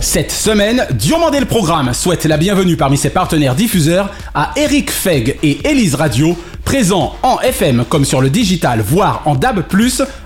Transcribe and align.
Cette 0.00 0.32
semaine, 0.32 0.86
Diomandé 0.92 1.40
le 1.40 1.46
Programme 1.46 1.92
souhaite 1.92 2.24
la 2.24 2.38
bienvenue 2.38 2.78
parmi 2.78 2.96
ses 2.96 3.10
partenaires 3.10 3.54
diffuseurs 3.54 4.08
à 4.34 4.52
Eric 4.56 4.90
Feg 4.90 5.38
et 5.42 5.60
Elise 5.68 5.94
Radio, 5.94 6.38
présents 6.64 7.16
en 7.22 7.38
FM 7.40 7.84
comme 7.86 8.06
sur 8.06 8.22
le 8.22 8.30
digital, 8.30 8.80
voire 8.80 9.20
en 9.26 9.34
DAB+, 9.34 9.62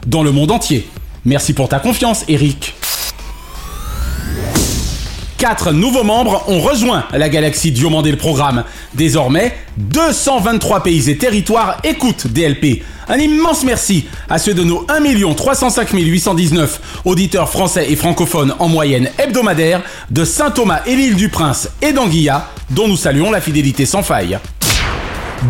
dans 0.07 0.23
le 0.23 0.31
monde 0.31 0.53
entier. 0.53 0.89
Merci 1.25 1.55
pour 1.55 1.69
ta 1.69 1.81
confiance, 1.81 2.25
Eric. 2.29 2.75
Quatre 5.45 5.73
nouveaux 5.73 6.05
membres 6.05 6.43
ont 6.49 6.59
rejoint 6.59 7.05
la 7.13 7.29
galaxie 7.29 7.71
Diomandé 7.71 8.11
le 8.11 8.17
Programme. 8.17 8.65
Désormais, 8.95 9.55
223 9.77 10.83
pays 10.83 11.11
et 11.11 11.19
territoires 11.19 11.77
écoutent 11.85 12.29
DLP. 12.29 12.83
Un 13.09 13.19
immense 13.19 13.63
merci 13.63 14.07
à 14.31 14.39
ceux 14.39 14.55
de 14.55 14.65
nos 14.65 14.87
1 14.89 15.35
305 15.35 15.91
819 15.91 17.03
auditeurs 17.05 17.51
français 17.51 17.93
et 17.93 17.95
francophones 17.95 18.55
en 18.59 18.69
moyenne 18.69 19.11
hebdomadaire 19.19 19.83
de 20.11 20.25
Saint-Thomas 20.25 20.81
et 20.87 20.97
l'île 20.97 21.17
du 21.17 21.29
Prince 21.29 21.69
et 21.83 21.93
d'Anguilla, 21.93 22.49
dont 22.71 22.89
nous 22.89 22.97
saluons 22.97 23.31
la 23.31 23.43
fidélité 23.43 23.85
sans 23.85 24.03
faille. 24.03 24.39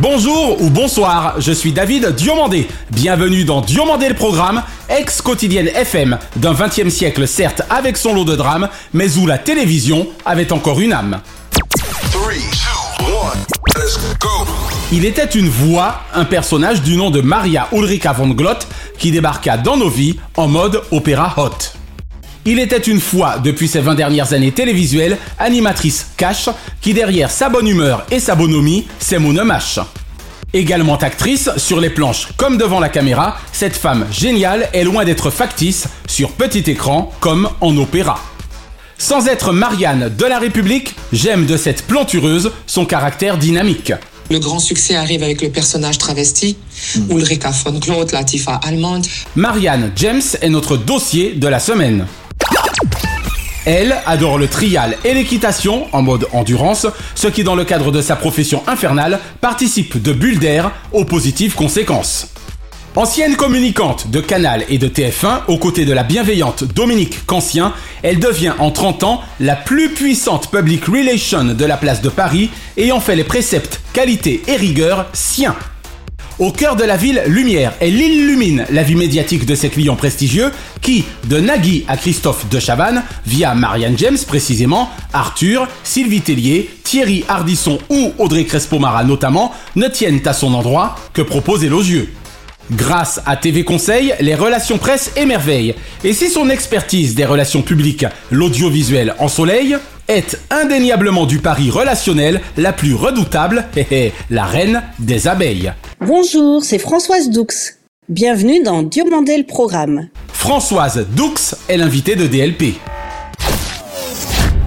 Bonjour 0.01 0.61
ou 0.61 0.71
bonsoir, 0.71 1.41
je 1.41 1.53
suis 1.53 1.73
David 1.73 2.15
Diomandé. 2.17 2.67
Bienvenue 2.91 3.45
dans 3.45 3.61
Diomandé 3.61 4.09
le 4.09 4.15
programme, 4.15 4.63
ex-quotidienne 4.89 5.69
FM 5.69 6.19
d'un 6.35 6.53
20e 6.53 6.91
siècle 6.91 7.29
certes 7.29 7.63
avec 7.71 7.97
son 7.97 8.13
lot 8.13 8.25
de 8.25 8.35
drames, 8.35 8.69
mais 8.93 9.17
où 9.19 9.27
la 9.27 9.39
télévision 9.39 10.09
avait 10.25 10.53
encore 10.53 10.81
une 10.81 10.93
âme. 10.93 11.21
Three, 12.11 12.43
two, 12.51 13.05
one, 13.07 13.39
let's 13.77 13.97
go. 14.19 14.29
Il 14.91 15.05
était 15.05 15.27
une 15.27 15.49
voix, 15.49 16.01
un 16.13 16.25
personnage 16.25 16.83
du 16.83 16.97
nom 16.97 17.11
de 17.11 17.21
Maria 17.21 17.69
Ulrika 17.73 18.13
von 18.13 18.29
Glott 18.29 18.67
qui 18.99 19.13
débarqua 19.13 19.59
dans 19.59 19.77
nos 19.77 19.91
vies 19.91 20.19
en 20.37 20.49
mode 20.49 20.83
opéra 20.91 21.35
hot. 21.37 21.84
Il 22.47 22.59
était 22.59 22.77
une 22.77 23.01
fois, 23.01 23.39
depuis 23.39 23.69
ces 23.69 23.81
20 23.81 23.95
dernières 23.95 24.35
années 24.35 24.53
télévisuelles, 24.53 25.17
animatrice 25.39 26.09
cash 26.19 26.51
qui 26.83 26.93
derrière 26.93 27.31
sa 27.31 27.49
bonne 27.49 27.67
humeur 27.67 28.05
et 28.11 28.21
sa 28.21 28.35
bonhomie, 28.35 28.87
c'est 28.99 29.19
mon. 29.19 29.35
Également 30.53 30.97
actrice, 30.99 31.49
sur 31.57 31.81
les 31.81 31.89
planches 31.89 32.29
comme 32.37 32.59
devant 32.59 32.81
la 32.81 32.91
caméra, 32.91 33.39
cette 33.53 33.77
femme 33.77 34.07
géniale 34.13 34.69
est 34.75 34.85
loin 34.85 35.07
d'être 35.07 35.31
factice 35.31 35.87
sur 36.07 36.33
petit 36.33 36.71
écran 36.71 37.11
comme 37.21 37.49
en 37.63 37.75
opéra. 37.79 38.21
Sans 38.99 39.27
être 39.27 39.53
Marianne 39.53 40.15
de 40.15 40.25
la 40.27 40.39
République, 40.39 40.95
j'aime 41.13 41.47
de 41.47 41.57
cette 41.57 41.87
plantureuse 41.87 42.53
son 42.67 42.85
caractère 42.85 43.39
dynamique. 43.39 43.93
Le 44.31 44.39
grand 44.39 44.59
succès 44.59 44.95
arrive 44.95 45.23
avec 45.23 45.41
le 45.41 45.49
personnage 45.49 45.97
travesti, 45.97 46.57
Ulrika 47.11 47.51
von 47.51 47.81
Claude, 47.81 48.13
Latifa 48.13 48.61
allemande. 48.63 49.07
Marianne 49.35 49.93
James 49.97 50.23
est 50.41 50.49
notre 50.51 50.77
dossier 50.77 51.33
de 51.33 51.49
la 51.49 51.59
semaine. 51.59 52.07
Elle 53.67 53.97
adore 54.05 54.39
le 54.39 54.47
trial 54.47 54.97
et 55.05 55.15
l'équitation 55.15 55.87
en 55.93 56.03
mode 56.03 56.27
endurance, 56.33 56.87
ce 57.15 57.29
qui 57.29 57.45
dans 57.45 57.55
le 57.55 57.65
cadre 57.65 57.91
de 57.91 58.03
sa 58.03 58.15
profession 58.15 58.63
infernale 58.67 59.21
participe 59.41 60.03
de 60.03 60.13
bulles 60.13 60.39
d'air 60.39 60.71
aux 60.93 61.07
positives 61.07 61.55
conséquences. 61.55 62.29
Ancienne 62.97 63.35
communicante 63.35 64.11
de 64.11 64.21
Canal 64.21 64.65
et 64.69 64.79
de 64.79 64.87
TF1, 64.87 65.47
aux 65.49 65.59
côtés 65.59 65.85
de 65.85 65.93
la 65.93 66.05
bienveillante 66.05 66.63
Dominique 66.63 67.27
Cancien, 67.27 67.73
elle 68.03 68.21
devient 68.21 68.53
en 68.61 68.71
30 68.71 69.03
ans 69.03 69.23
la 69.41 69.57
plus 69.57 69.89
puissante 69.89 70.49
public 70.51 70.85
relation 70.85 71.45
de 71.45 71.65
la 71.65 71.77
place 71.77 72.03
de 72.03 72.09
Paris, 72.09 72.51
ayant 72.77 73.01
fait 73.01 73.17
les 73.17 73.25
préceptes 73.25 73.81
qualité 73.93 74.43
et 74.47 74.57
rigueur 74.57 75.07
siens. 75.13 75.57
Au 76.41 76.51
cœur 76.51 76.75
de 76.75 76.83
la 76.83 76.97
ville 76.97 77.23
lumière, 77.29 77.75
elle 77.79 77.95
illumine 77.95 78.67
la 78.71 78.83
vie 78.83 78.97
médiatique 78.97 79.47
de 79.47 79.55
ses 79.55 79.69
clients 79.69 79.95
prestigieux 79.95 80.51
qui, 80.83 81.05
de 81.29 81.39
Nagui 81.39 81.85
à 81.87 81.97
Christophe 81.97 82.49
de 82.49 82.59
Chavannes, 82.59 83.05
via 83.25 83.55
Marianne 83.55 83.97
James 83.97 84.19
précisément, 84.27 84.91
Arthur, 85.13 85.69
Sylvie 85.85 86.23
Tellier, 86.23 86.69
Thierry 86.83 87.25
Hardisson 87.29 87.79
ou 87.89 88.13
Audrey 88.19 88.47
Crespo-Mara 88.47 89.05
notamment, 89.05 89.53
ne 89.77 89.87
tiennent 89.87 90.27
à 90.27 90.33
son 90.33 90.55
endroit 90.55 90.97
que 91.13 91.23
propos 91.23 91.57
élogieux. 91.59 92.13
Grâce 92.73 93.21
à 93.27 93.37
TV 93.37 93.63
Conseil, 93.63 94.15
les 94.21 94.35
relations 94.35 94.79
presse 94.79 95.13
émerveillent. 95.17 95.75
Et 96.03 96.15
si 96.15 96.31
son 96.31 96.49
expertise 96.49 97.15
des 97.15 97.27
relations 97.27 97.63
publiques, 97.63 98.07
l'audiovisuel 98.31 99.15
en 99.19 99.29
soleil, 99.29 99.77
est 100.09 100.39
indéniablement 100.51 101.27
du 101.27 101.39
pari 101.39 101.71
relationnel 101.71 102.41
la 102.57 102.73
plus 102.73 102.95
redoutable, 102.95 103.65
la 104.31 104.45
reine 104.45 104.83
des 104.99 105.29
abeilles. 105.29 105.73
Bonjour, 106.01 106.65
c'est 106.65 106.79
Françoise 106.79 107.31
Doux. 107.31 107.47
Bienvenue 108.09 108.63
dans 108.63 108.83
Diomandé 108.83 109.37
le 109.37 109.45
programme. 109.45 110.09
Françoise 110.33 111.07
Doux 111.17 111.35
est 111.69 111.77
l'invitée 111.77 112.17
de 112.17 112.27
DLP. 112.27 112.75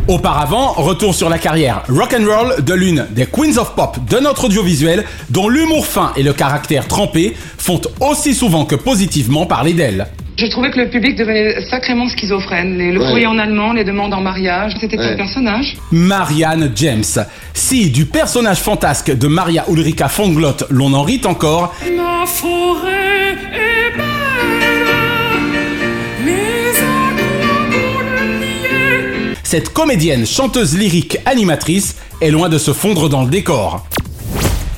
Auparavant, 0.08 0.72
retour 0.72 1.14
sur 1.14 1.28
la 1.28 1.38
carrière 1.38 1.84
rock'n'roll 1.90 2.64
de 2.64 2.74
l'une 2.74 3.08
des 3.12 3.26
Queens 3.26 3.58
of 3.58 3.76
Pop 3.76 3.98
de 4.10 4.20
notre 4.20 4.46
audiovisuel, 4.46 5.04
dont 5.30 5.50
l'humour 5.50 5.86
fin 5.86 6.14
et 6.16 6.24
le 6.24 6.32
caractère 6.32 6.88
trempé 6.88 7.36
font 7.58 7.82
aussi 8.00 8.34
souvent 8.34 8.64
que 8.64 8.76
positivement 8.76 9.46
parler 9.46 9.74
d'elle. 9.74 10.08
Je 10.38 10.46
trouvais 10.46 10.72
que 10.72 10.80
le 10.80 10.90
public 10.90 11.18
devenait 11.18 11.60
sacrément 11.70 12.08
schizophrène. 12.08 12.78
Les, 12.78 12.94
le 12.94 13.00
courrier 13.00 13.28
en 13.28 13.38
allemand, 13.38 13.74
les 13.74 13.84
demandes 13.84 14.14
en 14.14 14.22
mariage, 14.22 14.74
c'était 14.80 14.98
un 14.98 15.18
personnage. 15.18 15.76
Marianne 15.92 16.72
James. 16.76 17.04
Si 17.54 17.90
du 17.90 18.06
personnage 18.06 18.60
fantasque 18.60 19.12
de 19.12 19.28
Maria 19.28 19.66
Ulrika 19.68 20.08
von 20.08 20.30
Glott 20.30 20.64
l'on 20.70 20.94
en 20.94 21.02
rit 21.02 21.22
encore, 21.26 21.74
La 21.84 22.26
forêt 22.26 23.36
est 23.52 23.98
belle, 23.98 25.07
cette 29.50 29.70
comédienne, 29.70 30.26
chanteuse 30.26 30.78
lyrique, 30.78 31.20
animatrice 31.26 31.96
est 32.20 32.32
loin 32.32 32.50
de 32.50 32.58
se 32.58 32.74
fondre 32.74 33.08
dans 33.08 33.24
le 33.24 33.30
décor. 33.30 33.88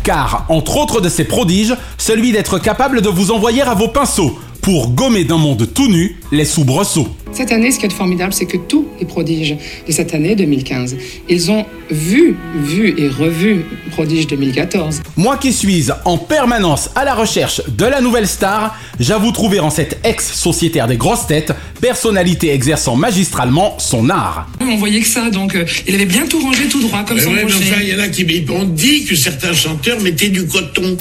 Car, 0.04 0.46
entre 0.48 0.78
autres 0.78 1.02
de 1.02 1.10
ses 1.10 1.24
prodiges, 1.24 1.74
celui 1.98 2.32
d'être 2.32 2.60
capable 2.60 3.02
de 3.02 3.10
vous 3.10 3.32
envoyer 3.32 3.64
à 3.64 3.74
vos 3.74 3.88
pinceaux 3.88 4.38
pour 4.70 4.92
gommer 4.92 5.24
d'un 5.24 5.38
monde 5.38 5.68
tout 5.74 5.88
nu 5.88 6.16
les 6.32 6.46
soubresauts. 6.46 7.08
Cette 7.32 7.52
année, 7.52 7.72
ce 7.72 7.80
qui 7.80 7.88
est 7.88 7.92
formidable, 7.92 8.34
c'est 8.34 8.46
que 8.46 8.58
tous 8.58 8.86
les 9.00 9.06
prodiges 9.08 9.58
de 9.88 9.92
cette 9.92 10.14
année 10.14 10.36
2015, 10.36 10.96
ils 11.28 11.50
ont 11.50 11.66
vu, 11.90 12.36
vu 12.56 12.94
et 12.96 13.10
revu 13.10 13.66
Prodige 13.90 14.28
2014. 14.28 15.02
Moi 15.18 15.38
qui 15.38 15.54
suis 15.54 15.88
en 16.06 16.20
permanence 16.20 16.92
à 16.94 17.04
la 17.04 17.16
recherche 17.16 17.64
de 17.68 17.86
la 17.86 18.00
nouvelle 18.00 18.28
star, 18.28 18.78
j'avoue 19.00 19.32
trouver 19.32 19.60
en 19.60 19.72
cette 19.72 19.98
ex-sociétaire 20.04 20.86
des 20.86 20.98
grosses 20.98 21.26
têtes, 21.26 21.52
personnalité 21.82 22.54
exerçant 22.54 22.96
magistralement 22.96 23.74
son 23.80 24.08
art. 24.12 24.48
On 24.62 24.76
voyait 24.76 25.02
que 25.02 25.08
ça, 25.08 25.32
donc 25.32 25.56
euh, 25.56 25.66
il 25.88 25.96
avait 25.96 26.06
bien 26.06 26.28
tout 26.28 26.40
rangé 26.40 26.68
tout 26.68 26.82
droit, 26.82 27.04
comme 27.06 27.18
Mais 27.18 27.24
son 27.24 27.30
ouais, 27.32 27.38
mais 27.38 27.52
rocher. 27.52 27.72
enfin, 27.72 27.82
il 27.82 27.90
y 27.90 27.96
en 27.96 28.00
a 28.00 28.08
qui 28.08 28.46
on 28.52 28.66
dit 28.66 29.06
que 29.06 29.16
certains 29.16 29.54
chanteurs 29.54 30.00
mettaient 30.00 30.30
du 30.30 30.46
coton. 30.46 30.96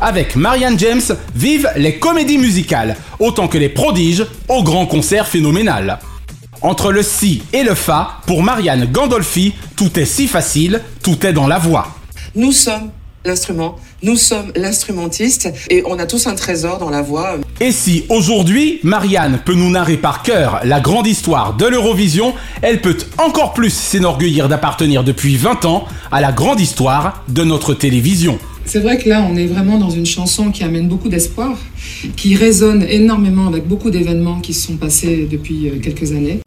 Avec 0.00 0.36
Marianne 0.36 0.78
James, 0.78 1.02
vivent 1.34 1.70
les 1.76 1.98
comédies 1.98 2.38
musicales, 2.38 2.96
autant 3.18 3.48
que 3.48 3.58
les 3.58 3.68
prodiges 3.68 4.24
au 4.48 4.62
grand 4.62 4.86
concert 4.86 5.26
phénoménal. 5.26 5.98
Entre 6.62 6.92
le 6.92 7.02
si 7.02 7.42
et 7.52 7.64
le 7.64 7.74
fa, 7.74 8.18
pour 8.26 8.42
Marianne 8.42 8.86
Gandolfi, 8.86 9.54
tout 9.76 9.98
est 9.98 10.04
si 10.04 10.28
facile, 10.28 10.80
tout 11.02 11.26
est 11.26 11.32
dans 11.32 11.48
la 11.48 11.58
voix. 11.58 11.88
Nous 12.36 12.52
sommes 12.52 12.90
l'instrument, 13.24 13.76
nous 14.02 14.16
sommes 14.16 14.52
l'instrumentiste 14.54 15.52
et 15.68 15.82
on 15.84 15.98
a 15.98 16.06
tous 16.06 16.28
un 16.28 16.36
trésor 16.36 16.78
dans 16.78 16.90
la 16.90 17.02
voix. 17.02 17.34
Et 17.60 17.72
si 17.72 18.04
aujourd'hui, 18.08 18.78
Marianne 18.84 19.40
peut 19.44 19.54
nous 19.54 19.70
narrer 19.70 19.96
par 19.96 20.22
cœur 20.22 20.60
la 20.64 20.80
grande 20.80 21.08
histoire 21.08 21.54
de 21.54 21.66
l'Eurovision, 21.66 22.34
elle 22.62 22.80
peut 22.80 22.96
encore 23.18 23.52
plus 23.52 23.72
s'enorgueillir 23.74 24.48
d'appartenir 24.48 25.02
depuis 25.02 25.36
20 25.36 25.64
ans 25.64 25.86
à 26.12 26.20
la 26.20 26.30
grande 26.30 26.60
histoire 26.60 27.24
de 27.28 27.42
notre 27.42 27.74
télévision. 27.74 28.38
C'est 28.68 28.80
vrai 28.80 28.98
que 28.98 29.08
là, 29.08 29.26
on 29.26 29.34
est 29.34 29.46
vraiment 29.46 29.78
dans 29.78 29.88
une 29.88 30.04
chanson 30.04 30.50
qui 30.50 30.62
amène 30.62 30.88
beaucoup 30.88 31.08
d'espoir, 31.08 31.56
qui 32.16 32.36
résonne 32.36 32.84
énormément 32.86 33.46
avec 33.46 33.66
beaucoup 33.66 33.88
d'événements 33.88 34.40
qui 34.40 34.52
se 34.52 34.66
sont 34.66 34.76
passés 34.76 35.26
depuis 35.30 35.68
euh, 35.68 35.78
quelques 35.82 36.12
années. 36.12 36.40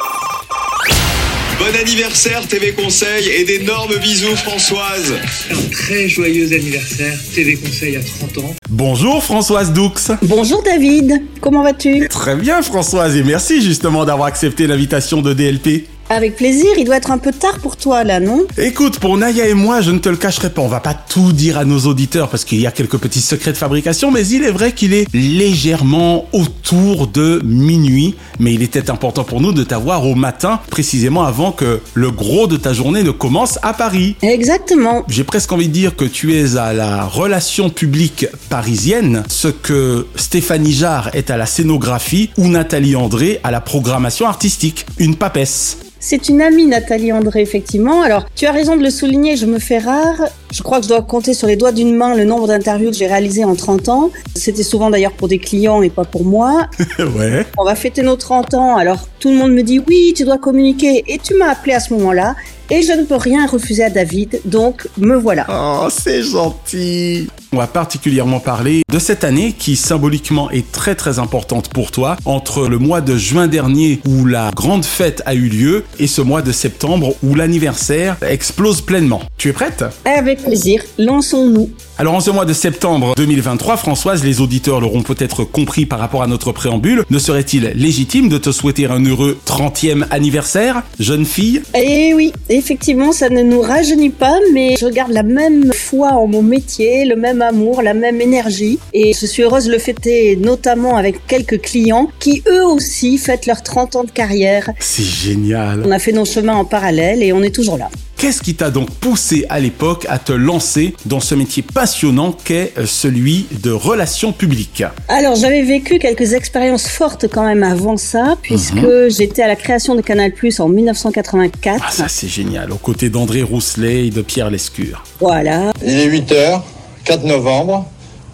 Bon 1.58 1.80
anniversaire 1.80 2.48
TV 2.48 2.74
Conseil 2.74 3.28
et 3.28 3.44
d'énormes 3.44 3.96
bisous 4.00 4.36
Françoise. 4.36 5.14
Un 5.50 5.70
très 5.72 6.08
joyeux 6.08 6.54
anniversaire 6.54 7.18
TV 7.34 7.56
Conseil 7.56 7.96
à 7.96 8.02
30 8.02 8.38
ans. 8.46 8.56
Bonjour 8.70 9.24
Françoise 9.24 9.74
Doux. 9.74 9.92
Bonjour 10.22 10.62
David, 10.62 11.24
comment 11.40 11.64
vas-tu? 11.64 12.08
Très 12.08 12.36
bien 12.36 12.62
Françoise 12.62 13.16
et 13.16 13.24
merci 13.24 13.64
justement 13.64 14.06
d'avoir 14.06 14.28
accepté 14.28 14.68
l'invitation 14.68 15.24
de 15.24 15.34
DLP. 15.34 15.88
Avec 16.14 16.36
plaisir, 16.36 16.68
il 16.78 16.84
doit 16.84 16.98
être 16.98 17.12
un 17.12 17.18
peu 17.18 17.32
tard 17.32 17.60
pour 17.60 17.78
toi 17.78 18.04
là, 18.04 18.20
non? 18.20 18.42
Écoute, 18.58 19.00
pour 19.00 19.18
Naya 19.18 19.48
et 19.48 19.54
moi, 19.54 19.80
je 19.80 19.92
ne 19.92 19.98
te 19.98 20.10
le 20.10 20.18
cacherai 20.18 20.50
pas, 20.50 20.62
on 20.62 20.68
va 20.68 20.82
pas 20.82 20.94
tout 20.94 21.32
dire 21.32 21.58
à 21.58 21.64
nos 21.64 21.80
auditeurs 21.80 22.28
parce 22.28 22.44
qu'il 22.44 22.60
y 22.60 22.68
a 22.68 22.72
quelques 22.72 22.98
petits 22.98 23.22
secrets 23.22 23.54
de 23.54 23.58
fabrication, 23.58 24.12
mais 24.12 24.28
il 24.28 24.44
est 24.44 24.52
vrai 24.52 24.74
qu'il 24.74 24.94
est 24.94 25.08
légèrement 25.14 26.26
autour 26.34 27.08
de 27.08 27.42
minuit, 27.46 28.16
mais 28.40 28.54
il 28.54 28.62
était 28.62 28.90
important 28.90 29.24
pour 29.24 29.40
nous 29.40 29.54
de 29.54 29.64
t'avoir 29.64 30.06
au 30.06 30.16
matin, 30.16 30.60
précisément 30.70 31.24
avant 31.24 31.54
que 31.54 31.80
le 31.94 32.12
gros 32.12 32.46
de 32.46 32.58
ta 32.58 32.74
journée 32.74 33.04
ne 33.04 33.12
commence 33.12 33.58
à 33.62 33.74
Paris. 33.74 34.18
Exactement. 34.22 35.06
J'ai 35.08 35.24
presque 35.24 35.54
envie 35.54 35.70
de 35.70 35.74
dire 35.74 35.96
que 35.96 36.04
tu 36.04 36.36
es 36.36 36.58
à 36.58 36.74
la 36.74 37.06
relation 37.06 37.70
publique 37.70 38.28
parisienne, 38.50 39.24
ce 39.30 39.48
que 39.48 40.08
Stéphanie 40.18 40.74
Jarre 40.74 41.12
est 41.14 41.30
à 41.30 41.38
la 41.38 41.46
scénographie 41.46 42.32
ou 42.38 42.50
Nathalie 42.50 42.98
André 42.98 43.40
à 43.46 43.52
la 43.52 43.62
programmation 43.62 44.28
artistique. 44.28 44.86
Une 44.98 45.16
papesse. 45.16 45.78
C'est 46.04 46.30
une 46.30 46.42
amie, 46.42 46.66
Nathalie 46.66 47.14
André, 47.14 47.42
effectivement. 47.42 48.02
Alors, 48.02 48.26
tu 48.34 48.48
as 48.48 48.52
raison 48.52 48.76
de 48.76 48.82
le 48.82 48.90
souligner, 48.90 49.36
je 49.36 49.46
me 49.46 49.60
fais 49.60 49.78
rare. 49.78 50.30
Je 50.52 50.64
crois 50.64 50.80
que 50.80 50.84
je 50.84 50.90
dois 50.90 51.02
compter 51.02 51.34
sur 51.34 51.48
les 51.48 51.56
doigts 51.56 51.72
d'une 51.72 51.96
main 51.96 52.14
le 52.14 52.26
nombre 52.26 52.48
d'interviews 52.48 52.92
que 52.92 52.96
j'ai 52.98 53.08
réalisées 53.08 53.46
en 53.46 53.56
30 53.56 53.88
ans. 53.90 54.12
C'était 54.36 54.64
souvent 54.64 54.90
d'ailleurs 54.90 55.14
pour 55.14 55.30
des 55.30 55.40
clients 55.40 55.82
et 55.82 55.90
pas 55.90 56.04
pour 56.04 56.26
moi. 56.26 56.68
ouais. 57.00 57.46
On 57.58 57.64
va 57.64 57.76
fêter 57.76 58.02
nos 58.04 58.18
30 58.18 58.54
ans, 58.56 58.76
alors 58.76 59.08
tout 59.20 59.30
le 59.30 59.36
monde 59.36 59.54
me 59.54 59.64
dit 59.64 59.80
oui, 59.88 60.14
tu 60.16 60.26
dois 60.26 60.38
communiquer. 60.38 61.06
Et 61.08 61.20
tu 61.20 61.36
m'as 61.36 61.52
appelé 61.52 61.74
à 61.74 61.80
ce 61.80 61.94
moment-là. 61.94 62.36
Et 62.74 62.84
je 62.84 62.94
ne 62.94 63.04
peux 63.04 63.18
rien 63.18 63.48
refuser 63.48 63.84
à 63.84 63.90
David, 63.90 64.40
donc 64.46 64.88
me 64.98 65.18
voilà. 65.18 65.46
Oh, 65.50 65.90
c'est 65.90 66.24
gentil. 66.24 67.28
On 67.52 67.58
va 67.58 67.68
particulièrement 67.68 68.40
parler 68.40 68.84
de 68.90 68.98
cette 68.98 69.26
année 69.26 69.52
qui 69.52 69.76
symboliquement 69.76 70.50
est 70.52 70.72
très 70.72 70.96
très 70.96 71.20
importante 71.20 71.68
pour 71.68 71.92
toi 71.92 72.16
entre 72.24 72.70
le 72.70 72.78
mois 72.78 73.02
de 73.02 73.18
juin 73.18 73.48
dernier 73.48 74.00
où 74.08 74.26
la 74.26 74.52
grande 74.56 74.86
fête 74.86 75.22
a 75.26 75.34
eu 75.34 75.50
lieu 75.50 75.84
et 76.00 76.08
ce 76.08 76.22
mois 76.22 76.42
de 76.42 76.54
septembre 76.54 77.14
où 77.24 77.36
l'anniversaire 77.36 78.16
explose 78.26 78.80
pleinement. 78.80 79.22
Tu 79.36 79.50
es 79.50 79.54
prête? 79.54 79.84
Avec 80.06 80.41
plaisir, 80.42 80.84
lançons-nous. 80.98 81.70
Alors 81.98 82.16
en 82.16 82.20
ce 82.20 82.32
mois 82.32 82.46
de 82.46 82.54
septembre 82.54 83.14
2023, 83.16 83.78
Françoise, 83.78 84.24
les 84.24 84.42
auditeurs 84.42 84.82
l'auront 84.82 85.04
peut-être 85.04 85.44
compris 85.44 85.86
par 85.86 86.00
rapport 86.00 86.24
à 86.24 86.28
notre 86.28 86.52
préambule, 86.52 87.04
ne 87.12 87.20
serait-il 87.20 87.74
légitime 87.76 88.28
de 88.28 88.40
te 88.40 88.52
souhaiter 88.52 88.88
un 88.88 89.06
heureux 89.06 89.38
30e 89.46 90.06
anniversaire, 90.10 90.82
jeune 91.00 91.26
fille? 91.26 91.62
Eh 91.76 92.14
oui, 92.16 92.34
effectivement, 92.50 93.12
ça 93.12 93.30
ne 93.30 93.44
nous 93.44 93.62
rajeunit 93.62 94.10
pas, 94.10 94.40
mais 94.52 94.76
je 94.80 94.88
garde 94.88 95.12
la 95.12 95.24
même 95.24 95.72
foi 95.74 96.14
en 96.14 96.26
mon 96.26 96.42
métier, 96.42 97.06
le 97.06 97.16
même 97.16 97.42
amour, 97.42 97.84
la 97.84 97.94
même 97.94 98.20
énergie. 98.20 98.80
Et 98.94 99.14
je 99.14 99.26
suis 99.28 99.44
heureuse 99.44 99.66
de 99.66 99.72
le 99.72 99.78
fêter 99.78 100.36
notamment 100.38 100.98
avec 100.98 101.28
quelques 101.28 101.62
clients 101.62 102.10
qui 102.20 102.42
eux 102.48 102.66
aussi 102.66 103.20
fêtent 103.20 103.46
leurs 103.46 103.62
30 103.62 103.96
ans 103.98 104.04
de 104.04 104.12
carrière. 104.12 104.72
C'est 104.80 105.04
génial. 105.04 105.84
On 105.86 105.92
a 105.92 106.00
fait 106.00 106.14
nos 106.14 106.26
chemins 106.26 106.56
en 106.56 106.66
parallèle 106.66 107.22
et 107.22 107.32
on 107.32 107.44
est 107.44 107.54
toujours 107.54 107.78
là. 107.78 107.90
Qu'est-ce 108.22 108.44
qui 108.44 108.54
t'a 108.54 108.70
donc 108.70 108.92
poussé 108.92 109.48
à 109.50 109.60
l'époque 109.60 110.06
à 110.08 110.20
te 110.20 110.32
lancer 110.32 110.94
dans 111.08 111.20
ce 111.20 111.34
métier 111.34 111.64
passionnant 111.64 112.32
qu'est 112.32 112.72
euh, 112.78 112.86
celui 112.86 113.48
de 113.64 113.72
relations 113.72 114.32
publiques? 114.32 114.84
Alors 115.08 115.34
j'avais 115.34 115.64
vécu 115.64 115.98
quelques 115.98 116.34
expériences 116.34 116.88
fortes 116.88 117.26
quand 117.28 117.44
même 117.44 117.64
avant 117.64 117.98
ça, 117.98 118.38
puisque 118.40 119.08
j'étais 119.08 119.42
à 119.42 119.48
la 119.48 119.56
création 119.56 119.96
de 119.96 120.02
Canal 120.02 120.34
Plus 120.34 120.60
en 120.60 120.70
1984. 120.70 121.84
Ah 121.84 121.92
ça 121.92 122.08
c'est 122.08 122.28
génial, 122.28 122.72
aux 122.72 122.78
côtés 122.78 123.10
d'André 123.10 123.42
Rousselet 123.42 124.06
et 124.06 124.10
de 124.12 124.22
Pierre 124.22 124.52
Lescure. 124.52 125.04
Voilà. 125.20 125.74
Il 125.84 125.98
est 125.98 126.08
8h, 126.08 126.62
4 127.06 127.24
novembre, 127.24 127.88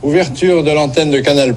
ouverture 0.04 0.66
de 0.66 0.72
l'antenne 0.72 1.12
de 1.12 1.22
Canal+. 1.22 1.56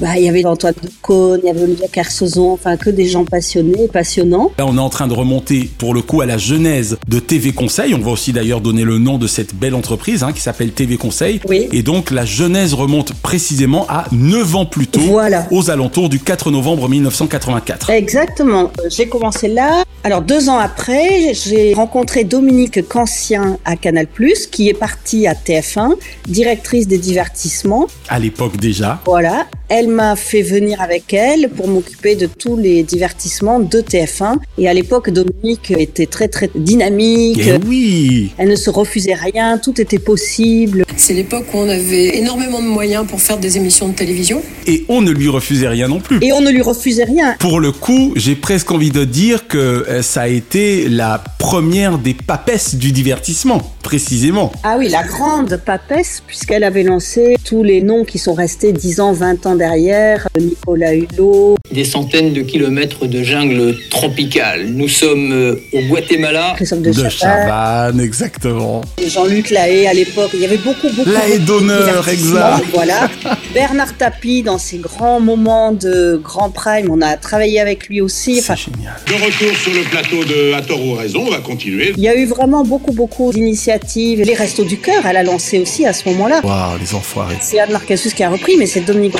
Bah, 0.00 0.16
il 0.16 0.24
y 0.24 0.28
avait 0.28 0.44
Antoine 0.44 0.74
de 0.82 0.90
Caunes, 1.00 1.40
il 1.42 1.46
y 1.46 1.50
avait 1.50 1.62
Olivia 1.62 1.86
Carsozon, 1.88 2.52
enfin 2.52 2.76
que 2.76 2.90
des 2.90 3.06
gens 3.06 3.24
passionnés, 3.24 3.88
passionnants. 3.88 4.50
Là, 4.58 4.66
on 4.66 4.76
est 4.76 4.80
en 4.80 4.88
train 4.88 5.06
de 5.06 5.14
remonter 5.14 5.70
pour 5.78 5.94
le 5.94 6.02
coup 6.02 6.20
à 6.20 6.26
la 6.26 6.38
genèse 6.38 6.98
de 7.08 7.18
TV 7.18 7.52
Conseil. 7.52 7.94
On 7.94 7.98
va 7.98 8.10
aussi 8.10 8.32
d'ailleurs 8.32 8.60
donner 8.60 8.84
le 8.84 8.98
nom 8.98 9.18
de 9.18 9.26
cette 9.26 9.54
belle 9.54 9.74
entreprise 9.74 10.22
hein, 10.22 10.32
qui 10.32 10.40
s'appelle 10.40 10.72
TV 10.72 10.96
Conseil. 10.96 11.40
Oui. 11.48 11.68
Et 11.72 11.82
donc 11.82 12.10
la 12.10 12.24
genèse 12.24 12.74
remonte 12.74 13.12
précisément 13.14 13.86
à 13.88 14.06
9 14.12 14.56
ans 14.56 14.66
plus 14.66 14.86
tôt, 14.86 15.00
Voilà. 15.00 15.46
aux 15.50 15.70
alentours 15.70 16.08
du 16.08 16.18
4 16.18 16.50
novembre 16.50 16.88
1984. 16.88 17.90
Exactement. 17.90 18.70
J'ai 18.90 19.08
commencé 19.08 19.48
là. 19.48 19.84
Alors 20.04 20.22
deux 20.22 20.48
ans 20.48 20.58
après, 20.58 21.32
j'ai 21.34 21.74
rencontré 21.74 22.24
Dominique 22.24 22.88
Cancien 22.88 23.58
à 23.64 23.76
Canal+, 23.76 24.06
qui 24.50 24.68
est 24.68 24.74
partie 24.74 25.26
à 25.28 25.34
TF1, 25.34 25.92
directrice 26.28 26.88
des 26.88 26.98
divertissements. 26.98 27.86
À 28.08 28.18
l'époque 28.18 28.56
déjà. 28.56 29.00
Voilà. 29.04 29.46
Elle 29.74 29.88
m'a 29.88 30.16
fait 30.16 30.42
venir 30.42 30.82
avec 30.82 31.14
elle 31.14 31.48
pour 31.48 31.66
m'occuper 31.66 32.14
de 32.14 32.26
tous 32.26 32.58
les 32.58 32.82
divertissements 32.82 33.58
de 33.58 33.80
TF1. 33.80 34.34
Et 34.58 34.68
à 34.68 34.74
l'époque, 34.74 35.08
Dominique 35.08 35.70
était 35.70 36.04
très 36.04 36.28
très 36.28 36.50
dynamique. 36.54 37.38
Et 37.38 37.54
oui 37.66 38.32
Elle 38.36 38.50
ne 38.50 38.54
se 38.54 38.68
refusait 38.68 39.14
rien, 39.14 39.56
tout 39.56 39.80
était 39.80 39.98
possible. 39.98 40.84
C'est 40.98 41.14
l'époque 41.14 41.46
où 41.54 41.56
on 41.56 41.70
avait 41.70 42.18
énormément 42.18 42.60
de 42.60 42.66
moyens 42.66 43.06
pour 43.06 43.22
faire 43.22 43.38
des 43.38 43.56
émissions 43.56 43.88
de 43.88 43.94
télévision. 43.94 44.42
Et 44.66 44.84
on 44.90 45.00
ne 45.00 45.10
lui 45.10 45.30
refusait 45.30 45.68
rien 45.68 45.88
non 45.88 46.00
plus. 46.00 46.18
Et 46.20 46.34
on 46.34 46.42
ne 46.42 46.50
lui 46.50 46.60
refusait 46.60 47.04
rien. 47.04 47.36
Pour 47.38 47.58
le 47.58 47.72
coup, 47.72 48.12
j'ai 48.14 48.34
presque 48.34 48.70
envie 48.72 48.90
de 48.90 49.06
dire 49.06 49.48
que 49.48 49.56
euh, 49.56 50.02
ça 50.02 50.22
a 50.22 50.28
été 50.28 50.86
la 50.90 51.24
première 51.38 51.98
des 51.98 52.14
papesses 52.14 52.74
du 52.74 52.92
divertissement, 52.92 53.72
précisément. 53.82 54.52
Ah 54.64 54.76
oui, 54.78 54.90
la 54.90 55.02
grande 55.02 55.56
papesse, 55.56 56.22
puisqu'elle 56.26 56.62
avait 56.62 56.82
lancé 56.82 57.36
tous 57.42 57.64
les 57.64 57.80
noms 57.80 58.04
qui 58.04 58.18
sont 58.18 58.34
restés 58.34 58.72
10 58.72 59.00
ans, 59.00 59.12
20 59.12 59.46
ans 59.46 59.56
derrière. 59.62 60.26
Nicolas 60.40 60.92
Hulot, 60.92 61.56
Des 61.70 61.84
centaines 61.84 62.32
de 62.32 62.42
kilomètres 62.42 63.06
de 63.06 63.22
jungle 63.22 63.76
tropicale. 63.90 64.66
Nous 64.66 64.88
sommes 64.88 65.30
euh, 65.32 65.54
au 65.72 65.80
Guatemala. 65.82 66.54
Christophe 66.56 66.82
de, 66.82 66.90
De 66.90 67.08
Chavannes, 67.08 68.00
exactement. 68.00 68.80
Jean-Luc 69.06 69.50
Lahaye 69.50 69.86
à 69.86 69.94
l'époque. 69.94 70.30
Il 70.34 70.40
y 70.40 70.44
avait 70.44 70.56
beaucoup, 70.68 70.88
beaucoup. 70.90 71.08
Lahaye 71.08 71.38
d'honneur, 71.38 72.08
exact. 72.08 72.64
Voilà. 72.74 73.08
Bernard 73.54 73.96
Tapie, 73.96 74.42
dans 74.42 74.58
ses 74.58 74.78
grands 74.78 75.20
moments 75.20 75.70
de 75.70 76.20
grand 76.22 76.50
prime, 76.50 76.88
on 76.90 77.00
a 77.00 77.16
travaillé 77.16 77.60
avec 77.60 77.88
lui 77.88 78.00
aussi. 78.00 78.38
Enfin, 78.40 78.54
C'est 78.56 78.72
génial. 78.72 78.94
De 79.06 79.12
retour 79.12 79.56
sur 79.62 79.72
le 79.72 79.84
plateau 79.90 80.24
de 80.24 80.54
À 80.54 80.62
tort 80.62 80.84
ou 80.84 80.94
raison, 80.94 81.20
on 81.28 81.30
va 81.30 81.38
continuer. 81.38 81.92
il 81.96 82.02
y 82.02 82.08
a 82.08 82.16
eu 82.16 82.26
vraiment 82.26 82.64
beaucoup, 82.64 82.92
beaucoup 82.92 83.32
d'initiatives. 83.32 84.22
Les 84.22 84.34
Restos 84.34 84.64
du 84.64 84.78
Cœur, 84.78 85.06
elle 85.06 85.16
a 85.16 85.22
lancé 85.22 85.60
aussi 85.60 85.86
à 85.86 85.92
ce 85.92 86.08
moment-là. 86.08 86.40
Waouh, 86.42 86.78
les 86.80 86.94
enfoirés. 86.96 87.36
C'est 87.40 87.60
Anne 87.60 87.70
Marcassus 87.70 88.10
qui 88.10 88.24
a 88.24 88.28
repris, 88.30 88.56
mais 88.58 88.66
c'est 88.66 88.80
Dominique 88.80 89.12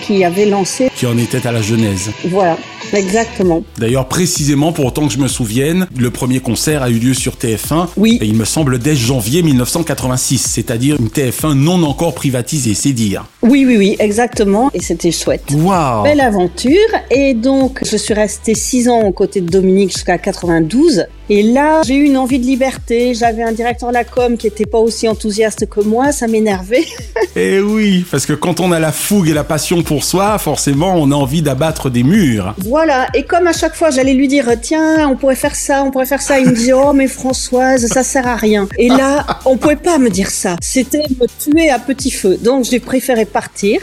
Qui 0.00 0.22
avait 0.22 0.46
lancé. 0.46 0.88
Qui 0.94 1.06
en 1.06 1.18
était 1.18 1.46
à 1.46 1.52
la 1.52 1.60
genèse. 1.60 2.12
Voilà, 2.26 2.56
exactement. 2.92 3.64
D'ailleurs, 3.76 4.06
précisément, 4.06 4.72
pour 4.72 4.84
autant 4.84 5.08
que 5.08 5.12
je 5.12 5.18
me 5.18 5.26
souvienne, 5.26 5.88
le 5.98 6.10
premier 6.10 6.38
concert 6.38 6.82
a 6.82 6.90
eu 6.90 6.98
lieu 6.98 7.12
sur 7.12 7.34
TF1. 7.34 7.88
Oui. 7.96 8.18
Et 8.22 8.26
il 8.26 8.36
me 8.36 8.44
semble 8.44 8.78
dès 8.78 8.94
janvier 8.94 9.42
1986, 9.42 10.38
c'est-à-dire 10.38 10.96
une 11.00 11.08
TF1 11.08 11.54
non 11.54 11.82
encore 11.82 12.14
privatisée, 12.14 12.74
c'est 12.74 12.92
dire. 12.92 13.26
Oui, 13.42 13.64
oui, 13.66 13.76
oui, 13.76 13.96
exactement. 13.98 14.70
Et 14.74 14.80
c'était 14.80 15.10
chouette. 15.10 15.44
Waouh 15.52 16.04
Belle 16.04 16.20
aventure. 16.20 16.78
Et 17.10 17.34
donc, 17.34 17.80
je 17.84 17.96
suis 17.96 18.14
restée 18.14 18.54
six 18.54 18.88
ans 18.88 19.00
aux 19.00 19.12
côtés 19.12 19.40
de 19.40 19.50
Dominique 19.50 19.92
jusqu'à 19.92 20.18
92. 20.18 21.06
Et 21.30 21.42
là, 21.42 21.82
j'ai 21.86 21.94
eu 21.94 22.04
une 22.04 22.16
envie 22.16 22.38
de 22.38 22.44
liberté. 22.44 23.14
J'avais 23.14 23.42
un 23.42 23.52
directeur 23.52 23.88
de 23.88 23.94
la 23.94 24.04
com 24.04 24.36
qui 24.36 24.46
était 24.46 24.66
pas 24.66 24.78
aussi 24.78 25.08
enthousiaste 25.08 25.68
que 25.68 25.80
moi. 25.80 26.12
Ça 26.12 26.26
m'énervait. 26.26 26.84
Eh 27.36 27.60
oui, 27.60 28.06
parce 28.08 28.26
que 28.26 28.32
quand 28.32 28.60
on 28.60 28.70
a 28.70 28.78
la 28.78 28.92
fougue 28.92 29.28
et 29.28 29.32
la 29.32 29.42
passion 29.42 29.82
pour 29.82 30.04
soi, 30.04 30.38
forcément, 30.38 30.94
on 30.94 31.10
a 31.10 31.16
envie 31.16 31.42
d'abattre 31.42 31.90
des 31.90 32.04
murs. 32.04 32.54
voilà. 32.58 33.08
Et 33.12 33.24
comme 33.24 33.48
à 33.48 33.52
chaque 33.52 33.74
fois, 33.74 33.90
j'allais 33.90 34.14
lui 34.14 34.28
dire, 34.28 34.46
tiens, 34.62 35.08
on 35.08 35.16
pourrait 35.16 35.34
faire 35.34 35.56
ça, 35.56 35.82
on 35.82 35.90
pourrait 35.90 36.06
faire 36.06 36.22
ça. 36.22 36.38
Il 36.38 36.46
me 36.46 36.54
disait, 36.54 36.74
oh, 36.74 36.92
mais 36.92 37.08
Françoise, 37.08 37.86
ça 37.88 38.04
sert 38.04 38.28
à 38.28 38.36
rien. 38.36 38.68
Et 38.78 38.88
là, 38.88 39.26
on 39.46 39.56
pouvait 39.56 39.74
pas 39.74 39.98
me 39.98 40.10
dire 40.10 40.30
ça. 40.30 40.54
C'était 40.60 41.02
me 41.20 41.26
tuer 41.40 41.70
à 41.70 41.80
petit 41.80 42.12
feu. 42.12 42.38
Donc, 42.40 42.66
j'ai 42.66 42.78
préféré 42.78 43.24
partir. 43.24 43.80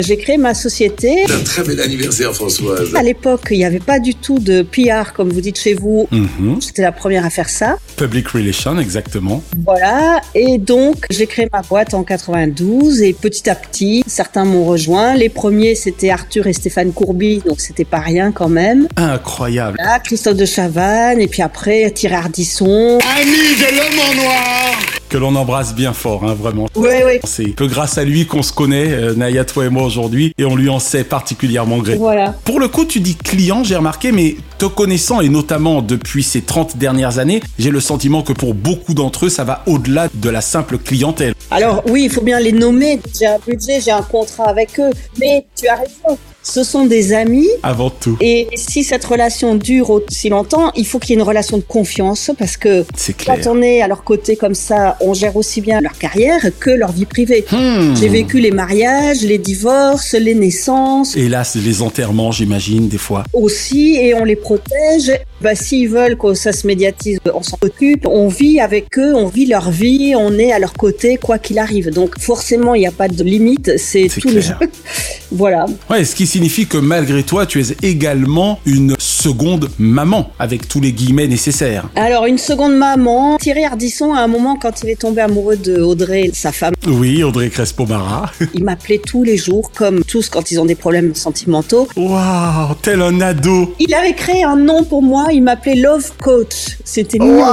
J'ai 0.00 0.16
créé 0.16 0.36
ma 0.36 0.54
société. 0.54 1.24
Un 1.30 1.44
très 1.44 1.62
bel 1.62 1.80
anniversaire, 1.80 2.34
Françoise. 2.34 2.94
À 2.94 3.02
l'époque, 3.02 3.48
il 3.50 3.58
n'y 3.58 3.64
avait 3.64 3.78
pas 3.78 3.98
du 3.98 4.14
tout 4.14 4.38
de 4.38 4.62
PR, 4.62 5.12
comme 5.14 5.30
vous 5.30 5.40
dites 5.40 5.58
chez 5.58 5.74
vous. 5.74 6.08
Mhm. 6.10 6.60
J'étais 6.60 6.82
la 6.82 6.92
première 6.92 7.24
à 7.24 7.30
faire 7.30 7.48
ça. 7.48 7.78
Public 7.96 8.28
Relation, 8.28 8.78
exactement. 8.78 9.42
Voilà. 9.64 10.20
Et 10.34 10.58
donc, 10.58 11.06
j'ai 11.10 11.26
créé 11.26 11.48
ma 11.52 11.62
boîte 11.62 11.94
en 11.94 12.02
92 12.04 13.02
et 13.02 13.12
petit 13.12 13.48
à 13.48 13.54
petit, 13.54 14.02
certains 14.06 14.44
m'ont 14.44 14.64
rejoint. 14.64 15.14
Les 15.14 15.28
premiers, 15.28 15.74
c'était 15.74 16.10
Arthur 16.10 16.46
et 16.46 16.52
Stéphane 16.52 16.92
Courby, 16.92 17.42
donc 17.46 17.60
c'était 17.60 17.84
pas 17.84 18.00
rien 18.00 18.32
quand 18.32 18.48
même. 18.48 18.88
Incroyable. 18.96 19.78
Là, 19.78 19.98
Christophe 20.00 20.36
de 20.36 20.46
Chavannes 20.46 21.20
et 21.20 21.28
puis 21.28 21.42
après 21.42 21.90
Thierry 21.90 22.14
Ardisson. 22.14 22.98
Ami 23.18 23.30
de 23.30 23.76
l'homme 23.76 24.00
en 24.10 24.22
noir 24.22 24.76
que 25.12 25.18
l'on 25.18 25.36
embrasse 25.36 25.74
bien 25.74 25.92
fort, 25.92 26.24
hein, 26.24 26.32
vraiment. 26.32 26.68
Ouais, 26.74 27.04
ouais. 27.04 27.20
C'est 27.24 27.48
peu 27.48 27.66
grâce 27.66 27.98
à 27.98 28.04
lui 28.04 28.26
qu'on 28.26 28.42
se 28.42 28.50
connaît, 28.50 28.92
euh, 28.92 29.14
Naya, 29.14 29.44
toi 29.44 29.66
et 29.66 29.68
moi 29.72 29.84
aujourd'hui, 29.84 30.32
et 30.38 30.44
on 30.44 30.54
lui 30.54 30.68
en 30.68 30.78
sait 30.78 31.04
particulièrement 31.04 31.78
gré. 31.78 31.96
Voilà. 31.96 32.34
Pour 32.44 32.60
le 32.60 32.68
coup, 32.68 32.84
tu 32.84 33.00
dis 33.00 33.16
client, 33.16 33.64
j'ai 33.64 33.76
remarqué, 33.76 34.12
mais 34.12 34.36
te 34.58 34.66
connaissant, 34.66 35.20
et 35.20 35.28
notamment 35.28 35.82
depuis 35.82 36.22
ces 36.22 36.42
30 36.42 36.76
dernières 36.76 37.18
années, 37.18 37.42
j'ai 37.58 37.70
le 37.70 37.80
sentiment 37.80 38.22
que 38.22 38.32
pour 38.32 38.54
beaucoup 38.54 38.94
d'entre 38.94 39.26
eux, 39.26 39.28
ça 39.28 39.44
va 39.44 39.62
au-delà 39.66 40.08
de 40.14 40.30
la 40.30 40.40
simple 40.40 40.78
clientèle. 40.78 41.34
Alors 41.50 41.82
oui, 41.88 42.04
il 42.04 42.10
faut 42.10 42.22
bien 42.22 42.38
les 42.38 42.52
nommer. 42.52 43.00
J'ai 43.18 43.26
un 43.26 43.38
budget, 43.46 43.80
j'ai 43.80 43.90
un 43.90 44.02
contrat 44.02 44.48
avec 44.48 44.78
eux. 44.78 44.90
Mais 45.18 45.46
tu 45.56 45.66
as 45.68 45.76
raison. 45.76 46.18
Ce 46.42 46.64
sont 46.64 46.86
des 46.86 47.12
amis. 47.12 47.48
Avant 47.62 47.90
tout. 47.90 48.16
Et 48.20 48.48
si 48.54 48.82
cette 48.84 49.04
relation 49.04 49.54
dure 49.54 49.90
aussi 49.90 50.28
longtemps, 50.28 50.72
il 50.74 50.86
faut 50.86 50.98
qu'il 50.98 51.10
y 51.10 51.12
ait 51.12 51.20
une 51.20 51.26
relation 51.26 51.56
de 51.56 51.62
confiance 51.62 52.30
parce 52.38 52.56
que 52.56 52.84
C'est 52.96 53.16
clair. 53.16 53.36
quand 53.42 53.50
on 53.50 53.62
est 53.62 53.80
à 53.80 53.88
leur 53.88 54.02
côté 54.04 54.36
comme 54.36 54.54
ça, 54.54 54.96
on 55.00 55.14
gère 55.14 55.36
aussi 55.36 55.60
bien 55.60 55.80
leur 55.80 55.96
carrière 55.98 56.40
que 56.58 56.70
leur 56.70 56.92
vie 56.92 57.06
privée. 57.06 57.44
Hmm. 57.52 57.94
J'ai 57.98 58.08
vécu 58.08 58.40
les 58.40 58.50
mariages, 58.50 59.22
les 59.22 59.38
divorces, 59.38 60.14
les 60.14 60.34
naissances 60.34 61.16
Et 61.16 61.28
là, 61.28 61.44
c'est 61.44 61.60
les 61.60 61.82
enterrements, 61.82 62.32
j'imagine, 62.32 62.88
des 62.88 62.98
fois. 62.98 63.24
aussi 63.32 63.96
et 63.96 64.14
on 64.14 64.24
les 64.24 64.36
protège. 64.36 65.12
Bah, 65.42 65.54
s'ils 65.54 65.88
veulent 65.88 66.16
que 66.16 66.34
ça 66.34 66.52
se 66.52 66.66
médiatise, 66.66 67.18
on 67.34 67.42
s'en 67.42 67.58
occupe. 67.60 68.06
On 68.06 68.28
vit 68.28 68.60
avec 68.60 68.98
eux, 68.98 69.14
on 69.14 69.26
vit 69.26 69.46
leur 69.46 69.70
vie, 69.70 70.14
on 70.16 70.38
est 70.38 70.52
à 70.52 70.58
leur 70.58 70.72
côté 70.72 71.16
quoi 71.16 71.38
qu'il 71.38 71.58
arrive. 71.58 71.90
Donc 71.90 72.18
forcément, 72.18 72.74
il 72.74 72.80
n'y 72.80 72.86
a 72.86 72.92
pas 72.92 73.08
de 73.08 73.24
limite, 73.24 73.76
c'est 73.76 74.08
tout 74.08 74.28
le 74.28 74.40
jeu. 74.40 74.54
voilà. 75.32 75.66
Ouais, 75.90 76.04
ce 76.04 76.14
qui 76.14 76.26
signifie 76.26 76.66
que 76.66 76.78
malgré 76.78 77.22
toi, 77.22 77.46
tu 77.46 77.60
es 77.60 77.64
également 77.82 78.60
une 78.66 78.94
seconde 79.22 79.70
maman, 79.78 80.32
avec 80.40 80.66
tous 80.66 80.80
les 80.80 80.92
guillemets 80.92 81.28
nécessaires. 81.28 81.84
Alors 81.94 82.26
une 82.26 82.38
seconde 82.38 82.74
maman, 82.74 83.36
Thierry 83.38 83.64
Ardisson 83.64 84.12
à 84.14 84.18
un 84.18 84.26
moment 84.26 84.56
quand 84.56 84.82
il 84.82 84.90
est 84.90 85.00
tombé 85.00 85.20
amoureux 85.20 85.56
de 85.56 85.80
Audrey, 85.80 86.30
sa 86.34 86.50
femme, 86.50 86.74
Oui, 86.88 87.22
Audrey 87.22 87.48
Crespo-Mara. 87.48 88.32
il 88.54 88.64
m'appelait 88.64 88.98
tous 88.98 89.22
les 89.22 89.36
jours 89.36 89.70
comme 89.70 90.02
tous 90.02 90.28
quand 90.28 90.50
ils 90.50 90.58
ont 90.58 90.64
des 90.64 90.74
problèmes 90.74 91.14
sentimentaux. 91.14 91.86
Waouh, 91.94 92.74
tel 92.82 93.00
un 93.00 93.20
ado. 93.20 93.72
Il 93.78 93.94
avait 93.94 94.14
créé 94.14 94.42
un 94.42 94.56
nom 94.56 94.82
pour 94.82 95.02
moi, 95.02 95.28
il 95.32 95.44
m'appelait 95.44 95.76
Love 95.76 96.10
Coach. 96.20 96.78
C'était 96.84 97.20
mignon. 97.20 97.44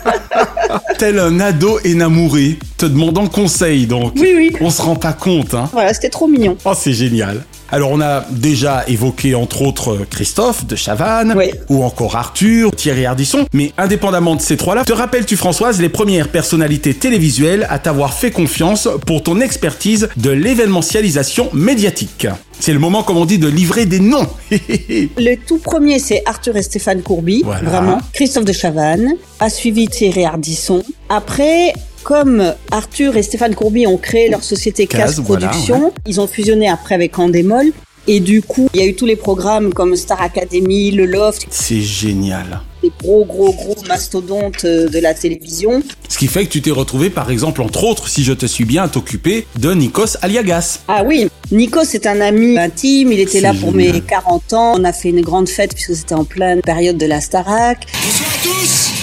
tel 0.98 1.18
un 1.18 1.40
ado 1.40 1.78
énamouré, 1.84 2.58
te 2.78 2.86
demandant 2.86 3.26
conseil 3.26 3.86
donc. 3.86 4.14
Oui, 4.16 4.32
oui. 4.34 4.56
On 4.62 4.70
se 4.70 4.80
rend 4.80 4.96
pas 4.96 5.12
compte, 5.12 5.52
hein. 5.52 5.68
Voilà, 5.74 5.92
c'était 5.92 6.08
trop 6.08 6.26
mignon. 6.26 6.56
Oh, 6.64 6.72
c'est 6.74 6.94
génial. 6.94 7.44
Alors, 7.70 7.90
on 7.92 8.00
a 8.00 8.24
déjà 8.30 8.84
évoqué, 8.88 9.34
entre 9.34 9.60
autres, 9.60 9.98
Christophe 10.08 10.64
de 10.66 10.74
Chavannes, 10.74 11.34
Oui. 11.36 11.50
ou 11.68 11.84
encore 11.84 12.16
Arthur, 12.16 12.70
Thierry 12.74 13.04
Ardisson, 13.04 13.44
mais 13.52 13.72
indépendamment 13.76 14.36
de 14.36 14.40
ces 14.40 14.56
trois-là, 14.56 14.84
te 14.84 14.92
rappelles-tu, 14.94 15.36
Françoise, 15.36 15.78
les 15.78 15.90
premières 15.90 16.28
personnalités 16.28 16.94
télévisuelles 16.94 17.66
à 17.68 17.78
t'avoir 17.78 18.14
fait 18.14 18.30
confiance 18.30 18.88
pour 19.06 19.22
ton 19.22 19.40
expertise 19.42 20.08
de 20.16 20.30
l'événementialisation 20.30 21.50
médiatique? 21.52 22.26
C'est 22.58 22.72
le 22.72 22.78
moment, 22.78 23.02
comme 23.02 23.18
on 23.18 23.26
dit, 23.26 23.38
de 23.38 23.48
livrer 23.48 23.84
des 23.84 24.00
noms. 24.00 24.26
Le 24.50 25.34
tout 25.36 25.58
premier, 25.58 25.98
c'est 25.98 26.22
Arthur 26.24 26.56
et 26.56 26.62
Stéphane 26.62 27.02
Courby, 27.02 27.42
Voilà. 27.44 27.68
vraiment. 27.68 27.98
Christophe 28.14 28.46
de 28.46 28.52
Chavannes, 28.54 29.12
a 29.40 29.50
suivi 29.50 29.88
Thierry 29.88 30.24
Ardisson. 30.24 30.82
Après, 31.10 31.74
comme 32.08 32.54
Arthur 32.70 33.18
et 33.18 33.22
Stéphane 33.22 33.54
Courby 33.54 33.86
ont 33.86 33.98
créé 33.98 34.30
leur 34.30 34.42
société 34.42 34.86
Case, 34.86 35.16
Case 35.16 35.20
voilà, 35.20 35.50
ouais. 35.50 35.90
ils 36.06 36.22
ont 36.22 36.26
fusionné 36.26 36.66
après 36.66 36.94
avec 36.94 37.18
Endemol. 37.18 37.66
Et 38.06 38.20
du 38.20 38.40
coup, 38.40 38.70
il 38.72 38.80
y 38.80 38.82
a 38.82 38.86
eu 38.86 38.94
tous 38.94 39.04
les 39.04 39.14
programmes 39.14 39.74
comme 39.74 39.94
Star 39.94 40.22
Academy, 40.22 40.90
Le 40.90 41.04
Loft, 41.04 41.46
c'est 41.50 41.82
génial. 41.82 42.62
des 42.82 42.90
gros, 42.98 43.26
gros, 43.26 43.52
gros 43.52 43.76
mastodontes 43.86 44.64
euh, 44.64 44.88
de 44.88 44.98
la 44.98 45.12
télévision. 45.12 45.82
Ce 46.08 46.16
qui 46.16 46.28
fait 46.28 46.46
que 46.46 46.50
tu 46.50 46.62
t'es 46.62 46.70
retrouvé, 46.70 47.10
par 47.10 47.30
exemple, 47.30 47.60
entre 47.60 47.84
autres, 47.84 48.08
si 48.08 48.24
je 48.24 48.32
te 48.32 48.46
suis 48.46 48.64
bien, 48.64 48.84
à 48.84 48.88
t'occuper 48.88 49.46
de 49.58 49.74
Nikos 49.74 50.16
Aliagas. 50.22 50.78
Ah 50.88 51.02
oui, 51.04 51.28
Nico, 51.52 51.80
c'est 51.84 52.06
un 52.06 52.22
ami 52.22 52.58
intime. 52.58 53.12
Il 53.12 53.20
était 53.20 53.42
là 53.42 53.52
pour 53.52 53.74
mes 53.74 54.00
40 54.00 54.54
ans. 54.54 54.72
On 54.78 54.84
a 54.84 54.94
fait 54.94 55.10
une 55.10 55.20
grande 55.20 55.50
fête 55.50 55.74
puisque 55.74 55.94
c'était 55.94 56.14
en 56.14 56.24
pleine 56.24 56.62
période 56.62 56.96
de 56.96 57.04
la 57.04 57.20
Starac. 57.20 57.86
Bonsoir 58.02 58.30
à 58.30 58.42
tous. 58.42 58.97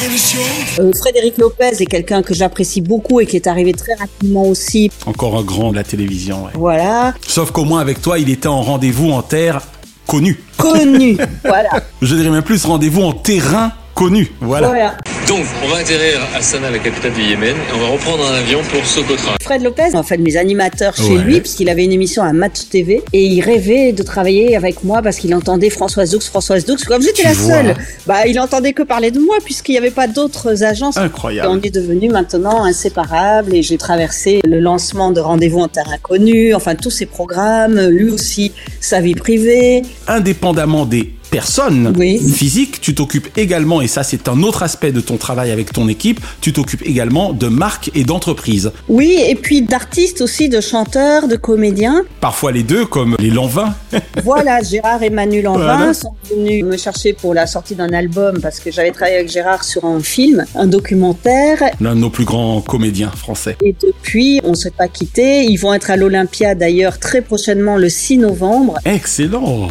Révolution. 0.00 0.40
Euh, 0.78 0.92
Frédéric 0.92 1.38
Lopez 1.38 1.80
est 1.80 1.86
quelqu'un 1.86 2.22
que 2.22 2.34
j'apprécie 2.34 2.80
beaucoup 2.80 3.20
et 3.20 3.26
qui 3.26 3.36
est 3.36 3.46
arrivé 3.46 3.72
très 3.72 3.94
rapidement 3.94 4.44
aussi. 4.46 4.90
Encore 5.06 5.36
un 5.36 5.42
grand 5.42 5.70
de 5.70 5.76
la 5.76 5.84
télévision, 5.84 6.44
ouais. 6.44 6.50
Voilà, 6.54 7.14
Sauf 7.26 7.50
qu'au 7.50 7.64
moins 7.64 7.80
avec 7.80 8.00
toi, 8.00 8.18
il 8.18 8.30
était 8.30 8.48
en 8.48 8.62
rendez-vous 8.62 9.10
en 9.10 9.22
terre 9.22 9.60
connue. 10.06 10.40
connu. 10.56 11.16
voilà, 11.44 11.70
Je 12.02 12.14
dirais 12.14 12.30
même 12.30 12.42
plus 12.42 12.64
rendez-vous 12.64 13.02
en 13.02 13.12
terrain 13.12 13.72
connu. 13.94 14.32
Voilà. 14.40 14.68
voilà. 14.68 14.96
Donc, 15.28 15.44
on 15.62 15.68
va 15.68 15.76
atterrir 15.78 16.18
à 16.34 16.40
Sanaa, 16.40 16.70
la 16.70 16.78
capitale 16.78 17.12
du 17.12 17.20
Yémen, 17.20 17.54
et 17.54 17.74
on 17.74 17.78
va 17.80 17.88
reprendre 17.88 18.24
un 18.26 18.32
avion 18.38 18.60
pour 18.72 18.82
Socotra. 18.86 19.34
Fred 19.42 19.62
Lopez, 19.62 19.94
en 19.94 20.02
fait, 20.02 20.16
mes 20.16 20.38
animateurs 20.38 20.96
chez 20.96 21.02
Ouais. 21.18 21.22
lui, 21.22 21.40
puisqu'il 21.40 21.68
avait 21.68 21.84
une 21.84 21.92
émission 21.92 22.22
à 22.22 22.32
Match 22.32 22.70
TV, 22.70 23.02
et 23.12 23.22
il 23.24 23.42
rêvait 23.42 23.92
de 23.92 24.02
travailler 24.02 24.56
avec 24.56 24.84
moi 24.84 25.02
parce 25.02 25.18
qu'il 25.18 25.34
entendait 25.34 25.68
Françoise 25.68 26.12
Doux, 26.12 26.20
Françoise 26.20 26.64
Doux. 26.64 26.76
Comme 26.86 27.02
j'étais 27.02 27.24
la 27.24 27.34
vois. 27.34 27.52
seule, 27.52 27.74
bah, 28.06 28.26
il 28.26 28.40
entendait 28.40 28.72
que 28.72 28.82
parler 28.82 29.10
de 29.10 29.18
moi 29.20 29.36
puisqu'il 29.44 29.72
n'y 29.72 29.78
avait 29.78 29.90
pas 29.90 30.06
d'autres 30.06 30.64
agences. 30.64 30.96
Et 30.96 31.00
Incroyable. 31.00 31.48
on 31.50 31.60
est 31.60 31.74
devenus 31.74 32.10
maintenant 32.10 32.64
inséparables 32.64 33.54
et 33.54 33.62
j'ai 33.62 33.76
traversé 33.76 34.40
le 34.46 34.60
lancement 34.60 35.10
de 35.10 35.20
Rendez-vous 35.20 35.60
en 35.60 35.68
Terre 35.68 35.90
Inconnue, 35.92 36.54
enfin 36.54 36.74
tous 36.74 36.90
ces 36.90 37.04
programmes, 37.06 37.78
lui 37.88 38.10
aussi, 38.10 38.52
sa 38.80 39.02
vie 39.02 39.14
privée. 39.14 39.82
Indépendamment 40.06 40.86
des 40.86 41.12
personnes 41.30 41.94
Oui. 41.96 42.18
physiques, 42.32 42.80
tu 42.80 42.94
t'occupes 42.94 43.28
également, 43.36 43.80
et 43.80 43.88
ça 43.88 44.02
c'est 44.02 44.28
un 44.28 44.42
autre 44.42 44.62
aspect 44.62 44.92
de 44.92 45.00
ton 45.00 45.16
travail 45.16 45.50
avec 45.50 45.72
ton 45.72 45.88
équipe, 45.88 46.20
tu 46.40 46.52
t'occupes 46.52 46.82
également 46.86 47.32
de 47.32 47.48
marques 47.48 47.90
et 47.94 48.04
d'entreprises. 48.04 48.72
Oui, 48.88 49.18
et 49.26 49.34
puis 49.34 49.62
d'artistes 49.62 50.20
aussi, 50.20 50.48
de 50.48 50.60
chanteurs, 50.60 51.28
de 51.28 51.36
comédiens. 51.36 52.02
Parfois 52.20 52.52
les 52.52 52.62
deux, 52.62 52.86
comme 52.86 53.16
les 53.18 53.30
Lanvins. 53.30 53.74
Voilà, 54.24 54.62
Gérard 54.62 55.02
et 55.02 55.10
Manu 55.10 55.42
Lanvin 55.42 55.76
Voilà. 55.76 55.94
sont 55.94 56.12
venus 56.30 56.64
me 56.64 56.76
chercher 56.76 57.12
pour 57.12 57.34
la 57.34 57.46
sortie 57.46 57.74
d'un 57.74 57.92
album 57.92 58.40
parce 58.40 58.58
que 58.60 58.70
j'avais 58.70 58.90
travaillé 58.90 59.16
avec 59.18 59.30
Gérard 59.30 59.64
sur 59.64 59.84
un 59.84 60.00
film, 60.00 60.44
un 60.54 60.66
documentaire. 60.66 61.62
L'un 61.80 61.94
de 61.94 62.00
nos 62.00 62.10
plus 62.10 62.24
grands 62.24 62.60
comédiens 62.60 63.10
français. 63.10 63.56
Et 63.64 63.74
depuis, 63.80 64.40
on 64.44 64.50
ne 64.50 64.54
s'est 64.54 64.70
pas 64.72 64.88
quitté. 64.88 65.44
Ils 65.44 65.56
vont 65.56 65.72
être 65.74 65.90
à 65.90 65.96
l'Olympia 65.96 66.54
d'ailleurs 66.54 66.98
très 66.98 67.22
prochainement 67.22 67.76
le 67.76 67.88
6 67.88 68.18
novembre. 68.18 68.74
Excellent 68.84 69.68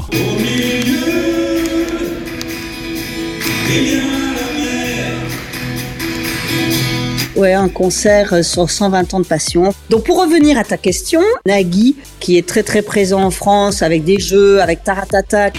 Ouais, 7.37 7.53
un 7.53 7.69
concert 7.69 8.33
euh, 8.33 8.41
sur 8.41 8.67
120 8.67 9.13
ans 9.13 9.19
de 9.19 9.25
passion. 9.25 9.71
Donc 9.91 10.05
pour 10.05 10.19
revenir 10.19 10.57
à 10.57 10.63
ta 10.63 10.75
question, 10.75 11.21
Nagui, 11.45 11.95
qui 12.19 12.35
est 12.35 12.47
très 12.47 12.63
très 12.63 12.81
présent 12.81 13.21
en 13.21 13.29
France 13.29 13.83
avec 13.83 14.03
des 14.03 14.19
jeux, 14.19 14.59
avec 14.59 14.83
Taratata, 14.83 15.51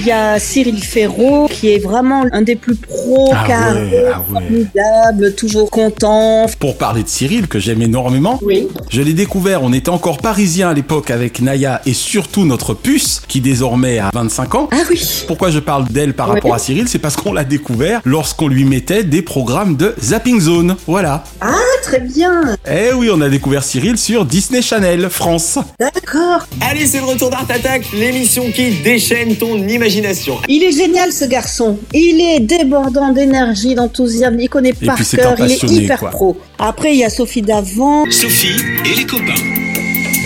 il 0.00 0.06
y 0.06 0.10
a 0.10 0.38
Cyril 0.38 0.82
Ferraud, 0.82 1.48
qui 1.64 1.70
est 1.72 1.78
vraiment 1.78 2.26
un 2.30 2.42
des 2.42 2.56
plus 2.56 2.74
pros, 2.74 3.30
Ah 3.34 3.44
carré, 3.48 3.80
ouais, 3.88 4.04
ah 4.12 4.22
ouais. 4.28 4.34
formidable, 4.34 5.34
toujours 5.34 5.70
content. 5.70 6.44
Pour 6.58 6.76
parler 6.76 7.02
de 7.02 7.08
Cyril, 7.08 7.48
que 7.48 7.58
j'aime 7.58 7.80
énormément, 7.80 8.38
Oui. 8.42 8.68
je 8.90 9.00
l'ai 9.00 9.14
découvert, 9.14 9.62
on 9.62 9.72
était 9.72 9.88
encore 9.88 10.18
parisien 10.18 10.68
à 10.68 10.74
l'époque 10.74 11.10
avec 11.10 11.40
Naya 11.40 11.80
et 11.86 11.94
surtout 11.94 12.44
notre 12.44 12.74
puce, 12.74 13.22
qui 13.28 13.40
désormais 13.40 13.98
a 13.98 14.10
25 14.12 14.54
ans. 14.56 14.68
Ah 14.72 14.82
oui. 14.90 15.00
Pourquoi 15.26 15.48
je 15.50 15.58
parle 15.58 15.86
d'elle 15.88 16.12
par 16.12 16.28
Oui. 16.28 16.34
rapport 16.34 16.52
à 16.54 16.58
Cyril 16.58 16.86
C'est 16.86 16.98
parce 16.98 17.16
qu'on 17.16 17.32
l'a 17.32 17.44
découvert 17.44 18.02
lorsqu'on 18.04 18.48
lui 18.48 18.66
mettait 18.66 19.02
des 19.02 19.22
programmes 19.22 19.76
de 19.78 19.94
Zapping 20.02 20.38
Zone. 20.40 20.76
Voilà. 20.86 21.24
Ah, 21.40 21.54
très 21.82 22.00
bien. 22.00 22.56
Eh 22.70 22.92
oui, 22.92 23.08
on 23.10 23.22
a 23.22 23.30
découvert 23.30 23.64
Cyril 23.64 23.96
sur 23.96 24.26
Disney 24.26 24.60
Channel 24.60 25.08
France. 25.08 25.58
D'accord. 25.80 26.46
Allez, 26.60 26.84
c'est 26.86 26.98
le 26.98 27.04
retour 27.06 27.30
d'Art 27.30 27.46
Attack, 27.48 27.84
l'émission 27.98 28.50
qui 28.54 28.70
déchaîne 28.82 29.36
ton 29.36 29.56
imagination. 29.66 30.36
Il 30.46 30.62
est 30.62 30.72
génial 30.72 31.10
ce 31.10 31.24
garçon. 31.24 31.53
Il 31.92 32.20
est 32.20 32.40
débordant 32.40 33.10
d'énergie, 33.10 33.74
d'enthousiasme. 33.74 34.38
Il 34.40 34.48
connaît 34.48 34.72
par 34.72 34.96
cœur. 34.96 35.34
Il 35.38 35.52
est 35.52 35.62
hyper 35.62 36.00
quoi. 36.00 36.10
pro. 36.10 36.36
Après, 36.58 36.94
il 36.94 36.98
y 36.98 37.04
a 37.04 37.10
Sophie 37.10 37.42
Davant. 37.42 38.04
Sophie 38.10 38.56
et 38.84 38.96
les 38.96 39.06
copains. 39.06 39.34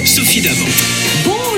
Sophie 0.05 0.41
d'avant. 0.41 0.88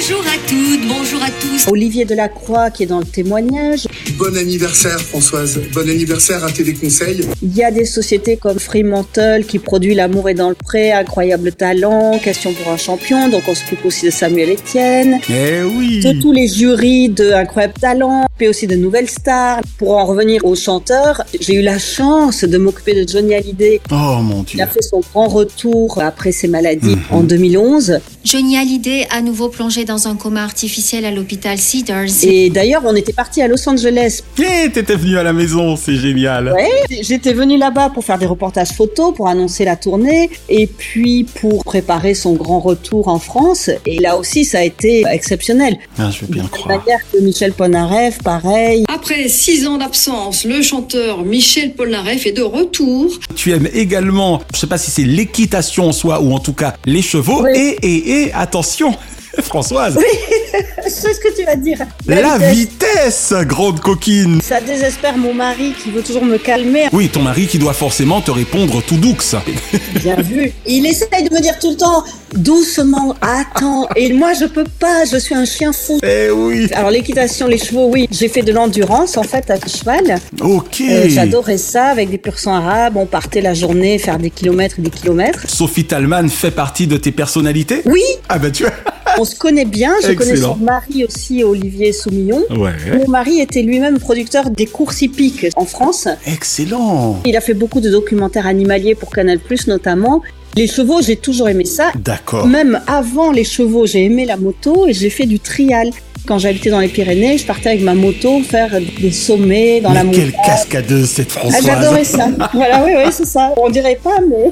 Bonjour 0.02 0.20
à 0.22 0.48
toutes, 0.48 0.88
bonjour 0.88 1.22
à 1.22 1.28
tous. 1.42 1.68
Olivier 1.70 2.06
Delacroix 2.06 2.70
qui 2.70 2.84
est 2.84 2.86
dans 2.86 3.00
le 3.00 3.04
témoignage. 3.04 3.86
Bon 4.16 4.34
anniversaire 4.34 4.98
Françoise, 4.98 5.60
bon 5.74 5.86
anniversaire 5.90 6.42
à 6.42 6.50
Téléconseil. 6.50 7.20
Il 7.42 7.54
y 7.54 7.62
a 7.62 7.70
des 7.70 7.84
sociétés 7.84 8.38
comme 8.38 8.58
Fremantle 8.58 9.44
qui 9.46 9.58
produit 9.58 9.94
L'amour 9.94 10.30
est 10.30 10.34
dans 10.34 10.48
le 10.48 10.54
pré, 10.54 10.90
Incroyable 10.92 11.52
talent, 11.52 12.18
Question 12.18 12.54
pour 12.54 12.72
un 12.72 12.78
champion. 12.78 13.28
Donc 13.28 13.42
on 13.46 13.54
s'occupe 13.54 13.84
aussi 13.84 14.06
de 14.06 14.10
Samuel 14.10 14.52
Etienne. 14.52 15.18
Eh 15.28 15.62
oui 15.64 16.00
De 16.00 16.18
tous 16.18 16.32
les 16.32 16.48
jurys 16.48 17.10
de 17.10 17.32
Incroyable 17.32 17.74
talent, 17.78 18.24
puis 18.38 18.48
aussi 18.48 18.66
de 18.66 18.76
Nouvelles 18.76 19.10
Stars. 19.10 19.60
Pour 19.76 19.98
en 19.98 20.06
revenir 20.06 20.46
aux 20.46 20.56
chanteurs, 20.56 21.24
j'ai 21.38 21.56
eu 21.56 21.62
la 21.62 21.78
chance 21.78 22.42
de 22.44 22.56
m'occuper 22.56 22.94
de 22.94 23.06
Johnny 23.06 23.34
Hallyday. 23.34 23.82
Oh 23.92 24.20
mon 24.22 24.44
Il 24.44 24.56
dieu. 24.56 24.62
a 24.62 24.66
fait 24.66 24.82
son 24.82 25.00
grand 25.00 25.28
retour 25.28 25.98
après 26.00 26.32
ses 26.32 26.48
maladies 26.48 26.96
Mhm. 26.96 27.02
en 27.10 27.20
2011. 27.22 27.98
Johnny 28.24 28.56
Hallyday 28.56 29.06
à 29.10 29.20
nouveau 29.22 29.48
plongé 29.48 29.84
dans 29.84 29.89
un 29.90 30.16
coma 30.16 30.42
artificiel 30.44 31.04
à 31.04 31.10
l'hôpital 31.10 31.58
Cedars. 31.58 32.04
Et 32.22 32.50
d'ailleurs, 32.50 32.82
on 32.84 32.94
était 32.94 33.12
parti 33.12 33.42
à 33.42 33.48
Los 33.48 33.68
Angeles. 33.68 34.22
Eh, 34.38 34.70
t'étais 34.70 34.94
venu 34.96 35.18
à 35.18 35.22
la 35.22 35.32
maison, 35.32 35.76
c'est 35.76 35.96
génial. 35.96 36.52
Ouais, 36.52 37.00
j'étais 37.02 37.32
venue 37.32 37.58
là-bas 37.58 37.90
pour 37.90 38.04
faire 38.04 38.18
des 38.18 38.26
reportages 38.26 38.70
photos, 38.70 39.14
pour 39.14 39.28
annoncer 39.28 39.64
la 39.64 39.76
tournée, 39.76 40.30
et 40.48 40.66
puis 40.66 41.24
pour 41.40 41.64
préparer 41.64 42.14
son 42.14 42.32
grand 42.34 42.60
retour 42.60 43.08
en 43.08 43.18
France. 43.18 43.70
Et 43.86 43.98
là 43.98 44.16
aussi, 44.16 44.44
ça 44.44 44.58
a 44.58 44.62
été 44.62 45.04
exceptionnel. 45.10 45.76
Ah, 45.98 46.10
je 46.10 46.20
veux 46.24 46.32
bien 46.32 46.44
De 46.44 46.48
croire. 46.48 46.78
manière 46.78 47.00
que 47.12 47.18
Michel 47.18 47.52
Polnareff, 47.52 48.18
pareil. 48.22 48.84
Après 48.92 49.28
six 49.28 49.66
ans 49.66 49.78
d'absence, 49.78 50.44
le 50.44 50.62
chanteur 50.62 51.24
Michel 51.24 51.74
Polnareff 51.74 52.26
est 52.26 52.32
de 52.32 52.42
retour. 52.42 53.10
Tu 53.34 53.52
aimes 53.52 53.68
également, 53.74 54.40
je 54.54 54.60
sais 54.60 54.66
pas 54.66 54.78
si 54.78 54.90
c'est 54.90 55.04
l'équitation 55.04 55.88
en 55.88 55.92
soi 55.92 56.20
ou 56.20 56.32
en 56.32 56.38
tout 56.38 56.52
cas 56.52 56.74
les 56.86 57.02
chevaux. 57.02 57.46
Et, 57.48 57.76
et, 57.82 58.22
et, 58.22 58.32
attention, 58.32 58.94
Françoise, 59.50 59.98
C'est 60.88 61.14
ce 61.14 61.20
que 61.20 61.34
tu 61.36 61.44
vas 61.44 61.56
dire. 61.56 61.78
la 62.06 62.38
vitesse, 62.38 63.32
grande 63.42 63.80
coquine. 63.80 64.40
Ça 64.40 64.60
désespère 64.60 65.16
mon 65.16 65.34
mari 65.34 65.74
qui 65.82 65.90
veut 65.90 66.02
toujours 66.02 66.24
me 66.24 66.38
calmer. 66.38 66.88
Oui, 66.92 67.08
ton 67.08 67.22
mari 67.22 67.46
qui 67.46 67.58
doit 67.58 67.72
forcément 67.72 68.20
te 68.20 68.30
répondre 68.30 68.82
tout 68.82 68.96
doux. 68.96 69.16
Bien 70.02 70.16
vu. 70.16 70.52
Il 70.66 70.86
essaye 70.86 71.28
de 71.28 71.34
me 71.34 71.40
dire 71.40 71.58
tout 71.58 71.70
le 71.70 71.76
temps 71.76 72.04
doucement, 72.34 73.14
attends. 73.20 73.88
Et 73.96 74.12
moi, 74.12 74.32
je 74.34 74.46
peux 74.46 74.64
pas. 74.78 75.04
Je 75.04 75.16
suis 75.16 75.34
un 75.34 75.44
chien 75.44 75.72
fou. 75.72 75.98
Eh 76.02 76.30
oui. 76.30 76.68
Alors 76.74 76.90
l'équitation, 76.90 77.46
les 77.46 77.58
chevaux, 77.58 77.88
oui. 77.90 78.08
J'ai 78.10 78.28
fait 78.28 78.42
de 78.42 78.52
l'endurance 78.52 79.16
en 79.16 79.22
fait 79.22 79.50
à 79.50 79.56
cheval. 79.66 80.18
Ok. 80.40 80.80
Euh, 80.80 81.08
J'adorais 81.08 81.58
ça 81.58 81.86
avec 81.86 82.10
des 82.10 82.18
pur 82.18 82.38
sang 82.38 82.54
arabes. 82.54 82.96
On 82.96 83.06
partait 83.06 83.40
la 83.40 83.54
journée 83.54 83.98
faire 83.98 84.18
des 84.18 84.30
kilomètres 84.30 84.76
et 84.78 84.82
des 84.82 84.90
kilomètres. 84.90 85.44
Sophie 85.48 85.84
Talman 85.84 86.28
fait 86.28 86.50
partie 86.50 86.86
de 86.86 86.96
tes 86.96 87.12
personnalités? 87.12 87.82
Oui. 87.84 88.02
Ah 88.28 88.38
bah 88.38 88.50
tu 88.50 88.64
vois. 88.64 88.72
On 89.18 89.24
se 89.24 89.34
connaît 89.36 89.64
bien. 89.64 89.92
Je 90.02 90.12
connais 90.12 90.36
son 90.36 90.56
mari 90.56 91.04
aussi, 91.04 91.42
Olivier 91.44 91.92
Soumillon. 91.92 92.42
Ouais. 92.50 92.72
Mon 92.96 93.08
mari 93.08 93.40
était 93.40 93.62
lui-même 93.62 93.98
producteur 93.98 94.50
des 94.50 94.66
courses 94.66 95.02
hippiques 95.02 95.46
en 95.56 95.64
France. 95.64 96.08
Excellent. 96.26 97.20
Il 97.24 97.36
a 97.36 97.40
fait 97.40 97.54
beaucoup 97.54 97.80
de 97.80 97.90
documentaires 97.90 98.46
animaliers 98.46 98.94
pour 98.94 99.10
Canal+, 99.10 99.38
notamment. 99.66 100.22
Les 100.56 100.66
chevaux, 100.66 101.00
j'ai 101.00 101.16
toujours 101.16 101.48
aimé 101.48 101.64
ça. 101.64 101.92
D'accord. 101.96 102.46
Même 102.46 102.80
avant 102.86 103.30
les 103.30 103.44
chevaux, 103.44 103.86
j'ai 103.86 104.04
aimé 104.04 104.24
la 104.24 104.36
moto 104.36 104.86
et 104.88 104.92
j'ai 104.92 105.10
fait 105.10 105.26
du 105.26 105.38
trial. 105.38 105.90
Quand 106.26 106.38
j'habitais 106.38 106.70
dans 106.70 106.80
les 106.80 106.88
Pyrénées, 106.88 107.38
je 107.38 107.46
partais 107.46 107.70
avec 107.70 107.82
ma 107.82 107.94
moto 107.94 108.40
faire 108.42 108.70
des 109.00 109.10
sommets 109.12 109.80
dans 109.80 109.92
la 109.92 110.04
montagne. 110.04 110.20
quelle 110.32 110.32
cascadeuse 110.44 111.08
cette 111.08 111.32
Ah, 111.36 111.40
Françoise. 111.40 111.64
J'adorais 111.64 112.04
ça. 112.04 112.28
voilà, 112.52 112.84
oui, 112.84 112.92
oui, 112.96 113.10
c'est 113.12 113.26
ça. 113.26 113.52
On 113.56 113.70
dirait 113.70 113.98
pas, 114.02 114.16
mais. 114.28 114.50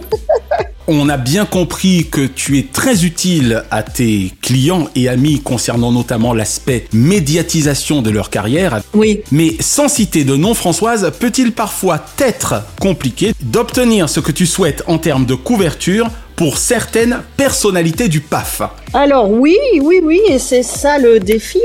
On 0.90 1.10
a 1.10 1.18
bien 1.18 1.44
compris 1.44 2.06
que 2.10 2.22
tu 2.22 2.58
es 2.58 2.62
très 2.62 3.04
utile 3.04 3.62
à 3.70 3.82
tes 3.82 4.32
clients 4.40 4.88
et 4.94 5.10
amis 5.10 5.42
concernant 5.42 5.92
notamment 5.92 6.32
l'aspect 6.32 6.86
médiatisation 6.94 8.00
de 8.00 8.08
leur 8.08 8.30
carrière. 8.30 8.80
Oui. 8.94 9.20
Mais 9.30 9.54
sans 9.60 9.88
citer 9.88 10.24
de 10.24 10.34
nom, 10.34 10.54
Françoise, 10.54 11.12
peut-il 11.20 11.52
parfois 11.52 12.02
être 12.18 12.62
compliqué 12.80 13.32
d'obtenir 13.42 14.08
ce 14.08 14.20
que 14.20 14.32
tu 14.32 14.46
souhaites 14.46 14.82
en 14.86 14.96
termes 14.96 15.26
de 15.26 15.34
couverture 15.34 16.08
pour 16.36 16.56
certaines 16.56 17.18
personnalités 17.36 18.08
du 18.08 18.20
PAF? 18.20 18.62
Alors 18.94 19.30
oui, 19.30 19.58
oui, 19.82 20.00
oui, 20.02 20.22
et 20.30 20.38
c'est 20.38 20.62
ça 20.62 20.98
le 20.98 21.20
défi. 21.20 21.58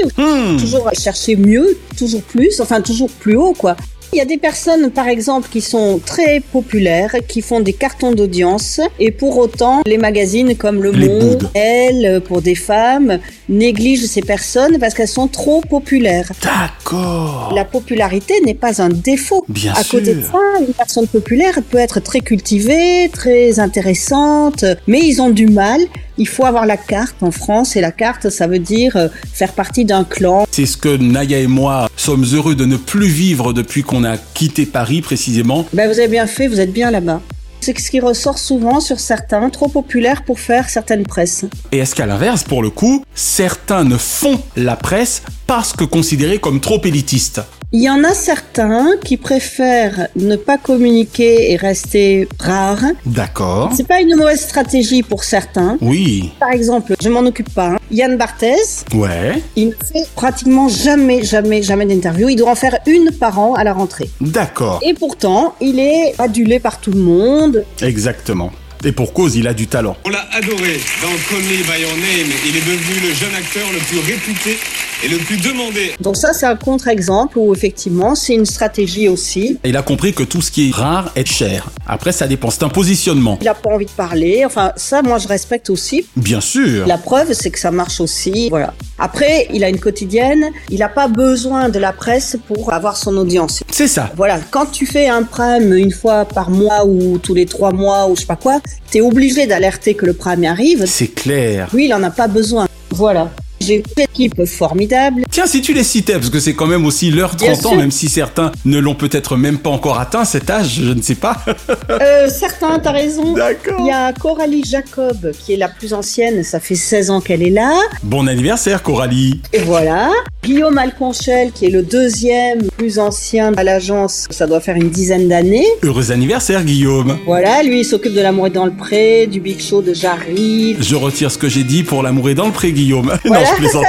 Toujours 0.59 0.89
chercher 0.99 1.37
mieux, 1.37 1.77
toujours 1.97 2.23
plus, 2.23 2.59
enfin 2.59 2.81
toujours 2.81 3.09
plus 3.09 3.37
haut, 3.37 3.53
quoi. 3.53 3.77
Il 4.13 4.17
y 4.17 4.21
a 4.21 4.25
des 4.25 4.37
personnes, 4.37 4.91
par 4.91 5.07
exemple, 5.07 5.49
qui 5.51 5.59
sont 5.59 5.99
très 6.05 6.39
populaires, 6.39 7.15
qui 7.27 7.41
font 7.41 7.61
des 7.61 7.73
cartons 7.73 8.11
d'audience, 8.11 8.79
et 8.99 9.09
pour 9.09 9.39
autant, 9.39 9.81
les 9.87 9.97
magazines 9.97 10.55
comme 10.55 10.83
Le 10.83 10.91
Les 10.91 11.07
Monde, 11.07 11.19
boudes. 11.39 11.49
Elle, 11.55 12.21
pour 12.21 12.43
des 12.43 12.53
femmes, 12.53 13.17
négligent 13.49 14.05
ces 14.05 14.21
personnes 14.21 14.77
parce 14.77 14.93
qu'elles 14.93 15.07
sont 15.07 15.27
trop 15.27 15.61
populaires. 15.61 16.31
D'accord. 16.43 17.53
La 17.55 17.65
popularité 17.65 18.35
n'est 18.45 18.53
pas 18.53 18.83
un 18.83 18.89
défaut. 18.89 19.45
Bien 19.49 19.73
à 19.75 19.83
côté 19.83 20.13
de 20.13 20.21
ça, 20.21 20.37
une 20.59 20.73
personne 20.73 21.07
populaire 21.07 21.59
peut 21.71 21.79
être 21.79 21.99
très 21.99 22.19
cultivée, 22.19 23.09
très 23.11 23.59
intéressante, 23.59 24.63
mais 24.85 24.99
ils 24.99 25.23
ont 25.23 25.31
du 25.31 25.47
mal. 25.47 25.81
Il 26.17 26.27
faut 26.27 26.45
avoir 26.45 26.65
la 26.65 26.77
carte 26.77 27.21
en 27.21 27.31
France, 27.31 27.75
et 27.75 27.81
la 27.81 27.91
carte, 27.91 28.29
ça 28.29 28.47
veut 28.47 28.59
dire 28.59 28.95
euh, 28.95 29.07
faire 29.33 29.53
partie 29.53 29.85
d'un 29.85 30.03
clan. 30.03 30.45
C'est 30.51 30.65
ce 30.65 30.77
que 30.77 30.95
Naya 30.97 31.39
et 31.39 31.47
moi 31.47 31.89
sommes 31.95 32.25
heureux 32.33 32.55
de 32.55 32.65
ne 32.65 32.77
plus 32.77 33.07
vivre 33.07 33.53
depuis 33.53 33.81
qu'on 33.83 34.03
a 34.03 34.17
quitté 34.17 34.65
Paris 34.65 35.01
précisément. 35.01 35.65
Ben, 35.73 35.87
vous 35.87 35.99
avez 35.99 36.07
bien 36.07 36.27
fait, 36.27 36.47
vous 36.47 36.59
êtes 36.59 36.73
bien 36.73 36.91
là-bas. 36.91 37.21
C'est 37.63 37.79
ce 37.79 37.89
qui 37.91 38.01
ressort 38.01 38.39
souvent 38.39 38.81
sur 38.81 38.99
certains, 38.99 39.49
trop 39.49 39.69
populaires 39.69 40.25
pour 40.25 40.37
faire 40.37 40.67
certaines 40.69 41.03
presses. 41.05 41.45
Et 41.71 41.77
est-ce 41.77 41.95
qu'à 41.95 42.05
l'inverse, 42.05 42.43
pour 42.43 42.61
le 42.61 42.69
coup, 42.69 43.05
certains 43.15 43.85
ne 43.85 43.95
font 43.95 44.37
la 44.57 44.75
presse 44.75 45.21
parce 45.47 45.71
que 45.71 45.85
considérés 45.85 46.39
comme 46.39 46.59
trop 46.59 46.81
élitistes? 46.83 47.39
Il 47.75 47.81
y 47.81 47.89
en 47.89 48.03
a 48.03 48.13
certains 48.13 48.85
qui 49.03 49.17
préfèrent 49.17 50.07
ne 50.15 50.35
pas 50.35 50.59
communiquer 50.59 51.51
et 51.51 51.55
rester 51.55 52.27
rares. 52.39 52.83
D'accord. 53.03 53.71
C'est 53.75 53.87
pas 53.87 53.99
une 53.99 54.15
mauvaise 54.15 54.41
stratégie 54.41 55.01
pour 55.01 55.23
certains. 55.23 55.77
Oui. 55.81 56.31
Par 56.39 56.51
exemple, 56.51 56.93
je 57.01 57.09
m'en 57.09 57.21
occupe 57.21 57.51
pas. 57.51 57.69
hein. 57.69 57.77
Yann 57.89 58.15
Barthès, 58.15 58.85
Ouais. 58.93 59.41
il 59.55 59.69
ne 59.69 59.71
fait 59.73 60.07
pratiquement 60.15 60.67
jamais, 60.69 61.23
jamais, 61.23 61.63
jamais 61.63 61.87
d'interview. 61.87 62.29
Il 62.29 62.35
doit 62.35 62.51
en 62.51 62.55
faire 62.55 62.77
une 62.85 63.09
par 63.09 63.39
an 63.39 63.55
à 63.55 63.63
la 63.63 63.73
rentrée. 63.73 64.09
D'accord. 64.21 64.79
Et 64.85 64.93
pourtant, 64.93 65.55
il 65.59 65.79
est 65.79 66.13
adulé 66.19 66.59
par 66.59 66.79
tout 66.79 66.91
le 66.91 66.99
monde. 66.99 67.52
Exactement. 67.81 68.51
Et 68.85 68.91
pour 68.91 69.13
cause, 69.13 69.37
il 69.37 69.47
a 69.47 69.53
du 69.53 69.67
talent. 69.67 69.95
On 70.03 70.09
l'a 70.09 70.25
adoré 70.33 70.77
dans 71.01 71.07
Call 71.29 71.41
Me 71.43 71.63
By 71.63 71.81
Your 71.81 71.95
Name. 71.95 72.33
Il 72.45 72.57
est 72.57 72.59
devenu 72.59 73.07
le 73.07 73.13
jeune 73.13 73.33
acteur 73.33 73.65
le 73.71 73.79
plus 73.79 73.99
réputé 73.99 74.57
et 75.05 75.07
le 75.07 75.17
plus 75.19 75.37
demandé. 75.37 75.93
Donc 76.01 76.17
ça, 76.17 76.33
c'est 76.33 76.45
un 76.45 76.57
contre-exemple 76.57 77.37
où 77.37 77.53
effectivement, 77.53 78.13
c'est 78.15 78.33
une 78.33 78.45
stratégie 78.45 79.07
aussi. 79.07 79.57
Il 79.63 79.77
a 79.77 79.83
compris 79.83 80.13
que 80.13 80.23
tout 80.23 80.41
ce 80.41 80.51
qui 80.51 80.69
est 80.69 80.73
rare 80.73 81.11
est 81.15 81.25
cher. 81.25 81.69
Après, 81.87 82.11
ça 82.11 82.27
dépend. 82.27 82.49
C'est 82.49 82.63
un 82.63 82.69
positionnement. 82.69 83.37
Il 83.41 83.47
a 83.47 83.53
pas 83.53 83.69
envie 83.69 83.85
de 83.85 83.91
parler. 83.91 84.43
Enfin, 84.45 84.73
ça, 84.75 85.01
moi, 85.01 85.17
je 85.17 85.29
respecte 85.29 85.69
aussi. 85.69 86.05
Bien 86.17 86.41
sûr. 86.41 86.85
La 86.85 86.97
preuve, 86.97 87.31
c'est 87.31 87.51
que 87.51 87.59
ça 87.59 87.71
marche 87.71 88.01
aussi. 88.01 88.49
Voilà. 88.49 88.73
Après, 88.99 89.47
il 89.53 89.63
a 89.63 89.69
une 89.69 89.79
quotidienne. 89.79 90.45
Il 90.69 90.79
n'a 90.79 90.89
pas 90.89 91.07
besoin 91.07 91.69
de 91.69 91.79
la 91.79 91.93
presse 91.93 92.37
pour 92.47 92.73
avoir 92.73 92.97
son 92.97 93.15
audience. 93.15 93.63
C'est 93.71 93.87
ça. 93.87 94.11
Voilà. 94.17 94.39
Quand 94.51 94.65
tu 94.65 94.85
fais 94.85 95.07
un 95.07 95.23
prime 95.23 95.73
une 95.73 95.91
fois 95.91 96.25
par 96.25 96.49
mois 96.49 96.85
ou 96.85 97.17
tous 97.17 97.33
les 97.33 97.45
trois 97.45 97.71
mois 97.71 98.07
ou 98.07 98.15
je 98.15 98.21
sais 98.21 98.27
pas 98.27 98.35
quoi, 98.35 98.59
t'es 98.91 99.01
obligé 99.01 99.47
d'alerter 99.47 99.95
que 99.95 100.05
le 100.05 100.13
prime 100.13 100.43
arrive. 100.45 100.85
C'est 100.85 101.07
clair. 101.07 101.69
Lui, 101.73 101.85
il 101.85 101.93
en 101.93 102.03
a 102.03 102.11
pas 102.11 102.27
besoin. 102.27 102.67
Voilà. 102.91 103.31
J'ai 103.65 103.75
une 103.75 103.83
équipe 104.03 104.45
formidable. 104.45 105.23
Tiens, 105.31 105.45
si 105.45 105.61
tu 105.61 105.73
les 105.73 105.83
citais, 105.83 106.13
parce 106.13 106.29
que 106.29 106.39
c'est 106.39 106.53
quand 106.53 106.67
même 106.67 106.85
aussi 106.85 107.11
leur 107.11 107.35
Bien 107.35 107.53
30 107.53 107.65
ans, 107.65 107.69
sûr. 107.69 107.77
même 107.77 107.91
si 107.91 108.09
certains 108.09 108.51
ne 108.65 108.79
l'ont 108.79 108.95
peut-être 108.95 109.37
même 109.37 109.57
pas 109.57 109.69
encore 109.69 109.99
atteint 109.99 110.25
cet 110.25 110.49
âge, 110.49 110.79
je 110.83 110.91
ne 110.93 111.01
sais 111.01 111.15
pas. 111.15 111.37
Euh, 111.89 112.27
certains, 112.29 112.79
t'as 112.79 112.91
raison. 112.91 113.33
D'accord. 113.33 113.77
Il 113.79 113.87
y 113.87 113.91
a 113.91 114.13
Coralie 114.13 114.63
Jacob, 114.65 115.31
qui 115.37 115.53
est 115.53 115.57
la 115.57 115.67
plus 115.67 115.93
ancienne. 115.93 116.43
Ça 116.43 116.59
fait 116.59 116.75
16 116.75 117.09
ans 117.11 117.21
qu'elle 117.21 117.43
est 117.43 117.49
là. 117.49 117.71
Bon 118.03 118.27
anniversaire, 118.27 118.81
Coralie. 118.81 119.41
Et 119.53 119.59
voilà. 119.59 120.09
Guillaume 120.43 120.77
Alconchel, 120.77 121.51
qui 121.51 121.65
est 121.65 121.69
le 121.69 121.83
deuxième 121.83 122.67
plus 122.77 122.99
ancien 122.99 123.53
à 123.55 123.63
l'agence. 123.63 124.25
Ça 124.29 124.47
doit 124.47 124.59
faire 124.59 124.75
une 124.75 124.89
dizaine 124.89 125.27
d'années. 125.29 125.65
Heureux 125.83 126.11
anniversaire, 126.11 126.63
Guillaume. 126.63 127.17
Voilà, 127.25 127.63
lui, 127.63 127.79
il 127.81 127.85
s'occupe 127.85 128.13
de 128.13 128.21
l'amour 128.21 128.47
est 128.47 128.51
dans 128.51 128.65
le 128.65 128.71
pré, 128.75 129.27
du 129.27 129.39
Big 129.39 129.61
Show 129.61 129.81
de 129.81 129.93
Jarry. 129.93 130.75
Je 130.79 130.95
retire 130.95 131.31
ce 131.31 131.37
que 131.37 131.47
j'ai 131.49 131.63
dit 131.63 131.83
pour 131.83 132.01
l'amour 132.03 132.29
est 132.29 132.35
dans 132.35 132.47
le 132.47 132.51
pré, 132.53 132.71
Guillaume. 132.71 133.07
Non, 133.25 133.31
Voilà. 133.33 133.52
Je 133.53 133.61
plaisante. 133.61 133.85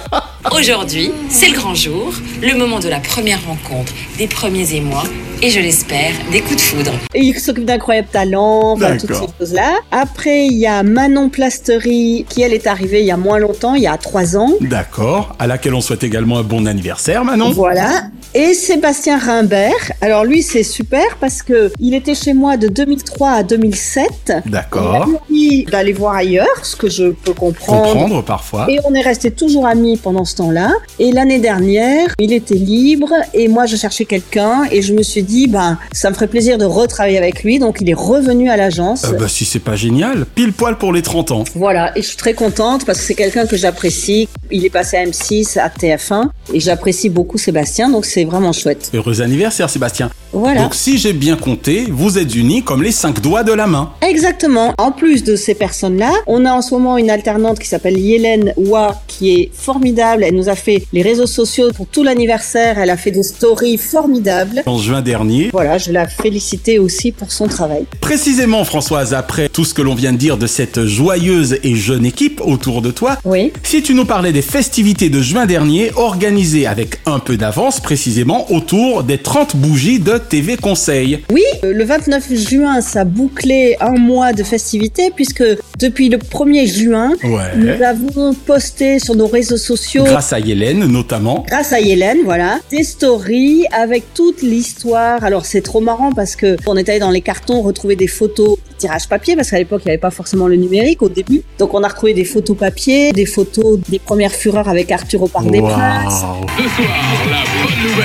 Aujourd'hui, 0.54 1.10
c'est 1.28 1.48
le 1.48 1.54
grand 1.54 1.74
jour, 1.74 2.12
le 2.42 2.54
moment 2.54 2.78
de 2.78 2.88
la 2.88 3.00
première 3.00 3.44
rencontre, 3.46 3.92
des 4.18 4.28
premiers 4.28 4.74
émois 4.74 5.04
et 5.42 5.50
je 5.50 5.60
l'espère, 5.60 6.12
des 6.32 6.40
coups 6.40 6.56
de 6.56 6.60
foudre. 6.60 6.92
Et 7.12 7.20
il 7.20 7.38
s'occupe 7.38 7.64
d'incroyables 7.64 8.08
talents, 8.08 8.72
enfin, 8.72 8.96
toutes 8.96 9.14
ces 9.14 9.26
choses-là. 9.38 9.74
Après, 9.90 10.46
il 10.46 10.54
y 10.54 10.66
a 10.66 10.82
Manon 10.82 11.28
Plastery, 11.28 12.24
qui 12.28 12.42
elle 12.42 12.54
est 12.54 12.66
arrivée 12.66 13.00
il 13.00 13.06
y 13.06 13.10
a 13.10 13.16
moins 13.16 13.38
longtemps, 13.38 13.74
il 13.74 13.82
y 13.82 13.86
a 13.86 13.96
trois 13.98 14.36
ans. 14.36 14.52
D'accord. 14.60 15.36
À 15.38 15.46
laquelle 15.46 15.74
on 15.74 15.80
souhaite 15.80 16.04
également 16.04 16.38
un 16.38 16.42
bon 16.42 16.66
anniversaire, 16.66 17.24
Manon. 17.24 17.50
Voilà. 17.50 18.04
Et 18.36 18.52
Sébastien 18.52 19.16
Rimbert. 19.16 19.92
Alors 20.00 20.24
lui, 20.24 20.42
c'est 20.42 20.64
super 20.64 21.18
parce 21.20 21.40
que 21.40 21.70
il 21.78 21.94
était 21.94 22.16
chez 22.16 22.34
moi 22.34 22.56
de 22.56 22.66
2003 22.66 23.30
à 23.30 23.42
2007. 23.44 24.32
D'accord. 24.46 25.06
Il 25.06 25.14
a 25.14 25.20
envie 25.20 25.64
d'aller 25.66 25.92
voir 25.92 26.16
ailleurs, 26.16 26.64
ce 26.64 26.74
que 26.74 26.90
je 26.90 27.12
peux 27.12 27.32
comprendre. 27.32 27.92
Comprendre 27.92 28.24
parfois. 28.24 28.66
Et 28.68 28.80
on 28.84 28.92
est 28.92 29.02
resté 29.02 29.30
toujours 29.30 29.68
amis 29.68 29.96
pendant 29.96 30.24
ce 30.24 30.34
temps-là. 30.34 30.72
Et 30.98 31.12
l'année 31.12 31.38
dernière, 31.38 32.08
il 32.18 32.32
était 32.32 32.56
libre 32.56 33.12
et 33.34 33.46
moi 33.46 33.66
je 33.66 33.76
cherchais 33.76 34.04
quelqu'un 34.04 34.64
et 34.72 34.82
je 34.82 34.94
me 34.94 35.04
suis 35.04 35.22
dit, 35.22 35.46
ben, 35.46 35.78
ça 35.92 36.10
me 36.10 36.14
ferait 36.14 36.26
plaisir 36.26 36.58
de 36.58 36.64
retravailler 36.64 37.18
avec 37.18 37.44
lui. 37.44 37.60
Donc 37.60 37.78
il 37.80 37.88
est 37.88 37.94
revenu 37.94 38.50
à 38.50 38.56
l'agence. 38.56 39.04
Euh, 39.04 39.12
bah, 39.12 39.28
si 39.28 39.44
c'est 39.44 39.60
pas 39.60 39.76
génial, 39.76 40.26
pile 40.26 40.52
poil 40.52 40.76
pour 40.76 40.92
les 40.92 41.02
30 41.02 41.30
ans. 41.30 41.44
Voilà, 41.54 41.96
et 41.96 42.02
je 42.02 42.08
suis 42.08 42.16
très 42.16 42.34
contente 42.34 42.84
parce 42.84 42.98
que 42.98 43.04
c'est 43.04 43.14
quelqu'un 43.14 43.46
que 43.46 43.56
j'apprécie. 43.56 44.28
Il 44.50 44.64
est 44.64 44.70
passé 44.70 44.96
à 44.96 45.04
M6, 45.04 45.56
à 45.60 45.68
TF1, 45.68 46.30
et 46.52 46.58
j'apprécie 46.58 47.10
beaucoup 47.10 47.38
Sébastien, 47.38 47.88
donc 47.90 48.04
c'est 48.04 48.23
c'était 48.24 48.30
vraiment 48.30 48.52
chouette. 48.52 48.90
Heureux 48.94 49.20
anniversaire 49.20 49.68
Sébastien. 49.68 50.10
Voilà. 50.32 50.62
Donc 50.62 50.74
si 50.74 50.98
j'ai 50.98 51.12
bien 51.12 51.36
compté, 51.36 51.86
vous 51.88 52.18
êtes 52.18 52.34
unis 52.34 52.62
comme 52.62 52.82
les 52.82 52.90
cinq 52.90 53.20
doigts 53.20 53.44
de 53.44 53.52
la 53.52 53.66
main. 53.66 53.92
Exactement. 54.02 54.74
En 54.78 54.90
plus 54.90 55.22
de 55.22 55.36
ces 55.36 55.54
personnes-là, 55.54 56.12
on 56.26 56.44
a 56.44 56.52
en 56.52 56.62
ce 56.62 56.74
moment 56.74 56.98
une 56.98 57.10
alternante 57.10 57.60
qui 57.60 57.68
s'appelle 57.68 57.96
Yélène 57.96 58.52
Wa, 58.56 59.00
qui 59.06 59.30
est 59.30 59.50
formidable. 59.52 60.24
Elle 60.24 60.34
nous 60.34 60.48
a 60.48 60.56
fait 60.56 60.84
les 60.92 61.02
réseaux 61.02 61.26
sociaux 61.26 61.70
pour 61.72 61.86
tout 61.86 62.02
l'anniversaire. 62.02 62.78
Elle 62.78 62.90
a 62.90 62.96
fait 62.96 63.12
des 63.12 63.22
stories 63.22 63.78
formidables. 63.78 64.62
En 64.66 64.78
juin 64.78 65.02
dernier. 65.02 65.50
Voilà, 65.52 65.78
je 65.78 65.92
la 65.92 66.08
féliciter 66.08 66.80
aussi 66.80 67.12
pour 67.12 67.30
son 67.30 67.46
travail. 67.46 67.84
Précisément 68.00 68.64
Françoise, 68.64 69.14
après 69.14 69.48
tout 69.48 69.64
ce 69.64 69.72
que 69.72 69.82
l'on 69.82 69.94
vient 69.94 70.12
de 70.12 70.18
dire 70.18 70.36
de 70.36 70.48
cette 70.48 70.84
joyeuse 70.84 71.58
et 71.62 71.76
jeune 71.76 72.06
équipe 72.06 72.40
autour 72.44 72.82
de 72.82 72.90
toi, 72.90 73.18
oui. 73.24 73.52
si 73.62 73.82
tu 73.82 73.94
nous 73.94 74.04
parlais 74.04 74.32
des 74.32 74.42
festivités 74.42 75.10
de 75.10 75.20
juin 75.20 75.46
dernier 75.46 75.92
organisées 75.94 76.66
avec 76.66 76.98
un 77.06 77.20
peu 77.20 77.36
d'avance 77.36 77.78
précisément 77.78 78.13
autour 78.50 79.02
des 79.02 79.18
30 79.18 79.56
bougies 79.56 79.98
de 79.98 80.18
TV 80.18 80.56
Conseil. 80.56 81.20
Oui, 81.32 81.42
euh, 81.64 81.72
le 81.72 81.84
29 81.84 82.32
juin, 82.48 82.80
ça 82.80 83.04
bouclait 83.04 83.76
un 83.80 83.98
mois 83.98 84.32
de 84.32 84.42
festivités 84.44 85.10
puisque 85.14 85.42
depuis 85.80 86.08
le 86.08 86.18
1er 86.18 86.66
juin, 86.66 87.10
Ouais. 87.24 87.56
nous 87.56 87.82
avons 87.82 88.34
posté 88.34 88.98
sur 89.00 89.14
nos 89.16 89.26
réseaux 89.26 89.56
sociaux 89.56 90.04
Grâce 90.04 90.32
à 90.32 90.38
Hélène 90.38 90.86
notamment. 90.86 91.44
Grâce 91.48 91.72
à 91.72 91.80
Hélène, 91.80 92.18
voilà, 92.24 92.60
des 92.70 92.84
stories 92.84 93.64
avec 93.72 94.04
toute 94.14 94.42
l'histoire. 94.42 95.24
Alors 95.24 95.44
c'est 95.44 95.62
trop 95.62 95.80
marrant 95.80 96.12
parce 96.12 96.36
que 96.36 96.56
on 96.66 96.76
est 96.76 96.88
allé 96.88 97.00
dans 97.00 97.10
les 97.10 97.20
cartons 97.20 97.62
retrouver 97.62 97.96
des 97.96 98.06
photos 98.06 98.58
tirage 98.78 99.08
papier 99.08 99.34
parce 99.36 99.50
qu'à 99.50 99.58
l'époque 99.58 99.82
il 99.84 99.88
n'y 99.88 99.92
avait 99.92 99.98
pas 100.00 100.10
forcément 100.10 100.46
le 100.46 100.56
numérique 100.56 101.02
au 101.02 101.08
début. 101.08 101.42
Donc 101.58 101.74
on 101.74 101.82
a 101.82 101.88
retrouvé 101.88 102.14
des 102.14 102.24
photos 102.24 102.56
papier, 102.56 103.12
des 103.12 103.26
photos 103.26 103.78
des 103.88 103.98
premières 103.98 104.32
fureurs 104.32 104.68
avec 104.68 104.90
Arthur 104.92 105.22
au 105.22 105.28
Parc 105.28 105.50
des 105.50 105.58
Waouh. 105.60 105.72
Princes. 105.72 106.14
Ce 106.56 106.62
soir, 106.68 106.88
la 107.30 107.42
bonne 107.64 107.90
nouvelle, 107.90 108.03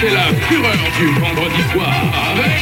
c'est 0.00 0.10
la 0.10 0.26
fureur 0.48 0.76
du 0.98 1.06
vendredi 1.20 1.62
soir 1.72 1.94
avec... 2.32 2.58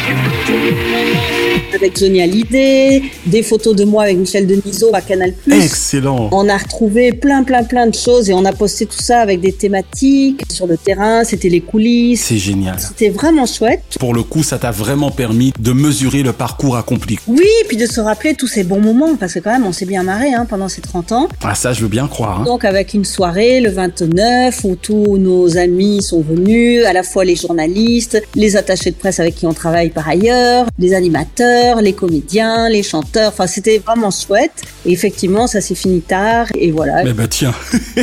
avec 1.75 1.99
Johnny 1.99 2.21
Hallyday, 2.23 3.03
des 3.27 3.43
photos 3.43 3.75
de 3.77 3.85
moi 3.85 4.05
avec 4.05 4.17
Michel 4.19 4.47
Denisot 4.47 4.91
à 4.95 5.01
Canal+. 5.01 5.33
Excellent. 5.51 6.29
On 6.33 6.49
a 6.49 6.57
retrouvé 6.57 7.13
plein 7.13 7.43
plein 7.45 7.63
plein 7.65 7.87
de 7.87 7.95
choses 7.95 8.31
et 8.31 8.35
on 8.35 8.45
a 8.45 8.53
posté 8.53 8.87
tout 8.87 9.01
ça 9.01 9.21
avec 9.21 9.41
des 9.41 9.53
thématiques 9.53 10.43
sur 10.51 10.67
le 10.67 10.77
terrain, 10.77 11.25
c'était 11.25 11.49
les 11.49 11.61
coulisses. 11.61 12.25
C'est 12.25 12.39
génial. 12.39 12.77
C'était 12.79 13.11
vraiment 13.11 13.47
chouette. 13.47 13.83
Pour 13.99 14.15
le 14.15 14.23
coup, 14.23 14.43
ça 14.43 14.59
t'a 14.59 14.71
vraiment 14.71 15.11
permis 15.11 15.53
de 15.59 15.73
mesurer 15.73 16.23
le 16.23 16.33
parcours 16.33 16.77
accompli. 16.77 17.19
Oui, 17.27 17.49
puis 17.69 17.77
de 17.77 17.87
se 17.87 18.01
rappeler 18.01 18.35
tous 18.35 18.47
ces 18.49 18.65
bons 18.65 18.81
moments 18.81 19.17
parce 19.17 19.35
que 19.35 19.39
quand 19.41 19.53
même 19.53 19.67
on 19.67 19.73
s'est 19.73 19.87
bien 19.87 20.03
marré 20.03 20.33
hein, 20.35 20.47
pendant 20.49 20.69
ces 20.69 20.81
30 20.83 21.13
ans. 21.13 21.29
Ah 21.43 21.55
ça, 21.55 21.73
je 21.73 21.81
veux 21.83 21.89
bien 21.89 22.07
croire. 22.07 22.41
hein. 22.41 22.45
Donc 22.45 22.65
avec 22.65 22.95
une 22.95 23.05
soirée 23.05 23.61
le 23.61 23.71
29 23.71 24.65
où 24.65 24.77
tous 24.77 25.17
nos 25.19 25.57
amis 25.59 26.03
sont 26.03 26.23
venus, 26.23 26.66
à 26.87 26.93
la 26.93 27.03
fois 27.03 27.25
les 27.25 27.37
journalistes, 27.37 28.23
les 28.35 28.57
attachés 28.57 28.91
de 28.91 28.97
presse 28.97 29.21
avec 29.21 29.35
qui 29.37 29.47
on 29.47 29.55
travaille 29.55 29.91
par 29.91 30.09
ailleurs, 30.09 30.67
les 30.79 30.95
animateurs, 30.95 31.81
les 31.81 31.93
comédiens, 31.93 32.69
les 32.69 32.83
chanteurs, 32.83 33.33
enfin 33.33 33.47
c'était 33.47 33.79
vraiment 33.79 34.11
chouette. 34.11 34.63
Et 34.85 34.93
effectivement 34.93 35.47
ça 35.47 35.61
s'est 35.61 35.75
fini 35.75 36.01
tard 36.01 36.47
et 36.55 36.71
voilà. 36.71 37.05
Mais 37.05 37.13
bah 37.13 37.27
tiens, 37.29 37.55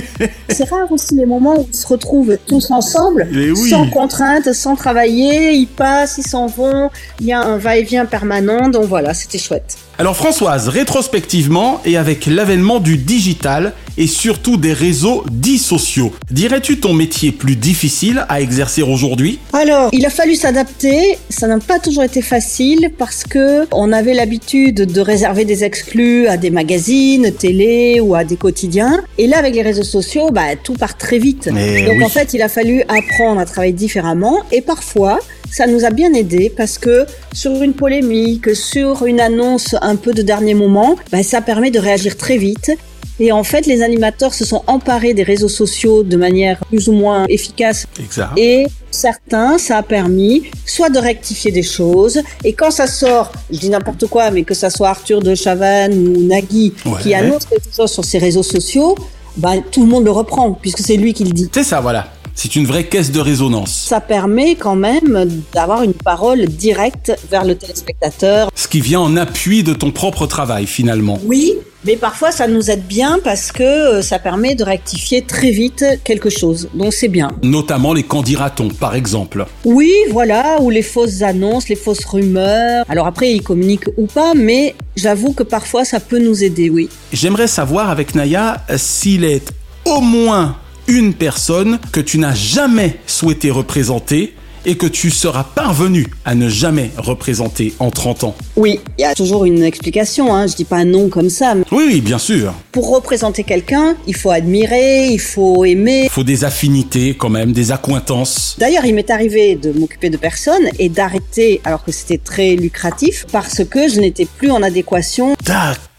C'est 0.50 0.70
rare 0.70 0.92
aussi 0.92 1.16
les 1.16 1.26
moments 1.26 1.60
où 1.60 1.68
ils 1.72 1.76
se 1.76 1.88
retrouvent 1.88 2.38
tous 2.46 2.72
ensemble, 2.72 3.28
oui. 3.32 3.70
sans 3.70 3.90
contrainte, 3.90 4.54
sans 4.54 4.76
travailler, 4.76 5.54
ils 5.54 5.68
passent, 5.68 6.18
ils 6.18 6.28
s'en 6.28 6.48
vont, 6.48 6.90
il 7.20 7.28
y 7.28 7.34
a 7.34 7.42
un 7.42 7.58
va-et-vient 7.58 8.06
permanent, 8.06 8.70
donc 8.70 8.86
voilà, 8.86 9.14
c'était 9.14 9.38
chouette. 9.38 9.78
Alors 10.00 10.18
Françoise, 10.18 10.70
rétrospectivement 10.70 11.80
et 11.86 11.98
avec 11.98 12.26
l'avènement 12.26 12.80
du 12.80 12.98
digital 12.98 13.74
et 13.96 14.08
surtout 14.08 14.58
des 14.58 14.74
réseaux 14.74 15.24
dits 15.32 15.60
sociaux, 15.60 16.12
dirais-tu 16.32 16.80
ton 16.80 16.94
métier 16.94 17.32
plus 17.32 17.56
difficile 17.56 18.26
à 18.28 18.42
exercer 18.42 18.82
aujourd'hui? 18.82 19.38
Alors, 19.54 19.90
il 19.94 20.04
a 20.08 20.10
fallu 20.10 20.34
s'adapter. 20.34 21.20
Ça 21.30 21.46
n'a 21.46 21.60
pas 21.60 21.78
toujours 21.78 22.02
été 22.02 22.24
facile 22.24 22.90
parce 22.98 23.24
que 23.24 23.68
on 23.72 23.92
avait 23.92 24.16
l'habitude 24.16 24.92
de 24.92 25.00
réserver 25.00 25.46
des 25.46 25.64
exclus 25.64 26.26
à 26.26 26.38
des 26.38 26.50
magazines, 26.50 27.32
télé 27.32 28.00
ou 28.00 28.16
à 28.16 28.24
des 28.24 28.36
quotidiens. 28.36 29.04
Et 29.20 29.28
là, 29.28 29.38
avec 29.38 29.54
les 29.54 29.62
réseaux 29.62 29.84
sociaux, 29.84 30.32
bah, 30.32 30.56
tout 30.62 30.74
part 30.74 30.98
très 30.98 31.20
vite. 31.20 31.50
Mais 31.54 31.86
Donc 31.86 31.98
oui. 32.00 32.04
en 32.04 32.10
fait, 32.10 32.34
il 32.34 32.42
a 32.42 32.50
fallu 32.50 32.82
apprendre 32.88 33.40
à 33.40 33.46
travailler 33.46 33.74
différemment. 33.74 34.40
Et 34.52 34.62
parfois, 34.62 35.20
ça 35.54 35.68
nous 35.68 35.86
a 35.86 35.92
bien 35.92 36.12
aidé 36.14 36.52
parce 36.56 36.78
que 36.80 37.06
sur 37.32 37.62
une 37.62 37.74
polémique, 37.74 38.56
sur 38.56 39.06
une 39.06 39.20
annonce 39.20 39.76
un 39.82 39.96
peu 39.96 40.12
de 40.14 40.24
dernier 40.24 40.56
moment, 40.56 40.96
bah, 41.12 41.22
ça 41.22 41.42
permet 41.42 41.70
de 41.70 41.78
réagir 41.80 42.18
très 42.18 42.38
vite. 42.38 42.72
Et 43.20 43.32
en 43.32 43.44
fait, 43.44 43.68
les 43.68 43.84
animateurs 43.84 44.34
se 44.34 44.44
sont 44.44 44.64
emparés 44.66 45.14
des 45.14 45.22
réseaux 45.22 45.48
sociaux 45.48 46.02
de 46.02 46.18
manière 46.18 46.58
plus 46.66 46.90
ou 46.90 46.94
moins 46.94 47.26
efficace 47.30 47.86
Exact. 48.00 48.32
et 48.38 48.66
certains, 48.90 49.60
ça 49.60 49.78
a 49.78 49.84
permis 49.84 50.46
soit 50.66 50.90
de 50.90 50.98
rectifier 50.98 51.52
des 51.52 51.62
choses, 51.62 52.24
et 52.44 52.54
quand 52.54 52.72
ça 52.72 52.88
sort, 52.88 53.32
je 53.52 53.60
dis 53.60 53.70
n'importe 53.70 54.08
quoi, 54.08 54.32
mais 54.32 54.44
que 54.44 54.56
ça 54.56 54.72
soit 54.72 54.90
Arthur 54.90 55.22
de 55.22 55.36
Chavannes 55.36 55.94
ou 55.94 56.24
Nagui 56.26 56.74
Ouais. 56.88 56.94
qui 57.04 57.14
annonce 57.14 57.46
quelque 57.46 57.68
chose 57.76 57.92
sur 57.92 58.04
ses 58.04 58.18
réseaux 58.18 58.42
sociaux, 58.44 58.96
bah, 59.38 59.58
tout 59.72 59.82
le 59.82 59.88
monde 59.88 60.06
le 60.06 60.12
reprend, 60.12 60.54
puisque 60.54 60.80
c'est 60.80 60.98
lui 60.98 61.14
qui 61.14 61.24
le 61.24 61.32
dit. 61.32 61.50
C'est 61.52 61.64
ça, 61.64 61.82
voilà. 61.82 62.08
C'est 62.36 62.56
une 62.56 62.66
vraie 62.66 62.86
caisse 62.86 63.12
de 63.12 63.20
résonance. 63.20 63.72
Ça 63.72 64.02
permet 64.02 64.56
quand 64.56 64.76
même 64.76 65.30
d'avoir 65.54 65.84
une 65.84 65.94
parole 65.94 66.46
directe 66.48 67.16
vers 67.30 67.46
le 67.46 67.56
téléspectateur. 67.56 68.50
Ce 68.56 68.68
qui 68.68 68.82
vient 68.82 69.02
en 69.02 69.16
appui 69.18 69.64
de 69.64 69.74
ton 69.74 69.92
propre 69.92 70.26
travail 70.26 70.66
finalement. 70.66 71.20
Oui, 71.26 71.54
mais 71.86 71.98
parfois 71.98 72.32
ça 72.32 72.48
nous 72.48 72.70
aide 72.70 72.86
bien 72.86 73.20
parce 73.24 73.52
que 73.52 73.64
euh, 73.64 74.02
ça 74.02 74.20
permet 74.20 74.56
de 74.56 74.64
rectifier 74.64 75.22
très 75.22 75.52
vite 75.52 75.86
quelque 76.04 76.30
chose. 76.30 76.70
Donc 76.74 76.94
c'est 76.94 77.08
bien. 77.08 77.30
Notamment 77.42 77.94
les 77.94 78.04
candidatons, 78.04 78.70
par 78.70 78.96
exemple. 78.96 79.46
Oui, 79.66 79.94
voilà, 80.12 80.58
ou 80.62 80.70
les 80.70 80.82
fausses 80.82 81.22
annonces, 81.22 81.70
les 81.70 81.76
fausses 81.76 82.06
rumeurs. 82.06 82.86
Alors 82.90 83.08
après, 83.08 83.34
ils 83.34 83.42
communiquent 83.42 83.90
ou 83.98 84.06
pas, 84.06 84.34
mais 84.36 84.76
j'avoue 84.96 85.34
que 85.34 85.44
parfois 85.44 85.86
ça 85.86 86.00
peut 86.00 86.20
nous 86.20 86.44
aider, 86.44 86.70
oui. 86.70 86.90
J'aimerais 87.12 87.48
savoir 87.48 87.90
avec 87.90 88.16
Naya 88.16 88.64
s'il 88.76 89.24
est 89.24 89.52
au 89.86 90.02
moins 90.02 90.58
une 90.88 91.14
personne 91.14 91.80
que 91.92 92.00
tu 92.00 92.18
n'as 92.18 92.34
jamais 92.34 93.00
souhaité 93.08 93.52
représenter 93.52 94.34
et 94.66 94.76
que 94.76 94.86
tu 94.86 95.10
seras 95.10 95.44
parvenu 95.44 96.08
à 96.26 96.36
ne 96.36 96.50
jamais 96.50 96.92
représenter 96.98 97.74
en 97.80 97.92
30 97.92 98.24
ans. 98.24 98.36
Oui, 98.56 98.80
il 98.98 99.02
y 99.02 99.06
a 99.06 99.16
toujours 99.16 99.46
une 99.46 99.64
explication, 99.64 100.34
hein. 100.34 100.48
je 100.48 100.56
dis 100.56 100.66
pas 100.66 100.86
nom 100.86 101.10
comme 101.10 101.30
ça. 101.30 101.56
mais 101.56 101.64
Oui, 101.72 101.84
oui, 101.88 102.02
bien 102.02 102.18
sûr. 102.18 102.54
Pour 102.72 102.90
représenter 102.94 103.44
quelqu'un, 103.44 103.96
il 104.08 104.16
faut 104.16 104.32
admirer, 104.32 105.08
il 105.08 105.20
faut 105.20 105.66
aimer. 105.66 106.04
Il 106.06 106.10
faut 106.10 106.24
des 106.24 106.44
affinités 106.44 107.16
quand 107.16 107.30
même, 107.30 107.52
des 107.54 107.72
accointances. 107.72 108.56
D'ailleurs, 108.60 108.86
il 108.86 108.96
m'est 108.96 109.10
arrivé 109.10 109.56
de 109.56 109.72
m'occuper 109.72 110.10
de 110.10 110.18
personnes 110.18 110.70
et 110.80 110.90
d'arrêter 110.90 111.62
alors 111.64 111.84
que 111.84 111.92
c'était 111.92 112.18
très 112.18 112.56
lucratif 112.56 113.26
parce 113.32 113.64
que 113.66 113.88
je 113.88 114.00
n'étais 114.00 114.26
plus 114.26 114.52
en 114.52 114.62
adéquation. 114.62 115.36
D'accord. 115.46 115.93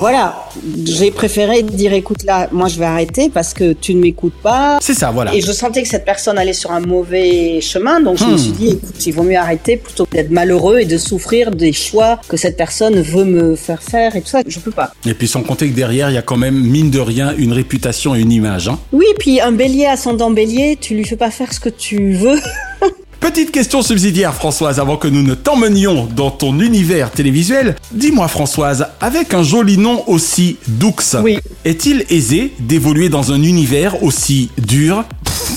Voilà, 0.00 0.48
j'ai 0.84 1.10
préféré 1.10 1.62
dire 1.62 1.92
écoute 1.92 2.24
là, 2.24 2.48
moi 2.52 2.68
je 2.68 2.78
vais 2.78 2.84
arrêter 2.86 3.28
parce 3.28 3.52
que 3.54 3.72
tu 3.72 3.94
ne 3.94 4.00
m'écoutes 4.00 4.34
pas. 4.42 4.78
C'est 4.80 4.94
ça, 4.94 5.10
voilà. 5.10 5.34
Et 5.34 5.40
je 5.40 5.52
sentais 5.52 5.82
que 5.82 5.88
cette 5.88 6.04
personne 6.04 6.38
allait 6.38 6.52
sur 6.52 6.70
un 6.72 6.80
mauvais 6.80 7.60
chemin, 7.60 8.00
donc 8.00 8.16
je 8.18 8.24
me 8.24 8.30
Hmm. 8.34 8.38
suis 8.38 8.52
dit 8.52 8.68
écoute, 8.68 9.06
il 9.06 9.12
vaut 9.12 9.22
mieux 9.22 9.36
arrêter 9.36 9.76
plutôt 9.76 10.06
que 10.06 10.12
d'être 10.16 10.30
malheureux 10.30 10.78
et 10.80 10.84
de 10.86 10.96
souffrir 10.98 11.50
des 11.50 11.72
choix 11.72 12.20
que 12.28 12.36
cette 12.36 12.56
personne 12.56 13.00
veut 13.00 13.24
me 13.24 13.54
faire 13.56 13.82
faire 13.82 14.16
et 14.16 14.20
tout 14.22 14.28
ça. 14.28 14.40
Je 14.46 14.58
peux 14.60 14.70
pas. 14.70 14.92
Et 15.06 15.14
puis 15.14 15.28
sans 15.28 15.42
compter 15.42 15.68
que 15.68 15.74
derrière, 15.74 16.10
il 16.10 16.14
y 16.14 16.18
a 16.18 16.22
quand 16.22 16.36
même, 16.36 16.54
mine 16.60 16.90
de 16.90 17.00
rien, 17.00 17.34
une 17.36 17.52
réputation 17.52 18.14
et 18.14 18.20
une 18.20 18.32
image. 18.32 18.68
Hein. 18.68 18.78
Oui, 18.92 19.06
puis 19.18 19.40
un 19.40 19.52
bélier 19.52 19.86
ascendant 19.86 20.30
bélier, 20.30 20.78
tu 20.80 20.94
lui 20.94 21.04
fais 21.04 21.16
pas 21.16 21.30
faire 21.30 21.52
ce 21.52 21.60
que 21.60 21.68
tu 21.68 22.12
veux. 22.12 22.38
Petite 23.20 23.52
question 23.52 23.82
subsidiaire, 23.82 24.34
Françoise, 24.34 24.80
avant 24.80 24.96
que 24.96 25.06
nous 25.06 25.22
ne 25.22 25.34
t'emmenions 25.34 26.06
dans 26.16 26.30
ton 26.30 26.58
univers 26.58 27.10
télévisuel. 27.10 27.76
Dis-moi, 27.92 28.26
Françoise, 28.28 28.86
avec 29.00 29.34
un 29.34 29.42
joli 29.42 29.76
nom 29.76 30.02
aussi 30.08 30.56
doux, 30.66 30.94
Oui. 31.22 31.38
est-il 31.66 32.06
aisé 32.08 32.52
d'évoluer 32.60 33.10
dans 33.10 33.30
un 33.32 33.42
univers 33.42 34.02
aussi 34.02 34.50
dur? 34.56 35.04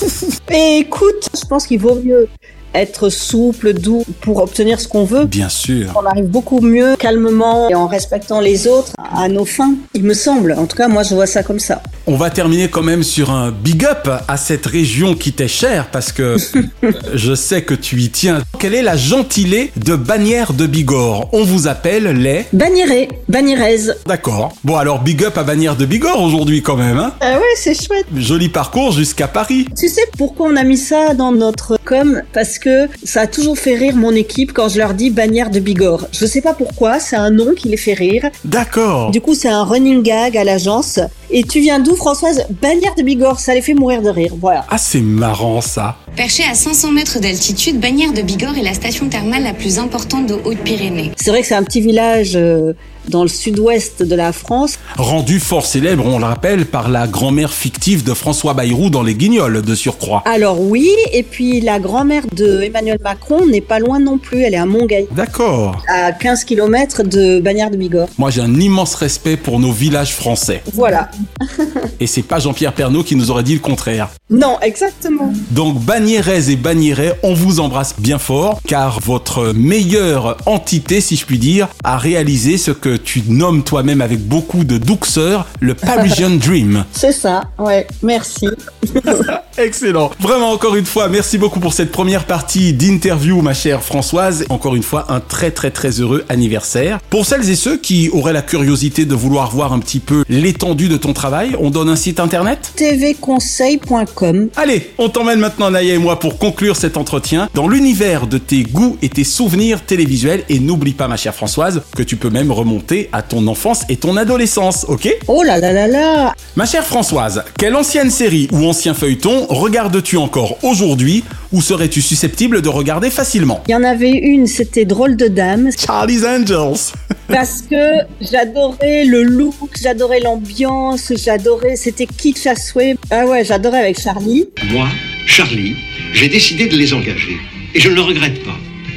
Écoute, 0.50 1.28
je 1.34 1.46
pense 1.46 1.66
qu'il 1.66 1.80
vaut 1.80 1.98
mieux 2.04 2.28
être 2.74 3.08
souple, 3.08 3.72
doux 3.72 4.04
pour 4.20 4.42
obtenir 4.42 4.80
ce 4.80 4.88
qu'on 4.88 5.04
veut. 5.04 5.24
Bien 5.24 5.48
sûr. 5.48 5.92
On 6.00 6.06
arrive 6.06 6.26
beaucoup 6.26 6.60
mieux 6.60 6.96
calmement 6.96 7.68
et 7.68 7.74
en 7.74 7.86
respectant 7.86 8.40
les 8.40 8.66
autres 8.66 8.92
à 9.16 9.28
nos 9.28 9.44
fins, 9.44 9.74
il 9.94 10.02
me 10.02 10.14
semble. 10.14 10.52
En 10.58 10.66
tout 10.66 10.76
cas, 10.76 10.88
moi, 10.88 11.02
je 11.02 11.14
vois 11.14 11.26
ça 11.26 11.42
comme 11.42 11.58
ça. 11.58 11.82
On 12.06 12.16
va 12.16 12.30
terminer 12.30 12.68
quand 12.68 12.82
même 12.82 13.02
sur 13.02 13.30
un 13.30 13.50
big 13.50 13.84
up 13.84 14.08
à 14.28 14.36
cette 14.36 14.66
région 14.66 15.14
qui 15.14 15.32
t'est 15.32 15.48
chère 15.48 15.88
parce 15.90 16.12
que 16.12 16.36
je 17.14 17.34
sais 17.34 17.62
que 17.62 17.74
tu 17.74 18.00
y 18.00 18.10
tiens. 18.10 18.42
Quelle 18.58 18.74
est 18.74 18.82
la 18.82 18.96
gentilée 18.96 19.72
de 19.76 19.96
Bagnères 19.96 20.52
de 20.52 20.66
Bigorre? 20.66 21.28
On 21.32 21.44
vous 21.44 21.66
appelle 21.68 22.04
les... 22.04 22.44
Bagnéré, 22.52 23.08
Bagnérez. 23.28 23.92
D'accord. 24.06 24.52
Bon 24.64 24.76
alors 24.76 25.00
big 25.02 25.24
up 25.24 25.38
à 25.38 25.44
Bagnères 25.44 25.76
de 25.76 25.86
Bigorre 25.86 26.20
aujourd'hui 26.20 26.62
quand 26.62 26.76
même. 26.76 26.98
Hein 26.98 27.12
Ah 27.20 27.34
ouais, 27.36 27.42
c'est 27.56 27.74
chouette. 27.74 28.06
Joli 28.16 28.48
parcours 28.48 28.92
jusqu'à 28.92 29.28
Paris. 29.28 29.66
Tu 29.78 29.88
sais 29.88 30.02
pourquoi 30.18 30.48
on 30.48 30.56
a 30.56 30.64
mis 30.64 30.76
ça 30.76 31.14
dans 31.14 31.32
notre 31.32 31.78
com? 31.84 32.22
Parce 32.32 32.58
que 32.58 32.63
ça 33.02 33.22
a 33.22 33.26
toujours 33.26 33.58
fait 33.58 33.74
rire 33.74 33.96
mon 33.96 34.12
équipe 34.12 34.52
quand 34.52 34.68
je 34.68 34.78
leur 34.78 34.94
dis 34.94 35.10
Bagnères 35.10 35.50
de 35.50 35.60
Bigorre. 35.60 36.06
Je 36.12 36.26
sais 36.26 36.40
pas 36.40 36.54
pourquoi, 36.54 36.98
c'est 36.98 37.16
un 37.16 37.30
nom 37.30 37.54
qui 37.54 37.68
les 37.68 37.76
fait 37.76 37.94
rire. 37.94 38.30
D'accord. 38.44 39.10
Du 39.10 39.20
coup, 39.20 39.34
c'est 39.34 39.48
un 39.48 39.64
running 39.64 40.02
gag 40.02 40.36
à 40.36 40.44
l'agence. 40.44 41.00
Et 41.30 41.42
tu 41.42 41.60
viens 41.60 41.80
d'où, 41.80 41.96
Françoise? 41.96 42.44
Bagnères 42.62 42.94
de 42.96 43.02
Bigorre, 43.02 43.40
ça 43.40 43.54
les 43.54 43.62
fait 43.62 43.74
mourir 43.74 44.02
de 44.02 44.10
rire. 44.10 44.34
Voilà. 44.40 44.64
Ah 44.70 44.78
c'est 44.78 45.00
marrant 45.00 45.60
ça. 45.60 45.96
Perché 46.16 46.44
à 46.44 46.54
500 46.54 46.92
mètres 46.92 47.18
d'altitude, 47.20 47.80
Bagnères 47.80 48.12
de 48.12 48.22
Bigorre 48.22 48.56
est 48.56 48.62
la 48.62 48.74
station 48.74 49.08
thermale 49.08 49.42
la 49.42 49.52
plus 49.52 49.78
importante 49.78 50.26
de 50.26 50.34
Haute-Pyrénées. 50.34 51.12
C'est 51.16 51.30
vrai 51.30 51.40
que 51.40 51.46
c'est 51.46 51.54
un 51.54 51.64
petit 51.64 51.80
village 51.80 52.32
euh, 52.36 52.72
dans 53.08 53.22
le 53.22 53.28
sud-ouest 53.28 54.02
de 54.02 54.14
la 54.14 54.32
France. 54.32 54.78
Rendu 54.96 55.40
fort 55.40 55.66
célèbre, 55.66 56.04
on 56.06 56.18
le 56.18 56.24
rappelle, 56.24 56.66
par 56.66 56.88
la 56.88 57.06
grand-mère 57.06 57.52
fictive 57.52 58.04
de 58.04 58.14
François 58.14 58.54
Bayrou 58.54 58.90
dans 58.90 59.02
Les 59.02 59.14
Guignols 59.14 59.62
de 59.62 59.74
surcroît. 59.74 60.22
Alors 60.26 60.60
oui, 60.60 60.88
et 61.12 61.22
puis 61.22 61.60
la 61.60 61.78
grand-mère 61.78 62.24
de 62.32 62.62
Emmanuel 62.62 62.98
Macron 63.02 63.46
n'est 63.46 63.60
pas 63.60 63.78
loin 63.78 63.98
non 63.98 64.18
plus, 64.18 64.42
elle 64.42 64.54
est 64.54 64.58
à 64.58 64.66
Montgail, 64.66 65.06
D'accord. 65.12 65.82
à 65.88 66.12
15 66.12 66.44
km 66.44 67.02
de 67.02 67.40
Bagnères 67.40 67.70
de 67.70 67.76
Bigorre. 67.76 68.08
Moi 68.18 68.30
j'ai 68.30 68.40
un 68.40 68.54
immense 68.60 68.94
respect 68.94 69.36
pour 69.36 69.58
nos 69.60 69.72
villages 69.72 70.14
français. 70.14 70.62
Voilà. 70.72 71.10
Et 72.00 72.06
c'est 72.06 72.22
pas 72.22 72.38
Jean-Pierre 72.38 72.72
Pernaud 72.72 73.02
qui 73.02 73.16
nous 73.16 73.30
aurait 73.30 73.42
dit 73.42 73.54
le 73.54 73.60
contraire. 73.60 74.08
Non, 74.30 74.58
exactement. 74.62 75.32
Donc 75.50 75.78
Bagnérez 75.80 76.50
et 76.50 76.56
Bagnérais, 76.56 77.18
on 77.22 77.34
vous 77.34 77.60
embrasse 77.60 77.94
bien 77.98 78.18
fort, 78.18 78.60
car 78.66 79.00
votre 79.00 79.52
meilleure 79.52 80.36
entité, 80.46 81.00
si 81.00 81.16
je 81.16 81.26
puis 81.26 81.38
dire, 81.38 81.68
a 81.84 81.98
réalisé 81.98 82.58
ce 82.58 82.70
que 82.70 82.93
tu 82.96 83.22
nommes 83.28 83.62
toi-même 83.64 84.00
avec 84.00 84.20
beaucoup 84.20 84.64
de 84.64 84.78
douceur, 84.78 85.46
le 85.60 85.74
Parisian 85.74 86.30
Dream. 86.36 86.84
C'est 86.92 87.12
ça, 87.12 87.44
ouais, 87.58 87.86
merci. 88.02 88.48
Excellent. 89.58 90.10
Vraiment, 90.20 90.50
encore 90.50 90.74
une 90.76 90.84
fois, 90.84 91.08
merci 91.08 91.38
beaucoup 91.38 91.60
pour 91.60 91.72
cette 91.72 91.92
première 91.92 92.24
partie 92.24 92.72
d'interview, 92.72 93.40
ma 93.40 93.54
chère 93.54 93.82
Françoise. 93.82 94.44
Encore 94.48 94.74
une 94.74 94.82
fois, 94.82 95.06
un 95.12 95.20
très 95.20 95.50
très 95.50 95.70
très 95.70 96.00
heureux 96.00 96.24
anniversaire. 96.28 96.98
Pour 97.10 97.24
celles 97.26 97.48
et 97.48 97.54
ceux 97.54 97.76
qui 97.76 98.10
auraient 98.10 98.32
la 98.32 98.42
curiosité 98.42 99.04
de 99.04 99.14
vouloir 99.14 99.50
voir 99.50 99.72
un 99.72 99.78
petit 99.78 100.00
peu 100.00 100.24
l'étendue 100.28 100.88
de 100.88 100.96
ton 100.96 101.12
travail, 101.12 101.56
on 101.60 101.70
donne 101.70 101.88
un 101.88 101.96
site 101.96 102.20
internet? 102.20 102.72
tvconseil.com. 102.76 104.48
Allez, 104.56 104.92
on 104.98 105.08
t'emmène 105.08 105.38
maintenant, 105.38 105.70
Naya 105.70 105.94
et 105.94 105.98
moi, 105.98 106.18
pour 106.18 106.38
conclure 106.38 106.76
cet 106.76 106.96
entretien 106.96 107.48
dans 107.54 107.68
l'univers 107.68 108.26
de 108.26 108.38
tes 108.38 108.62
goûts 108.62 108.96
et 109.02 109.08
tes 109.08 109.24
souvenirs 109.24 109.84
télévisuels. 109.84 110.44
Et 110.48 110.58
n'oublie 110.58 110.92
pas, 110.92 111.08
ma 111.08 111.16
chère 111.16 111.34
Françoise, 111.34 111.82
que 111.96 112.02
tu 112.02 112.16
peux 112.16 112.30
même 112.30 112.50
remonter 112.50 112.83
à 113.12 113.22
ton 113.22 113.46
enfance 113.46 113.82
et 113.88 113.96
ton 113.96 114.16
adolescence, 114.16 114.84
ok? 114.88 115.08
Oh 115.26 115.42
là 115.42 115.58
là 115.58 115.72
là 115.72 115.86
là 115.86 116.34
Ma 116.56 116.66
chère 116.66 116.84
Françoise, 116.84 117.42
quelle 117.58 117.74
ancienne 117.74 118.10
série 118.10 118.48
ou 118.52 118.66
ancien 118.66 118.94
feuilleton 118.94 119.46
regardes-tu 119.48 120.16
encore 120.16 120.58
aujourd'hui 120.62 121.24
ou 121.52 121.62
serais-tu 121.62 122.02
susceptible 122.02 122.60
de 122.60 122.68
regarder 122.68 123.10
facilement? 123.10 123.62
Il 123.68 123.72
y 123.72 123.74
en 123.74 123.84
avait 123.84 124.10
une, 124.10 124.46
c'était 124.46 124.84
Drôle 124.84 125.16
de 125.16 125.28
Dame. 125.28 125.70
Charlie's 125.78 126.24
Angels 126.24 126.92
Parce 127.28 127.62
que 127.62 127.76
j'adorais 128.20 129.04
le 129.04 129.22
look, 129.22 129.54
j'adorais 129.80 130.20
l'ambiance, 130.20 131.12
j'adorais, 131.16 131.76
c'était 131.76 132.06
kitsch 132.06 132.46
à 132.46 132.54
souhait. 132.54 132.96
Ah 133.10 133.24
ouais, 133.24 133.44
j'adorais 133.44 133.80
avec 133.80 134.00
Charlie. 134.00 134.46
Moi, 134.70 134.88
Charlie, 135.26 135.76
j'ai 136.12 136.28
décidé 136.28 136.66
de 136.66 136.76
les 136.76 136.92
engager. 136.92 137.38
Et 137.74 137.80
je 137.80 137.88
ne 137.88 137.94
le 137.94 138.02
regrette 138.02 138.44
pas, 138.44 138.56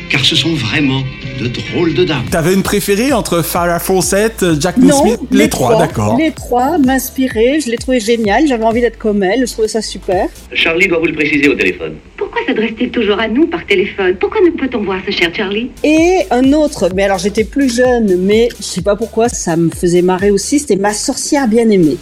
car 0.09 0.23
ce 0.25 0.35
sont 0.35 0.53
vraiment 0.53 1.03
de 1.37 1.47
drôles 1.47 1.93
de 1.93 2.03
dames. 2.03 2.25
T'avais 2.31 2.53
une 2.53 2.63
préférée 2.63 3.13
entre 3.13 3.41
Farrah 3.41 3.79
Fawcett, 3.79 4.43
Jack 4.59 4.77
Non, 4.77 5.01
Smith? 5.01 5.19
Les, 5.31 5.49
trois, 5.49 5.77
d'accord. 5.77 6.17
Les 6.17 6.31
trois 6.31 6.77
m'inspiraient, 6.77 7.59
je 7.59 7.69
les 7.69 7.77
trouvais 7.77 7.99
géniales, 7.99 8.47
j'avais 8.47 8.63
envie 8.63 8.81
d'être 8.81 8.97
comme 8.97 9.23
elle, 9.23 9.47
je 9.47 9.51
trouvais 9.51 9.67
ça 9.67 9.81
super. 9.81 10.27
Charlie 10.53 10.87
doit 10.87 10.99
vous 10.99 11.05
le 11.05 11.13
préciser 11.13 11.47
au 11.49 11.55
téléphone. 11.55 11.95
Pourquoi 12.17 12.41
s'adresse-t-il 12.45 12.89
toujours 12.91 13.19
à 13.19 13.27
nous 13.27 13.47
par 13.47 13.65
téléphone? 13.65 14.15
Pourquoi 14.19 14.41
ne 14.41 14.49
peut-on 14.51 14.83
voir 14.83 14.99
ce 15.05 15.11
cher 15.11 15.29
Charlie? 15.35 15.69
Et 15.83 16.19
un 16.31 16.53
autre, 16.53 16.89
mais 16.95 17.03
alors 17.03 17.19
j'étais 17.19 17.43
plus 17.43 17.75
jeune, 17.75 18.17
mais 18.21 18.49
je 18.59 18.63
sais 18.65 18.81
pas 18.81 18.95
pourquoi, 18.95 19.29
ça 19.29 19.55
me 19.55 19.69
faisait 19.69 20.01
marrer 20.01 20.31
aussi, 20.31 20.59
c'était 20.59 20.75
ma 20.75 20.93
sorcière 20.93 21.47
bien-aimée. 21.47 21.97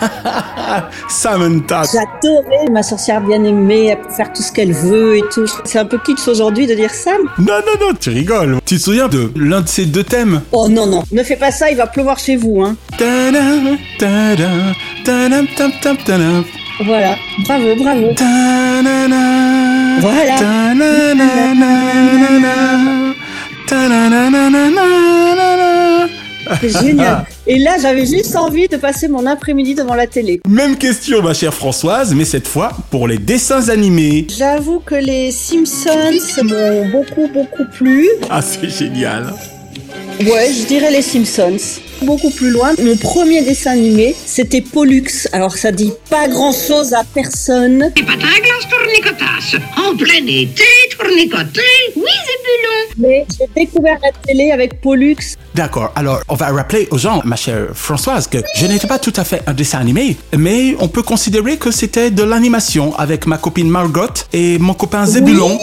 Samantha. 1.08 1.82
J'adorais 1.82 2.70
ma 2.70 2.82
sorcière 2.82 3.20
bien-aimée, 3.20 3.86
elle 3.86 4.00
peut 4.00 4.10
faire 4.10 4.32
tout 4.32 4.42
ce 4.42 4.52
qu'elle 4.52 4.72
veut 4.72 5.16
et 5.18 5.22
tout. 5.32 5.46
C'est 5.64 5.78
un 5.78 5.84
peu 5.84 5.98
kitsch 5.98 6.26
aujourd'hui 6.28 6.66
de 6.66 6.74
dire 6.74 6.90
ça. 6.90 7.12
Non, 7.38 7.54
non, 7.66 7.86
non, 7.88 7.92
tu 7.98 8.10
rigoles. 8.10 8.58
Tu 8.64 8.76
te 8.76 8.80
souviens 8.82 9.08
de 9.08 9.30
l'un 9.36 9.60
de 9.62 9.68
ces 9.68 9.86
deux 9.86 10.04
thèmes? 10.04 10.42
Oh 10.52 10.68
non, 10.68 10.86
non, 10.86 11.02
ne 11.10 11.22
fais 11.22 11.36
pas 11.36 11.50
ça, 11.50 11.70
il 11.70 11.76
va 11.76 11.86
pleuvoir 11.86 12.18
chez 12.18 12.36
vous, 12.36 12.62
hein. 12.62 12.76
Voilà, 16.84 17.14
bravo, 17.44 17.74
bravo. 17.76 18.06
Voilà. 20.00 20.36
C'est 26.60 26.82
génial. 26.82 27.24
Et 27.52 27.58
là, 27.58 27.78
j'avais 27.82 28.06
juste 28.06 28.36
envie 28.36 28.68
de 28.68 28.76
passer 28.76 29.08
mon 29.08 29.26
après-midi 29.26 29.74
devant 29.74 29.96
la 29.96 30.06
télé. 30.06 30.40
Même 30.48 30.78
question, 30.78 31.20
ma 31.20 31.34
chère 31.34 31.52
Françoise, 31.52 32.14
mais 32.14 32.24
cette 32.24 32.46
fois 32.46 32.70
pour 32.92 33.08
les 33.08 33.18
dessins 33.18 33.70
animés. 33.70 34.28
J'avoue 34.30 34.78
que 34.78 34.94
les 34.94 35.32
Simpsons 35.32 36.44
m'ont 36.44 36.88
beaucoup, 36.90 37.26
beaucoup 37.26 37.64
plu. 37.76 38.08
Ah, 38.30 38.40
c'est 38.40 38.70
génial. 38.70 39.34
Ouais, 40.20 40.52
je 40.52 40.64
dirais 40.64 40.92
les 40.92 41.02
Simpsons. 41.02 41.80
Beaucoup 42.02 42.30
plus 42.30 42.50
loin, 42.50 42.72
mon 42.82 42.96
premier 42.96 43.42
dessin 43.42 43.72
animé, 43.72 44.14
c'était 44.26 44.62
Pollux. 44.62 45.28
Alors 45.32 45.56
ça 45.56 45.70
dit 45.70 45.92
pas 46.08 46.28
grand-chose 46.28 46.94
à 46.94 47.04
personne. 47.04 47.82
À 47.82 47.90
glace 47.92 48.68
tournicotasse. 48.70 49.56
En 49.76 49.94
plein 49.94 50.26
été, 50.26 50.64
tournicoté. 50.98 51.60
Oui, 51.96 52.02
Zébulon. 52.02 52.94
Mais 52.98 53.26
j'ai 53.38 53.46
découvert 53.54 53.98
la 54.02 54.10
télé 54.26 54.50
avec 54.50 54.80
Pollux. 54.80 55.16
D'accord, 55.54 55.92
alors 55.94 56.22
on 56.28 56.34
va 56.34 56.46
rappeler 56.46 56.88
aux 56.90 56.98
gens, 56.98 57.20
ma 57.24 57.36
chère 57.36 57.68
Françoise, 57.74 58.26
que 58.26 58.38
je 58.56 58.66
n'étais 58.66 58.86
pas 58.86 58.98
tout 58.98 59.12
à 59.16 59.24
fait 59.24 59.42
un 59.46 59.52
dessin 59.52 59.78
animé, 59.78 60.16
mais 60.36 60.74
on 60.80 60.88
peut 60.88 61.02
considérer 61.02 61.58
que 61.58 61.70
c'était 61.70 62.10
de 62.10 62.22
l'animation 62.22 62.96
avec 62.96 63.26
ma 63.26 63.36
copine 63.36 63.68
Margot 63.68 64.24
et 64.32 64.58
mon 64.58 64.74
copain 64.74 65.04
Zébulon. 65.04 65.58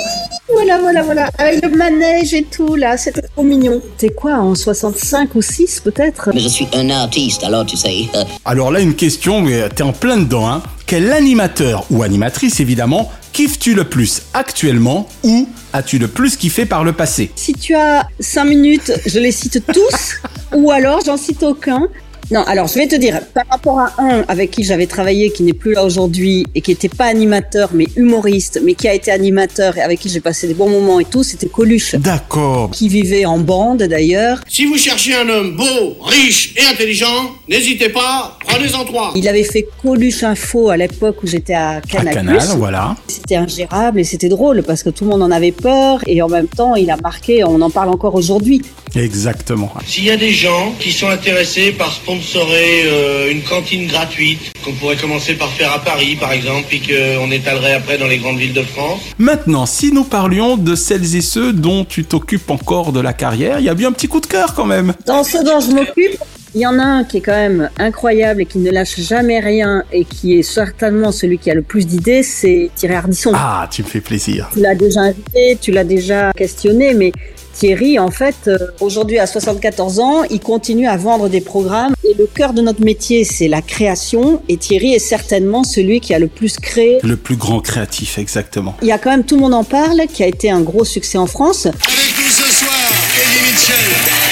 Voilà, 0.50 0.80
voilà, 0.80 1.04
voilà. 1.04 1.30
Avec 1.38 1.62
le 1.62 1.69
manège 1.69 2.34
et 2.34 2.43
tout, 2.43 2.76
là, 2.76 2.97
c'était 2.97 3.21
trop 3.21 3.43
mignon. 3.43 3.82
C'était 3.97 4.13
quoi, 4.13 4.36
en 4.36 4.56
65 4.56 5.36
ou 5.36 5.41
6 5.41 5.82
peut-être? 5.82 6.27
Mais 6.34 6.40
je 6.42 6.48
suis 6.48 6.68
un 6.74 6.90
artiste, 6.90 7.44
alors 7.44 7.66
tu 7.66 7.78
sais. 7.78 8.08
euh, 8.16 8.24
Alors 8.46 8.72
là, 8.72 8.80
une 8.82 8.96
question, 8.96 9.42
mais 9.42 9.70
t'es 9.70 9.84
en 9.84 9.94
plein 9.94 10.18
dedans, 10.18 10.48
hein. 10.48 10.62
Quel 10.86 11.12
animateur 11.12 11.86
ou 11.92 12.04
animatrice, 12.04 12.60
évidemment, 12.60 13.12
kiffes-tu 13.34 13.74
le 13.74 13.84
plus 13.84 14.22
actuellement 14.34 15.08
ou 15.24 15.48
as-tu 15.74 15.98
le 16.00 16.08
plus 16.08 16.38
kiffé 16.38 16.66
par 16.66 16.84
le 16.86 16.94
passé? 16.94 17.30
Si 17.36 17.54
tu 17.54 17.76
as 17.76 18.08
5 18.20 18.46
minutes, 18.46 18.92
je 19.06 19.20
les 19.20 19.32
cite 19.34 19.62
tous, 19.74 20.22
ou 20.56 20.72
alors 20.72 21.02
j'en 21.06 21.18
cite 21.18 21.44
aucun. 21.44 21.88
Non, 22.32 22.41
alors 22.41 22.67
je 22.67 22.75
vais 22.75 22.88
te 22.88 22.95
dire, 22.95 23.21
par 23.34 23.45
rapport 23.49 23.80
à 23.80 23.93
un 23.99 24.25
avec 24.27 24.51
qui 24.51 24.63
j'avais 24.63 24.86
travaillé, 24.86 25.32
qui 25.32 25.43
n'est 25.43 25.53
plus 25.53 25.73
là 25.73 25.86
aujourd'hui, 25.86 26.45
et 26.56 26.62
qui 26.62 26.71
n'était 26.71 26.89
pas 26.89 27.06
animateur, 27.06 27.69
mais 27.73 27.88
humoriste, 27.95 28.60
mais 28.63 28.73
qui 28.73 28.88
a 28.88 28.93
été 28.93 29.12
animateur 29.12 29.77
et 29.77 29.82
avec 29.82 29.99
qui 29.99 30.10
j'ai 30.10 30.19
passé 30.19 30.47
des 30.47 30.53
bons 30.53 30.69
moments 30.69 30.99
et 30.99 31.06
tout, 31.06 31.23
c'était 31.23 31.47
Coluche. 31.47 31.95
D'accord. 31.95 32.71
Qui 32.71 32.89
vivait 32.89 33.25
en 33.25 33.38
bande 33.39 33.84
d'ailleurs. 33.84 34.41
Si 34.47 34.65
vous 34.65 34.77
cherchez 34.77 35.15
un 35.15 35.27
homme 35.30 35.56
beau, 35.56 35.97
riche 36.01 36.53
et 36.58 36.65
intelligent, 36.65 37.32
n'hésitez 37.47 37.89
pas, 37.89 38.38
prenez-en 38.45 38.84
trois. 38.86 39.13
Il 39.15 39.27
avait 39.27 39.43
fait 39.43 39.67
Coluche 39.82 40.23
Info 40.23 40.69
à 40.69 40.77
l'époque 40.77 41.23
où 41.23 41.27
j'étais 41.27 41.53
à 41.53 41.77
À 41.77 41.82
Canal+. 41.82 42.13
Canal, 42.13 42.47
voilà. 42.58 42.95
C'était 43.08 43.36
ingérable 43.36 43.99
et 43.99 44.03
c'était 44.03 44.30
drôle 44.30 44.63
parce 44.63 44.84
que 44.84 44.89
tout 44.89 45.06
le 45.06 45.12
monde 45.12 45.23
en 45.23 45.32
avait 45.32 45.51
peur 45.51 46.01
et 46.08 46.21
en 46.21 46.27
même 46.27 46.47
temps 46.47 46.75
il 46.75 46.89
a 46.91 46.97
marqué, 46.97 47.43
on 47.43 47.62
en 47.62 47.69
parle 47.69 47.89
encore 47.89 48.15
aujourd'hui. 48.15 48.62
Exactement. 48.95 49.71
S'il 49.86 50.06
y 50.06 50.12
a 50.12 50.17
des 50.17 50.32
gens 50.32 50.73
qui 50.80 50.91
sont 50.91 51.08
intéressés 51.08 51.71
par 51.71 51.91
sponsorer 52.08 52.84
euh, 52.86 53.30
une 53.30 53.41
cantine 53.41 53.86
gratuite, 53.86 54.54
qu'on 54.63 54.72
pourrait 54.72 54.96
commencer 54.96 55.34
par 55.34 55.50
faire 55.50 55.74
à 55.74 55.80
Paris 55.80 56.15
par 56.17 56.32
exemple, 56.32 56.63
puis 56.70 56.80
qu'on 56.80 57.30
étalerait 57.32 57.74
après 57.74 57.98
dans 57.98 58.08
les 58.08 58.17
grandes 58.17 58.38
villes 58.38 58.54
de 58.54 58.63
France, 58.63 59.02
Maintenant, 59.17 59.65
si 59.65 59.91
nous 59.91 60.06
parlions 60.06 60.56
de 60.56 60.74
celles 60.76 61.17
et 61.17 61.22
ceux 61.22 61.52
dont 61.52 61.84
tu 61.84 62.06
t'occupes 62.06 62.50
encore 62.50 62.93
de 62.93 63.02
la 63.02 63.12
carrière, 63.12 63.60
il 63.60 63.65
y 63.65 63.70
a 63.70 63.74
bien 63.74 63.89
un 63.89 63.91
petit 63.91 64.08
coup 64.08 64.22
de 64.22 64.26
cœur 64.26 64.54
quand 64.54 64.65
même. 64.65 64.93
Dans 65.06 65.26
ce 65.26 65.43
dont 65.43 65.60
je 65.60 65.72
m'occupe, 65.72 66.17
il 66.56 66.62
y 66.62 66.65
en 66.65 66.80
a 66.80 66.84
un 66.84 67.04
qui 67.04 67.17
est 67.17 67.22
quand 67.22 67.34
même 67.34 67.70
incroyable 67.78 68.41
et 68.41 68.46
qui 68.46 68.60
ne 68.60 68.72
lâche 68.72 69.02
jamais 69.02 69.41
rien 69.41 69.84
et 69.91 70.06
qui 70.06 70.39
est 70.39 70.43
certainement 70.43 71.12
celui 71.12 71.39
qui 71.39 71.52
a 71.52 71.56
le 71.56 71.62
plus 71.62 71.86
d'idées, 71.86 72.24
c'est 72.24 72.72
Thierry 72.74 72.96
Ardisson. 72.96 73.32
Ah, 73.36 73.67
tu 73.70 73.84
me 73.84 73.88
fais 73.88 74.00
plaisir. 74.00 74.50
Tu 74.54 74.62
l'as 74.62 74.76
déjà 74.76 75.02
invité, 75.02 75.58
tu 75.60 75.72
l'as 75.72 75.84
déjà 75.84 76.32
questionné, 76.32 76.93
mais 76.93 77.12
Thierry, 77.58 77.98
en 77.98 78.12
fait, 78.12 78.36
euh, 78.48 78.58
aujourd'hui 78.82 79.17
à 79.17 79.26
74 79.26 80.00
ans, 80.00 80.24
il 80.30 80.39
continue 80.39 80.88
à 80.88 80.96
vendre 80.96 81.28
des 81.28 81.41
programmes 81.41 81.96
et 82.08 82.13
le 82.13 82.28
cœur 82.28 82.54
de 82.54 82.62
notre 82.62 82.84
métier, 82.84 83.24
c'est 83.24 83.48
la 83.48 83.63
création 83.63 84.43
et 84.48 84.58
Thierry 84.58 84.93
est 84.93 85.00
certainement 85.00 85.63
celui 85.63 86.00
qui 86.00 86.13
a 86.13 86.20
le 86.20 86.28
plus 86.28 86.58
créé. 86.58 87.00
Le 87.02 87.17
plus 87.17 87.36
grand 87.36 87.60
créatif, 87.60 88.20
exactement. 88.20 88.76
Il 88.84 88.88
y 88.88 88.91
a 88.91 89.00
quand 89.00 89.10
même 89.10 89.24
Tout 89.24 89.36
le 89.38 89.41
monde 89.41 89.56
en 89.56 89.63
parle, 89.63 90.04
qui 90.13 90.22
a 90.22 90.28
été 90.28 90.52
un 90.52 90.62
gros 90.62 90.86
succès 90.86 91.17
en 91.17 91.26
France. 91.26 91.65
Avec 91.65 91.76
nous 91.76 92.30
ce 92.30 92.54
soir, 92.54 92.91
Eddie 93.15 93.52
Mitchell. 93.52 94.27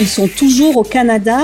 Ils 0.00 0.08
sont 0.08 0.28
toujours 0.28 0.78
au 0.78 0.82
Canada, 0.82 1.40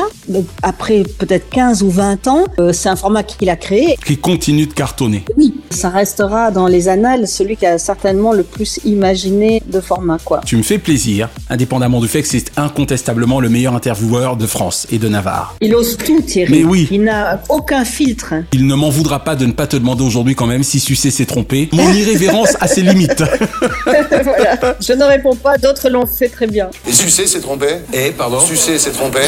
après 0.62 1.02
peut-être 1.18 1.50
15 1.50 1.82
ou 1.82 1.90
20 1.90 2.26
ans. 2.26 2.44
Euh, 2.58 2.72
c'est 2.72 2.88
un 2.88 2.96
format 2.96 3.22
qu'il 3.22 3.50
a 3.50 3.56
créé. 3.56 3.98
Qui 4.02 4.16
continue 4.16 4.66
de 4.66 4.72
cartonner. 4.72 5.26
Oui, 5.36 5.60
ça 5.68 5.90
restera 5.90 6.50
dans 6.50 6.66
les 6.66 6.88
annales 6.88 7.28
celui 7.28 7.58
qui 7.58 7.66
a 7.66 7.76
certainement 7.76 8.32
le 8.32 8.44
plus 8.44 8.80
imaginé 8.86 9.62
de 9.66 9.78
format, 9.78 10.16
quoi. 10.24 10.40
Tu 10.46 10.56
me 10.56 10.62
fais 10.62 10.78
plaisir, 10.78 11.28
indépendamment 11.50 12.00
du 12.00 12.08
fait 12.08 12.22
que 12.22 12.28
c'est 12.28 12.58
incontestablement 12.58 13.40
le 13.40 13.50
meilleur 13.50 13.74
intervieweur 13.74 14.38
de 14.38 14.46
France 14.46 14.86
et 14.90 14.96
de 14.96 15.08
Navarre. 15.08 15.54
Il 15.60 15.74
ose 15.74 15.98
tout, 15.98 16.22
Thierry. 16.22 16.50
Mais 16.50 16.64
oui. 16.64 16.88
Il 16.90 17.02
n'a 17.02 17.42
aucun 17.50 17.84
filtre. 17.84 18.32
Il 18.54 18.66
ne 18.66 18.74
m'en 18.74 18.88
voudra 18.88 19.22
pas 19.22 19.36
de 19.36 19.44
ne 19.44 19.52
pas 19.52 19.66
te 19.66 19.76
demander 19.76 20.02
aujourd'hui 20.02 20.34
quand 20.34 20.46
même 20.46 20.62
si 20.62 20.80
Sucé 20.80 21.10
s'est 21.10 21.26
trompé. 21.26 21.68
Mon 21.72 21.92
irrévérence 21.92 22.56
a 22.58 22.68
ses 22.68 22.80
limites. 22.80 23.22
voilà. 23.84 24.76
Je 24.80 24.94
ne 24.94 25.04
réponds 25.04 25.36
pas, 25.36 25.58
d'autres 25.58 25.90
l'ont 25.90 26.06
fait 26.06 26.30
très 26.30 26.46
bien. 26.46 26.70
Et 26.88 26.92
Sucé 26.92 27.26
s'est 27.26 27.40
trompé? 27.40 27.66
Eh, 27.92 28.12
pardon? 28.12 28.45
Sucé 28.46 28.78
s'est 28.78 28.92
trompé 28.92 29.18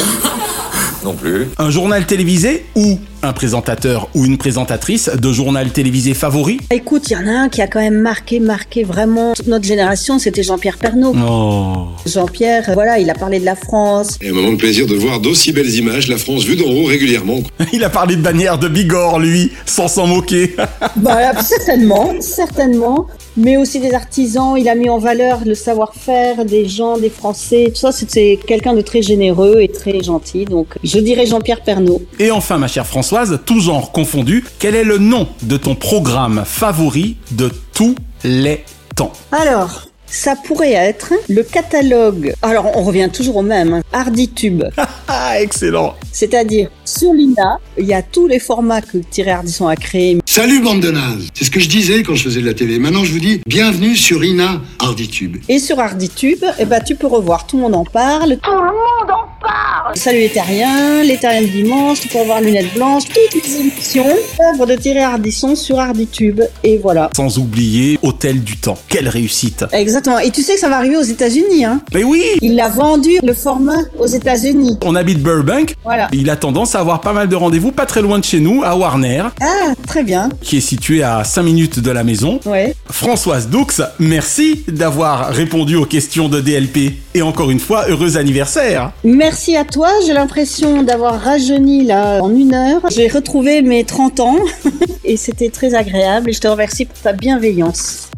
Non 1.04 1.12
plus. 1.12 1.48
Un 1.58 1.70
journal 1.70 2.06
télévisé 2.06 2.66
ou 2.76 3.00
un 3.22 3.32
présentateur 3.32 4.08
ou 4.14 4.24
une 4.24 4.38
présentatrice 4.38 5.10
de 5.10 5.32
journal 5.32 5.70
télévisé 5.70 6.14
favori? 6.14 6.58
Écoute, 6.70 7.10
il 7.10 7.14
y 7.14 7.16
en 7.16 7.26
a 7.26 7.32
un 7.32 7.48
qui 7.48 7.60
a 7.60 7.66
quand 7.66 7.80
même 7.80 8.00
marqué, 8.00 8.38
marqué 8.38 8.84
vraiment 8.84 9.32
toute 9.34 9.48
notre 9.48 9.64
génération, 9.64 10.20
c'était 10.20 10.44
Jean-Pierre 10.44 10.78
Pernaut. 10.78 11.16
Oh. 11.28 11.88
Jean-Pierre, 12.06 12.70
voilà, 12.74 13.00
il 13.00 13.10
a 13.10 13.14
parlé 13.14 13.40
de 13.40 13.44
la 13.44 13.56
France. 13.56 14.18
Et 14.20 14.28
un 14.28 14.32
moment 14.32 14.52
de 14.52 14.56
plaisir 14.56 14.86
de 14.86 14.94
voir 14.94 15.18
d'aussi 15.18 15.52
belles 15.52 15.74
images, 15.74 16.06
la 16.06 16.16
France 16.16 16.44
vue 16.44 16.54
d'en 16.54 16.70
haut 16.70 16.84
régulièrement. 16.84 17.40
Il 17.72 17.82
a 17.82 17.90
parlé 17.90 18.14
de 18.14 18.22
bannière 18.22 18.58
de 18.58 18.68
Bigorre, 18.68 19.18
lui, 19.18 19.50
sans 19.66 19.88
s'en 19.88 20.06
moquer. 20.06 20.54
Voilà, 20.96 21.42
certainement, 21.42 22.14
certainement. 22.20 23.08
Mais 23.40 23.56
aussi 23.56 23.78
des 23.78 23.94
artisans, 23.94 24.56
il 24.58 24.68
a 24.68 24.74
mis 24.74 24.88
en 24.90 24.98
valeur 24.98 25.42
le 25.46 25.54
savoir-faire 25.54 26.44
des 26.44 26.66
gens, 26.66 26.98
des 26.98 27.08
Français, 27.08 27.66
tout 27.68 27.80
ça, 27.80 27.92
c'était 27.92 28.36
quelqu'un 28.44 28.74
de 28.74 28.80
très 28.80 29.00
généreux 29.00 29.60
et 29.60 29.68
très 29.68 30.02
gentil. 30.02 30.44
Donc, 30.44 30.74
je 30.82 30.98
dirais 30.98 31.24
Jean-Pierre 31.24 31.62
Pernaut. 31.62 32.02
Et 32.18 32.32
enfin, 32.32 32.58
ma 32.58 32.66
chère 32.66 32.84
Françoise, 32.86 33.38
tout 33.46 33.60
genre 33.60 33.92
confondu, 33.92 34.44
quel 34.58 34.74
est 34.74 34.82
le 34.82 34.98
nom 34.98 35.28
de 35.42 35.56
ton 35.56 35.76
programme 35.76 36.42
favori 36.44 37.16
de 37.30 37.48
tous 37.72 37.94
les 38.24 38.64
temps? 38.96 39.12
Alors, 39.30 39.87
ça 40.10 40.34
pourrait 40.36 40.72
être 40.72 41.12
le 41.28 41.42
catalogue. 41.42 42.32
Alors, 42.42 42.76
on 42.76 42.82
revient 42.82 43.08
toujours 43.12 43.36
au 43.36 43.42
même. 43.42 43.74
hein. 43.74 43.82
Harditube. 43.92 44.64
Ah, 45.10 45.40
excellent 45.40 45.94
C'est-à-dire, 46.12 46.68
sur 46.84 47.14
l'INA, 47.14 47.58
il 47.78 47.86
y 47.86 47.94
a 47.94 48.02
tous 48.02 48.26
les 48.26 48.38
formats 48.38 48.82
que 48.82 48.98
Thierry 48.98 49.30
Ardisson 49.30 49.66
a 49.66 49.74
créés. 49.74 50.18
Salut 50.26 50.60
bande 50.60 50.80
de 50.80 50.90
nazes 50.90 51.28
C'est 51.32 51.44
ce 51.44 51.50
que 51.50 51.60
je 51.60 51.68
disais 51.68 52.02
quand 52.02 52.14
je 52.14 52.24
faisais 52.24 52.42
de 52.42 52.46
la 52.46 52.52
télé. 52.52 52.78
Maintenant 52.78 53.04
je 53.04 53.12
vous 53.12 53.18
dis, 53.18 53.40
bienvenue 53.46 53.96
sur 53.96 54.22
Ina 54.22 54.60
Harditube. 54.78 55.38
Et 55.48 55.58
sur 55.60 55.80
Harditube, 55.80 56.44
eh 56.58 56.64
ben, 56.66 56.80
tu 56.86 56.94
peux 56.94 57.06
revoir. 57.06 57.46
Tout 57.46 57.56
le 57.56 57.62
monde 57.62 57.74
en 57.74 57.84
parle. 57.84 58.36
Tout 58.42 58.50
le 58.50 58.56
monde 58.58 58.66
en 58.66 58.70
parle 58.72 58.77
Salut 59.94 60.18
les 60.18 60.28
terriens, 60.28 61.02
les 61.02 61.16
terriens 61.16 61.42
de 61.42 61.46
dimanche, 61.46 62.00
tu 62.00 62.08
peux 62.08 62.18
revoir 62.18 62.40
Lunettes 62.40 62.74
Blanches, 62.74 63.04
toutes 63.06 63.42
les 63.44 63.56
émissions, 63.60 64.06
œuvres 64.52 64.66
de 64.66 64.74
Thierry 64.76 65.00
Ardisson 65.00 65.56
sur 65.56 65.78
Harditube. 65.78 66.40
Et 66.62 66.78
voilà. 66.78 67.10
Sans 67.16 67.38
oublier 67.38 67.98
Hôtel 68.02 68.42
du 68.42 68.56
Temps. 68.58 68.76
Quelle 68.88 69.08
réussite 69.08 69.64
Exactement. 69.72 70.18
Et 70.18 70.30
tu 70.30 70.42
sais 70.42 70.54
que 70.54 70.60
ça 70.60 70.68
va 70.68 70.76
arriver 70.76 70.96
aux 70.96 71.02
États-Unis, 71.02 71.64
hein 71.64 71.80
Mais 71.94 72.04
oui 72.04 72.22
Il 72.42 72.60
a 72.60 72.68
vendu 72.68 73.10
le 73.22 73.32
format 73.32 73.78
aux 73.98 74.06
États-Unis. 74.06 74.78
On 74.84 74.94
habite 74.94 75.20
Burbank. 75.22 75.74
Voilà. 75.84 76.08
Il 76.12 76.28
a 76.30 76.36
tendance 76.36 76.74
à 76.74 76.80
avoir 76.80 77.00
pas 77.00 77.12
mal 77.12 77.28
de 77.28 77.36
rendez-vous 77.36 77.72
pas 77.72 77.86
très 77.86 78.02
loin 78.02 78.18
de 78.18 78.24
chez 78.24 78.40
nous, 78.40 78.62
à 78.64 78.76
Warner, 78.76 79.24
Ah, 79.40 79.72
très 79.86 80.04
bien. 80.04 80.28
qui 80.42 80.58
est 80.58 80.60
situé 80.60 81.02
à 81.02 81.24
5 81.24 81.42
minutes 81.42 81.80
de 81.80 81.90
la 81.90 82.04
maison. 82.04 82.40
Ouais. 82.44 82.74
Françoise 82.90 83.48
Doux, 83.48 83.66
merci 83.98 84.64
d'avoir 84.68 85.28
répondu 85.30 85.76
aux 85.76 85.86
questions 85.86 86.28
de 86.28 86.40
DLP. 86.40 86.92
Et 87.14 87.22
encore 87.22 87.50
une 87.50 87.60
fois, 87.60 87.86
heureux 87.88 88.16
anniversaire 88.16 88.92
Merci 89.02 89.56
à 89.56 89.64
toi. 89.64 89.77
J'ai 90.04 90.12
l'impression 90.12 90.82
d'avoir 90.82 91.20
rajeuni 91.20 91.84
là 91.84 92.20
en 92.20 92.34
une 92.34 92.52
heure. 92.52 92.80
J'ai 92.90 93.08
retrouvé 93.08 93.62
mes 93.62 93.84
30 93.84 94.20
ans 94.20 94.36
et 95.04 95.16
c'était 95.16 95.50
très 95.50 95.74
agréable. 95.74 96.30
Et 96.30 96.32
je 96.32 96.40
te 96.40 96.48
remercie 96.48 96.84
pour 96.84 96.98
ta 96.98 97.12
bienveillance. 97.12 98.08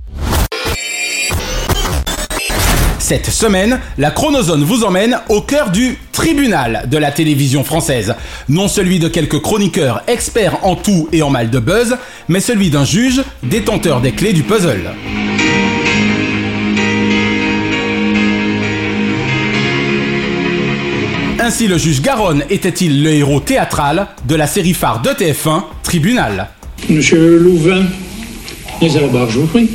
Cette 2.99 3.29
semaine, 3.29 3.81
la 3.99 4.11
Chronozone 4.11 4.63
vous 4.63 4.85
emmène 4.85 5.19
au 5.29 5.41
cœur 5.43 5.71
du 5.71 5.99
tribunal 6.13 6.85
de 6.89 6.97
la 6.97 7.11
télévision 7.11 7.65
française. 7.65 8.15
Non 8.49 8.69
celui 8.69 8.99
de 8.99 9.09
quelques 9.09 9.41
chroniqueurs 9.41 10.03
experts 10.07 10.59
en 10.63 10.77
tout 10.77 11.09
et 11.13 11.23
en 11.23 11.31
mal 11.31 11.51
de 11.51 11.59
buzz, 11.59 11.97
mais 12.29 12.41
celui 12.41 12.71
d'un 12.71 12.85
juge 12.85 13.23
détenteur 13.43 14.01
des 14.01 14.13
clés 14.13 14.33
du 14.33 14.45
puzzle. 14.45 14.93
Ainsi 21.51 21.67
le 21.67 21.79
juge 21.79 22.01
Garonne 22.01 22.45
était-il 22.49 23.03
le 23.03 23.11
héros 23.11 23.41
théâtral 23.41 24.07
de 24.25 24.37
la 24.37 24.47
série 24.47 24.73
phare 24.73 25.03
de 25.03 25.11
TF1, 25.11 25.65
Tribunal. 25.83 26.49
Monsieur 26.89 27.39
Louvain, 27.39 27.87
la 28.81 29.07
barre, 29.09 29.29
je 29.29 29.41
vous 29.41 29.49
prie. 29.49 29.69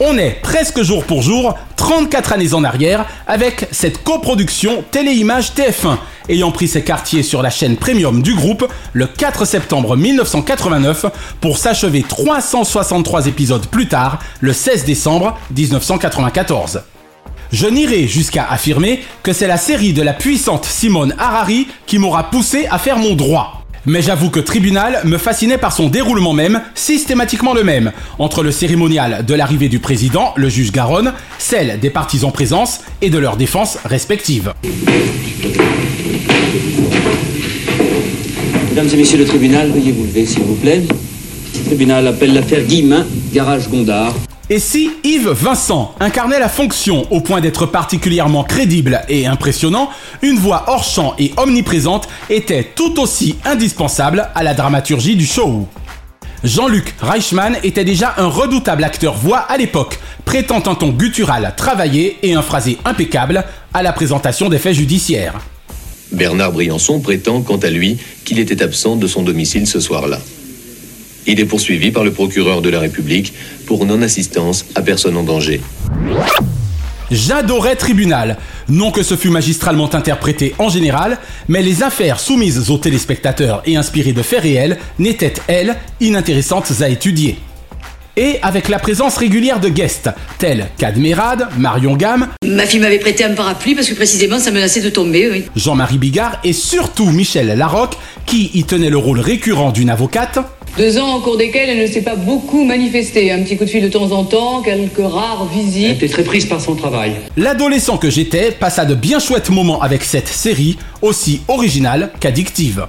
On 0.00 0.18
est 0.18 0.42
presque 0.42 0.82
jour 0.82 1.04
pour 1.04 1.22
jour, 1.22 1.54
34 1.76 2.34
années 2.34 2.52
en 2.52 2.62
arrière, 2.62 3.06
avec 3.26 3.68
cette 3.70 4.04
coproduction 4.04 4.84
Téléimage 4.90 5.52
TF1, 5.54 5.96
ayant 6.28 6.50
pris 6.50 6.68
ses 6.68 6.84
quartiers 6.84 7.22
sur 7.22 7.40
la 7.40 7.48
chaîne 7.48 7.76
premium 7.78 8.20
du 8.20 8.34
groupe 8.34 8.70
le 8.92 9.06
4 9.06 9.46
septembre 9.46 9.96
1989 9.96 11.06
pour 11.40 11.56
s'achever 11.56 12.04
363 12.06 13.28
épisodes 13.28 13.66
plus 13.68 13.88
tard, 13.88 14.18
le 14.40 14.52
16 14.52 14.84
décembre 14.84 15.38
1994. 15.56 16.82
Je 17.54 17.68
n'irai 17.68 18.08
jusqu'à 18.08 18.48
affirmer 18.50 19.04
que 19.22 19.32
c'est 19.32 19.46
la 19.46 19.56
série 19.56 19.92
de 19.92 20.02
la 20.02 20.12
puissante 20.12 20.64
Simone 20.64 21.14
Harari 21.20 21.68
qui 21.86 21.98
m'aura 21.98 22.28
poussé 22.28 22.66
à 22.68 22.78
faire 22.78 22.98
mon 22.98 23.14
droit. 23.14 23.64
Mais 23.86 24.02
j'avoue 24.02 24.28
que 24.28 24.40
Tribunal 24.40 25.02
me 25.04 25.18
fascinait 25.18 25.56
par 25.56 25.72
son 25.72 25.88
déroulement 25.88 26.32
même, 26.32 26.62
systématiquement 26.74 27.54
le 27.54 27.62
même, 27.62 27.92
entre 28.18 28.42
le 28.42 28.50
cérémonial 28.50 29.24
de 29.24 29.34
l'arrivée 29.34 29.68
du 29.68 29.78
président, 29.78 30.32
le 30.34 30.48
juge 30.48 30.72
Garonne, 30.72 31.12
celle 31.38 31.78
des 31.78 31.90
partis 31.90 32.24
en 32.24 32.32
présence 32.32 32.80
et 33.00 33.08
de 33.08 33.18
leurs 33.18 33.36
défenses 33.36 33.78
respectives. 33.84 34.52
Mesdames 38.70 38.88
et 38.92 38.96
messieurs 38.96 39.18
le 39.18 39.26
tribunal, 39.26 39.70
veuillez 39.70 39.92
vous 39.92 40.06
lever 40.06 40.26
s'il 40.26 40.42
vous 40.42 40.56
plaît. 40.56 40.82
Le 41.54 41.64
tribunal 41.66 42.08
appelle 42.08 42.34
l'affaire 42.34 42.64
Guillemin, 42.64 43.06
garage 43.32 43.68
Gondard. 43.68 44.12
Et 44.50 44.58
si 44.58 44.90
Yves 45.04 45.30
Vincent 45.30 45.94
incarnait 46.00 46.38
la 46.38 46.50
fonction 46.50 47.10
au 47.10 47.22
point 47.22 47.40
d'être 47.40 47.64
particulièrement 47.64 48.44
crédible 48.44 49.00
et 49.08 49.26
impressionnant, 49.26 49.88
une 50.20 50.36
voix 50.36 50.64
hors 50.66 50.84
champ 50.84 51.14
et 51.18 51.32
omniprésente 51.38 52.08
était 52.28 52.62
tout 52.74 53.00
aussi 53.00 53.36
indispensable 53.46 54.28
à 54.34 54.42
la 54.42 54.52
dramaturgie 54.52 55.16
du 55.16 55.24
show. 55.24 55.66
Jean-Luc 56.42 56.94
Reichmann 57.00 57.56
était 57.62 57.86
déjà 57.86 58.12
un 58.18 58.26
redoutable 58.26 58.84
acteur-voix 58.84 59.38
à 59.38 59.56
l'époque, 59.56 59.98
prêtant 60.26 60.62
un 60.66 60.74
ton 60.74 60.90
guttural 60.90 61.54
travaillé 61.56 62.18
et 62.22 62.34
un 62.34 62.42
phrasé 62.42 62.76
impeccable 62.84 63.44
à 63.72 63.82
la 63.82 63.94
présentation 63.94 64.50
des 64.50 64.58
faits 64.58 64.74
judiciaires. 64.74 65.40
Bernard 66.12 66.52
Briançon 66.52 67.00
prétend, 67.00 67.40
quant 67.40 67.56
à 67.56 67.70
lui, 67.70 67.96
qu'il 68.26 68.38
était 68.38 68.62
absent 68.62 68.96
de 68.96 69.06
son 69.06 69.22
domicile 69.22 69.66
ce 69.66 69.80
soir-là. 69.80 70.18
Il 71.26 71.40
est 71.40 71.44
poursuivi 71.44 71.90
par 71.90 72.04
le 72.04 72.12
procureur 72.12 72.62
de 72.62 72.68
la 72.68 72.80
République 72.80 73.32
pour 73.66 73.86
non-assistance 73.86 74.66
à 74.74 74.82
personne 74.82 75.16
en 75.16 75.22
danger. 75.22 75.60
J'adorais 77.10 77.76
Tribunal. 77.76 78.38
Non 78.68 78.90
que 78.90 79.02
ce 79.02 79.14
fût 79.14 79.28
magistralement 79.28 79.94
interprété 79.94 80.54
en 80.58 80.68
général, 80.68 81.18
mais 81.48 81.62
les 81.62 81.82
affaires 81.82 82.18
soumises 82.18 82.70
aux 82.70 82.78
téléspectateurs 82.78 83.62
et 83.66 83.76
inspirées 83.76 84.12
de 84.12 84.22
faits 84.22 84.42
réels 84.42 84.78
n'étaient, 84.98 85.34
elles, 85.46 85.76
inintéressantes 86.00 86.72
à 86.80 86.88
étudier. 86.88 87.38
Et 88.16 88.38
avec 88.42 88.68
la 88.68 88.78
présence 88.78 89.16
régulière 89.16 89.58
de 89.58 89.68
guests, 89.68 90.08
tels 90.38 90.68
qu'Admirad, 90.78 91.48
Marion 91.58 91.96
Gamme, 91.96 92.28
Ma 92.46 92.64
fille 92.64 92.78
m'avait 92.78 93.00
prêté 93.00 93.24
un 93.24 93.34
parapluie 93.34 93.74
parce 93.74 93.88
que 93.88 93.94
précisément 93.94 94.38
ça 94.38 94.52
menaçait 94.52 94.80
de 94.80 94.90
tomber, 94.90 95.30
oui. 95.30 95.44
Jean-Marie 95.56 95.98
Bigard 95.98 96.38
et 96.44 96.52
surtout 96.52 97.06
Michel 97.06 97.48
Larocque, 97.58 97.96
qui 98.24 98.52
y 98.54 98.62
tenait 98.62 98.90
le 98.90 98.98
rôle 98.98 99.18
récurrent 99.18 99.72
d'une 99.72 99.90
avocate, 99.90 100.38
Deux 100.78 100.96
ans 100.98 101.16
au 101.16 101.20
cours 101.20 101.36
desquels 101.36 101.70
elle 101.70 101.82
ne 101.82 101.86
s'est 101.86 102.02
pas 102.02 102.14
beaucoup 102.14 102.64
manifestée. 102.64 103.32
Un 103.32 103.42
petit 103.42 103.56
coup 103.56 103.64
de 103.64 103.70
fil 103.70 103.82
de 103.82 103.88
temps 103.88 104.12
en 104.12 104.24
temps, 104.24 104.62
quelques 104.62 104.98
rares 104.98 105.48
visites. 105.52 105.84
Elle 105.84 105.92
était 105.92 106.08
très 106.08 106.24
prise 106.24 106.46
par 106.46 106.60
son 106.60 106.76
travail. 106.76 107.12
l'adolescent 107.36 107.96
que 107.96 108.10
j'étais 108.10 108.52
passa 108.52 108.84
de 108.84 108.94
bien 108.94 109.18
chouettes 109.18 109.50
moments 109.50 109.80
avec 109.82 110.04
cette 110.04 110.28
série, 110.28 110.78
aussi 111.02 111.42
originale 111.48 112.10
qu'addictive. 112.20 112.86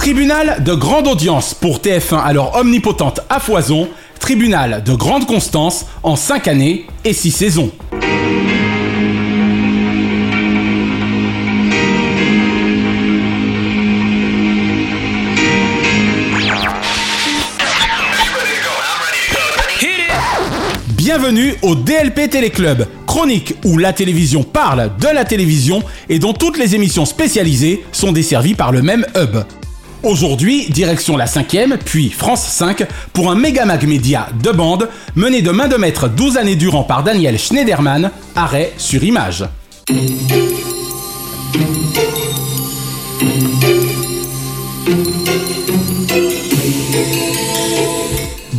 Tribunal 0.00 0.64
de 0.64 0.72
grande 0.72 1.08
audience 1.08 1.52
pour 1.52 1.80
TF1 1.80 2.22
alors 2.24 2.56
omnipotente 2.56 3.20
à 3.28 3.38
foison, 3.38 3.86
tribunal 4.18 4.82
de 4.82 4.94
grande 4.94 5.26
constance 5.26 5.84
en 6.02 6.16
5 6.16 6.48
années 6.48 6.86
et 7.04 7.12
6 7.12 7.30
saisons. 7.30 7.70
Bienvenue 20.96 21.56
au 21.60 21.74
DLP 21.74 22.30
Téléclub, 22.30 22.86
chronique 23.06 23.54
où 23.66 23.76
la 23.76 23.92
télévision 23.92 24.44
parle 24.44 24.92
de 24.98 25.08
la 25.08 25.26
télévision 25.26 25.82
et 26.08 26.18
dont 26.18 26.32
toutes 26.32 26.56
les 26.56 26.74
émissions 26.74 27.04
spécialisées 27.04 27.84
sont 27.92 28.12
desservies 28.12 28.54
par 28.54 28.72
le 28.72 28.80
même 28.80 29.04
hub. 29.14 29.44
Aujourd'hui, 30.02 30.66
direction 30.70 31.18
la 31.18 31.26
5ème, 31.26 31.76
puis 31.76 32.08
France 32.08 32.42
5, 32.42 32.86
pour 33.12 33.30
un 33.30 33.34
méga 33.34 33.66
mag 33.66 33.86
média 33.86 34.28
de 34.42 34.50
bande 34.50 34.88
mené 35.14 35.42
de 35.42 35.50
main 35.50 35.68
de 35.68 35.76
maître 35.76 36.08
12 36.08 36.38
années 36.38 36.56
durant 36.56 36.84
par 36.84 37.02
Daniel 37.02 37.38
Schneiderman, 37.38 38.10
arrêt 38.34 38.72
sur 38.78 39.04
image. 39.04 39.44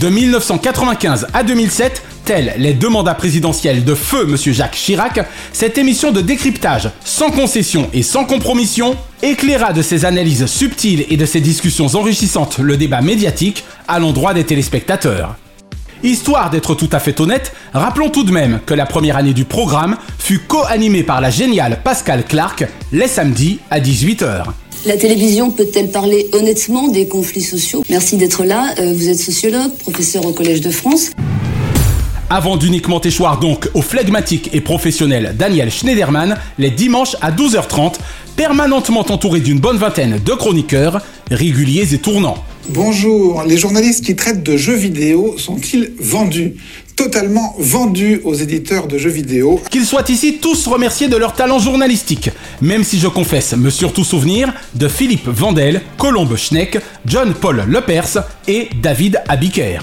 De 0.02 0.10
1995 0.10 1.28
à 1.32 1.44
2007, 1.44 2.02
tels 2.26 2.56
les 2.58 2.74
deux 2.74 2.90
mandats 2.90 3.14
présidentiels 3.14 3.84
de 3.84 3.94
feu 3.94 4.26
M. 4.28 4.36
Jacques 4.36 4.72
Chirac, 4.72 5.20
cette 5.54 5.78
émission 5.78 6.12
de 6.12 6.22
décryptage, 6.22 6.90
sans 7.06 7.30
concession 7.30 7.88
et 7.94 8.02
sans 8.02 8.26
compromission, 8.26 8.98
éclaira 9.22 9.74
de 9.74 9.84
ses 9.84 10.04
analyses 10.04 10.48
subtiles 10.48 11.06
et 11.08 11.18
de 11.18 11.26
ses 11.28 11.40
discussions 11.40 11.86
enrichissantes 11.94 12.58
le 12.58 12.78
débat 12.78 13.02
médiatique 13.02 13.64
à 13.88 14.00
l'endroit 14.00 14.34
des 14.34 14.44
téléspectateurs. 14.44 15.36
Histoire 16.02 16.50
d'être 16.50 16.74
tout 16.74 16.90
à 16.92 16.98
fait 16.98 17.22
honnête, 17.22 17.54
rappelons 17.72 18.10
tout 18.10 18.24
de 18.24 18.32
même 18.32 18.60
que 18.66 18.74
la 18.74 18.88
première 18.88 19.18
année 19.18 19.36
du 19.36 19.46
programme 19.46 19.98
fut 20.18 20.40
co-animée 20.40 21.04
par 21.04 21.22
la 21.22 21.30
géniale 21.30 21.78
Pascal 21.84 22.26
Clark 22.26 22.66
les 22.92 23.08
samedis 23.08 23.60
à 23.70 23.80
18h. 23.80 24.46
La 24.84 24.98
télévision 24.98 25.52
peut-elle 25.52 25.92
parler 25.92 26.28
honnêtement 26.34 26.88
des 26.88 27.08
conflits 27.08 27.44
sociaux 27.44 27.84
Merci 27.92 28.18
d'être 28.18 28.44
là. 28.44 28.74
Euh, 28.80 28.94
vous 28.94 29.10
êtes 29.10 29.20
sociologue, 29.20 29.76
professeur 29.78 30.26
au 30.26 30.34
Collège 30.34 30.62
de 30.62 30.72
France. 30.72 31.12
Avant 32.32 32.58
d'uniquement 32.58 33.00
échoir 33.00 33.40
donc 33.40 33.70
au 33.76 33.84
flegmatique 33.84 34.50
et 34.54 34.62
professionnel 34.62 35.36
Daniel 35.38 35.70
Schneiderman, 35.70 36.36
les 36.58 36.72
dimanches 36.72 37.16
à 37.22 37.32
12h30, 37.32 37.98
permanentement 38.36 39.02
entouré 39.02 39.40
d'une 39.40 39.60
bonne 39.60 39.78
vingtaine 39.78 40.20
de 40.26 40.32
chroniqueurs, 40.34 41.00
réguliers 41.30 41.94
et 41.94 42.00
tournants. 42.00 42.44
Bonjour, 42.70 43.44
les 43.44 43.58
journalistes 43.58 44.04
qui 44.04 44.16
traitent 44.16 44.44
de 44.44 44.58
jeux 44.58 44.76
vidéo 44.76 45.36
sont-ils 45.38 45.92
vendus? 46.00 46.54
Totalement 46.96 47.56
vendus 47.58 48.22
aux 48.24 48.34
éditeurs 48.34 48.88
de 48.88 48.98
jeux 48.98 49.10
vidéo. 49.10 49.60
Qu'ils 49.70 49.86
soient 49.86 50.04
ici 50.10 50.38
tous 50.42 50.68
remerciés 50.68 51.08
de 51.08 51.16
leur 51.16 51.34
talent 51.34 51.60
journalistique, 51.60 52.30
même 52.62 52.84
si 52.84 53.00
je 53.00 53.08
confesse 53.08 53.54
me 53.54 53.70
surtout 53.70 54.04
souvenir 54.04 54.54
de 54.76 54.88
Philippe 54.88 55.28
Vandel, 55.28 55.82
Colombe 55.98 56.36
Schneck, 56.36 56.78
John 57.06 57.34
Paul 57.34 57.64
Lepers 57.68 58.24
et 58.48 58.70
David 58.82 59.22
Abiker. 59.28 59.80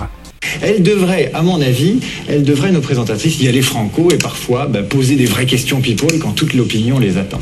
Elle 0.63 0.83
devrait, 0.83 1.31
à 1.35 1.43
mon 1.43 1.61
avis, 1.61 2.01
elle 2.29 2.43
devrait, 2.43 2.73
nos 2.73 2.81
présentatrices, 2.81 3.41
y 3.41 3.49
aller 3.49 3.63
franco 3.63 4.11
et 4.11 4.19
parfois 4.19 4.67
bah, 4.67 4.83
poser 4.83 5.17
des 5.17 5.27
vraies 5.27 5.47
questions 5.47 5.81
people 5.81 6.19
quand 6.19 6.33
toute 6.33 6.55
l'opinion 6.55 6.99
les 6.99 7.17
attend. 7.17 7.41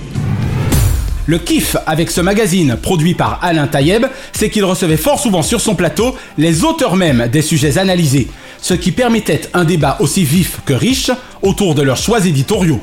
Le 1.29 1.39
kiff 1.39 1.77
avec 1.87 2.13
ce 2.13 2.21
magazine 2.21 2.77
produit 2.81 3.15
par 3.15 3.41
Alain 3.43 3.67
Tayeb, 3.67 4.07
c'est 4.33 4.49
qu'il 4.49 4.65
recevait 4.65 4.97
fort 4.97 5.19
souvent 5.19 5.43
sur 5.43 5.61
son 5.61 5.75
plateau 5.75 6.15
les 6.39 6.63
auteurs 6.63 6.95
mêmes 6.95 7.29
des 7.33 7.43
sujets 7.43 7.79
analysés, 7.79 8.29
ce 8.61 8.75
qui 8.75 8.93
permettait 8.93 9.43
un 9.55 9.65
débat 9.65 9.97
aussi 10.01 10.25
vif 10.25 10.61
que 10.65 10.73
riche 10.73 11.11
autour 11.43 11.75
de 11.75 11.83
leurs 11.83 11.97
choix 11.97 12.25
éditoriaux. 12.25 12.81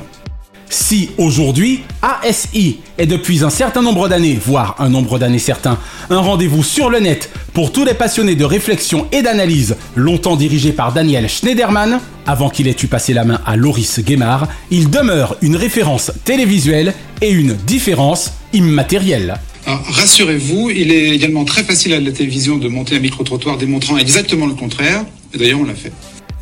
Si 0.70 1.10
aujourd'hui, 1.18 1.82
ASI 2.02 2.78
est 2.98 3.06
depuis 3.06 3.44
un 3.44 3.50
certain 3.50 3.82
nombre 3.82 4.08
d'années, 4.08 4.38
voire 4.44 4.74
un 4.80 4.88
nombre 4.88 5.18
d'années 5.18 5.38
certain, 5.38 5.78
un 6.10 6.18
rendez-vous 6.18 6.64
sur 6.64 6.90
le 6.90 6.98
net 6.98 7.30
pour 7.52 7.70
tous 7.70 7.84
les 7.84 7.94
passionnés 7.94 8.34
de 8.34 8.44
réflexion 8.44 9.06
et 9.12 9.22
d'analyse, 9.22 9.76
longtemps 9.94 10.36
dirigé 10.36 10.72
par 10.72 10.92
Daniel 10.92 11.28
Schneiderman, 11.28 12.00
avant 12.26 12.48
qu'il 12.48 12.66
ait 12.66 12.76
eu 12.82 12.86
passé 12.86 13.12
la 13.12 13.24
main 13.24 13.40
à 13.46 13.56
Loris 13.56 14.00
Guémard, 14.00 14.48
il 14.70 14.90
demeure 14.90 15.36
une 15.42 15.54
référence 15.56 16.10
télévisuelle 16.24 16.94
et 17.20 17.30
une 17.30 17.54
différence 17.54 18.32
immatérielle. 18.52 19.36
rassurez-vous, 19.66 20.70
il 20.70 20.90
est 20.90 21.10
également 21.10 21.44
très 21.44 21.62
facile 21.62 21.92
à 21.92 22.00
la 22.00 22.10
télévision 22.10 22.56
de 22.56 22.68
monter 22.68 22.96
un 22.96 23.00
micro-trottoir 23.00 23.58
démontrant 23.58 23.96
exactement 23.96 24.46
le 24.46 24.54
contraire, 24.54 25.04
d'ailleurs 25.38 25.60
on 25.60 25.64
l'a 25.64 25.74
fait. 25.74 25.92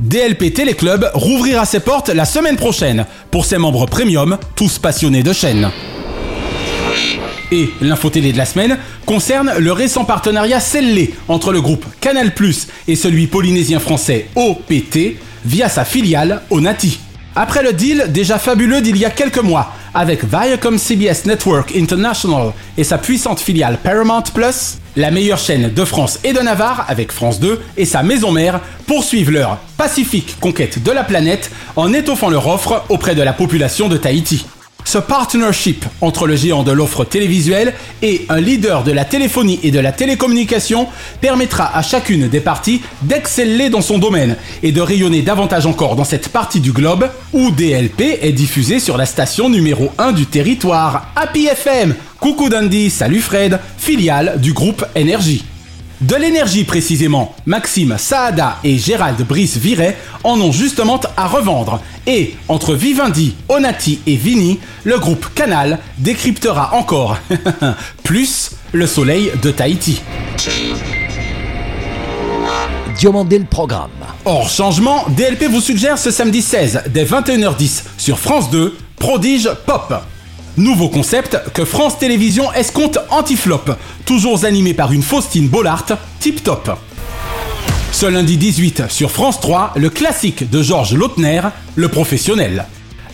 DLP 0.00 0.52
Téléclub 0.52 1.08
rouvrira 1.14 1.64
ses 1.64 1.80
portes 1.80 2.08
la 2.08 2.24
semaine 2.24 2.56
prochaine 2.56 3.06
pour 3.30 3.44
ses 3.44 3.58
membres 3.58 3.86
premium, 3.86 4.38
tous 4.56 4.78
passionnés 4.78 5.22
de 5.22 5.32
chaîne. 5.32 5.70
Et 7.52 7.68
l'info 7.82 8.08
télé 8.08 8.32
de 8.32 8.38
la 8.38 8.46
semaine 8.46 8.78
concerne 9.04 9.52
le 9.58 9.72
récent 9.72 10.04
partenariat 10.04 10.58
scellé 10.58 11.14
entre 11.28 11.52
le 11.52 11.60
groupe 11.60 11.84
Canal+ 12.00 12.32
et 12.88 12.96
celui 12.96 13.26
polynésien 13.26 13.78
français 13.78 14.28
OPT 14.34 15.16
via 15.44 15.68
sa 15.68 15.84
filiale 15.84 16.42
Onati. 16.50 16.98
Après 17.36 17.62
le 17.62 17.72
deal 17.72 18.06
déjà 18.10 18.38
fabuleux 18.38 18.80
d'il 18.80 18.96
y 18.96 19.04
a 19.04 19.10
quelques 19.10 19.42
mois 19.42 19.74
avec 19.94 20.24
Viacom 20.24 20.78
CBS 20.78 21.24
Network 21.26 21.74
International 21.76 22.52
et 22.76 22.84
sa 22.84 22.98
puissante 22.98 23.40
filiale 23.40 23.78
Paramount 23.82 24.22
Plus, 24.34 24.78
la 24.96 25.10
meilleure 25.10 25.38
chaîne 25.38 25.72
de 25.72 25.84
France 25.84 26.18
et 26.24 26.32
de 26.32 26.40
Navarre 26.40 26.86
avec 26.88 27.12
France 27.12 27.40
2 27.40 27.60
et 27.76 27.84
sa 27.84 28.02
maison 28.02 28.32
mère 28.32 28.60
poursuivent 28.86 29.30
leur 29.30 29.58
pacifique 29.76 30.36
conquête 30.40 30.82
de 30.82 30.90
la 30.90 31.04
planète 31.04 31.50
en 31.76 31.92
étoffant 31.92 32.30
leur 32.30 32.46
offre 32.46 32.84
auprès 32.88 33.14
de 33.14 33.22
la 33.22 33.32
population 33.32 33.88
de 33.88 33.96
Tahiti. 33.96 34.44
Ce 34.84 34.98
partnership 34.98 35.84
entre 36.00 36.26
le 36.26 36.36
géant 36.36 36.62
de 36.62 36.72
l'offre 36.72 37.04
télévisuelle 37.04 37.72
et 38.02 38.26
un 38.28 38.40
leader 38.40 38.84
de 38.84 38.92
la 38.92 39.04
téléphonie 39.04 39.60
et 39.62 39.70
de 39.70 39.78
la 39.78 39.92
télécommunication 39.92 40.88
permettra 41.20 41.76
à 41.76 41.82
chacune 41.82 42.28
des 42.28 42.40
parties 42.40 42.82
d'exceller 43.02 43.70
dans 43.70 43.80
son 43.80 43.98
domaine 43.98 44.36
et 44.62 44.72
de 44.72 44.80
rayonner 44.80 45.22
davantage 45.22 45.66
encore 45.66 45.96
dans 45.96 46.04
cette 46.04 46.28
partie 46.28 46.60
du 46.60 46.72
globe 46.72 47.08
où 47.32 47.50
DLP 47.50 48.18
est 48.22 48.32
diffusé 48.32 48.80
sur 48.80 48.96
la 48.96 49.06
station 49.06 49.48
numéro 49.48 49.90
1 49.98 50.12
du 50.12 50.26
territoire, 50.26 51.08
Happy 51.16 51.46
FM. 51.46 51.94
Coucou 52.20 52.48
Dandy, 52.48 52.90
salut 52.90 53.20
Fred, 53.20 53.58
filiale 53.78 54.34
du 54.40 54.52
groupe 54.52 54.84
Énergie. 54.94 55.44
De 56.02 56.16
l'énergie 56.16 56.64
précisément, 56.64 57.32
Maxime 57.46 57.94
Saada 57.96 58.58
et 58.64 58.76
Gérald 58.76 59.20
Brice 59.24 59.56
Viret 59.56 59.96
en 60.24 60.40
ont 60.40 60.50
justement 60.50 61.00
à 61.16 61.28
revendre. 61.28 61.80
Et 62.08 62.34
entre 62.48 62.74
Vivendi, 62.74 63.36
Onati 63.48 64.00
et 64.08 64.16
Vini, 64.16 64.58
le 64.82 64.98
groupe 64.98 65.32
Canal 65.34 65.78
décryptera 65.98 66.74
encore 66.74 67.18
plus 68.02 68.50
le 68.72 68.88
soleil 68.88 69.30
de 69.42 69.52
Tahiti. 69.52 70.02
Diomandé 72.98 73.38
le 73.38 73.44
programme. 73.44 73.90
Hors 74.24 74.48
changement, 74.48 75.04
DLP 75.16 75.44
vous 75.44 75.60
suggère 75.60 75.98
ce 75.98 76.10
samedi 76.10 76.42
16 76.42 76.82
dès 76.88 77.04
21h10 77.04 77.84
sur 77.96 78.18
France 78.18 78.50
2, 78.50 78.76
Prodige 78.98 79.48
Pop. 79.66 79.94
Nouveau 80.58 80.90
concept 80.90 81.38
que 81.54 81.64
France 81.64 81.98
Télévisions 81.98 82.52
escompte 82.52 82.98
anti-flop, 83.08 83.64
toujours 84.04 84.44
animé 84.44 84.74
par 84.74 84.92
une 84.92 85.02
Faustine 85.02 85.48
Bollard, 85.48 85.86
tip 86.20 86.44
top. 86.44 86.78
Ce 87.90 88.04
lundi 88.04 88.36
18 88.36 88.90
sur 88.90 89.10
France 89.10 89.40
3, 89.40 89.72
le 89.76 89.88
classique 89.88 90.50
de 90.50 90.62
Georges 90.62 90.92
Lautner, 90.94 91.40
Le 91.74 91.88
Professionnel. 91.88 92.66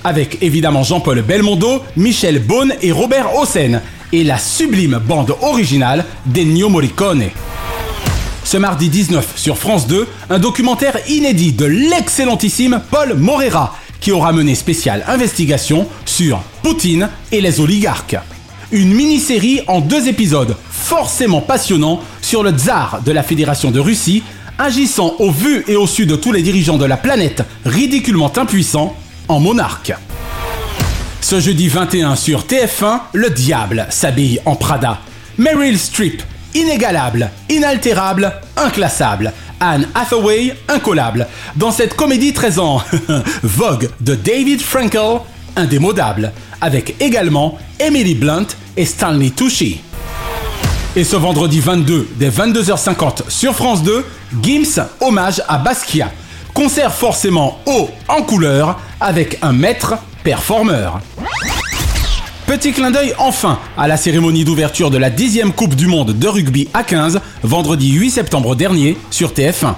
Avec 0.03 0.39
évidemment 0.43 0.82
Jean-Paul 0.82 1.22
Belmondo, 1.22 1.82
Michel 1.97 2.41
Beaune 2.41 2.74
et 2.82 2.91
Robert 2.91 3.32
Hossein, 3.36 3.82
et 4.12 4.24
la 4.24 4.39
sublime 4.39 5.01
bande 5.07 5.36
originale 5.41 6.05
d'Ennio 6.26 6.68
Morricone. 6.68 7.26
Ce 8.43 8.57
mardi 8.57 8.89
19 8.89 9.34
sur 9.36 9.59
France 9.59 9.86
2, 9.86 10.09
un 10.30 10.39
documentaire 10.41 10.99
inédit 11.09 11.53
de 11.53 11.66
l'excellentissime 11.66 12.80
Paul 12.91 13.14
Morera, 13.14 13.76
qui 14.01 14.11
aura 14.11 14.32
mené 14.32 14.55
spéciale 14.55 15.05
investigation 15.07 15.86
sur 16.05 16.41
Poutine 16.69 17.09
et 17.33 17.41
les 17.41 17.61
oligarques. 17.61 18.19
Une 18.73 18.93
mini-série 18.93 19.62
en 19.69 19.81
deux 19.81 20.07
épisodes, 20.07 20.55
forcément 20.71 21.41
passionnant, 21.41 22.03
sur 22.21 22.43
le 22.43 22.51
tsar 22.51 23.01
de 23.07 23.11
la 23.11 23.23
Fédération 23.23 23.71
de 23.71 23.81
Russie, 23.81 24.23
agissant 24.59 25.14
au 25.19 25.31
vu 25.31 25.64
et 25.66 25.77
au 25.77 25.87
su 25.87 26.05
de 26.05 26.14
tous 26.14 26.31
les 26.31 26.43
dirigeants 26.43 26.77
de 26.77 26.85
la 26.85 26.99
planète, 26.99 27.43
ridiculement 27.64 28.31
impuissants, 28.37 28.95
en 29.29 29.41
monarque. 29.41 29.95
Ce 31.23 31.41
jeudi 31.41 31.69
21 31.69 32.16
sur 32.16 32.43
TF1, 32.43 33.01
le 33.14 33.31
diable 33.31 33.87
s'habille 33.89 34.39
en 34.45 34.55
Prada. 34.55 34.99
Meryl 35.39 35.79
Streep, 35.79 36.23
inégalable, 36.55 37.31
inaltérable, 37.49 38.31
inclassable. 38.59 39.33
Anne 39.59 39.89
Hathaway, 39.95 40.55
incollable. 40.69 41.29
Dans 41.57 41.71
cette 41.71 41.95
comédie 41.95 42.35
13 42.35 42.59
ans, 42.59 42.83
Vogue 43.43 43.89
de 44.01 44.14
David 44.14 44.61
Frankel, 44.61 45.21
indémodable. 45.57 46.33
Avec 46.61 47.00
également 47.00 47.59
Emily 47.78 48.14
Blunt 48.14 48.46
et 48.76 48.84
Stanley 48.84 49.30
Tucci. 49.30 49.80
Et 50.96 51.04
ce 51.04 51.16
vendredi 51.16 51.61
22, 51.61 52.09
dès 52.16 52.30
22h50 52.30 53.28
sur 53.28 53.54
France 53.54 53.82
2, 53.82 54.04
Gims 54.42 54.82
hommage 55.00 55.42
à 55.46 55.59
Basquiat. 55.59 56.11
Concert 56.54 56.92
forcément 56.92 57.61
haut 57.66 57.88
en 58.09 58.22
couleur 58.22 58.80
avec 59.00 59.38
un 59.42 59.52
maître 59.52 59.94
performeur. 60.24 61.00
Petit 62.46 62.72
clin 62.72 62.90
d'œil 62.90 63.14
enfin 63.18 63.59
à 63.76 63.86
la 63.86 63.96
cérémonie 63.96 64.44
d'ouverture 64.44 64.90
de 64.90 64.98
la 64.98 65.11
10e 65.11 65.52
Coupe 65.52 65.74
du 65.74 65.86
Monde 65.86 66.18
de 66.18 66.28
rugby 66.28 66.68
à 66.74 66.82
15, 66.82 67.20
vendredi 67.42 67.92
8 67.92 68.11
septembre 68.11 68.56
dernier 68.56 68.96
sur 69.11 69.32
TF1. 69.32 69.74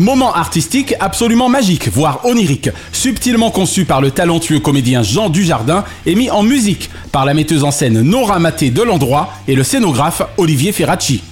Moment 0.00 0.32
artistique 0.32 0.94
absolument 0.98 1.50
magique, 1.50 1.88
voire 1.92 2.24
onirique, 2.24 2.70
subtilement 2.90 3.50
conçu 3.50 3.84
par 3.84 4.00
le 4.00 4.10
talentueux 4.10 4.58
comédien 4.58 5.02
Jean 5.02 5.28
Dujardin 5.28 5.84
et 6.06 6.14
mis 6.14 6.30
en 6.30 6.42
musique 6.42 6.88
par 7.12 7.26
la 7.26 7.34
metteuse 7.34 7.64
en 7.64 7.70
scène 7.70 8.00
Nora 8.00 8.38
Maté 8.38 8.70
de 8.70 8.80
l'endroit 8.80 9.30
et 9.46 9.54
le 9.54 9.62
scénographe 9.62 10.22
Olivier 10.38 10.72
Ferracci. 10.72 11.22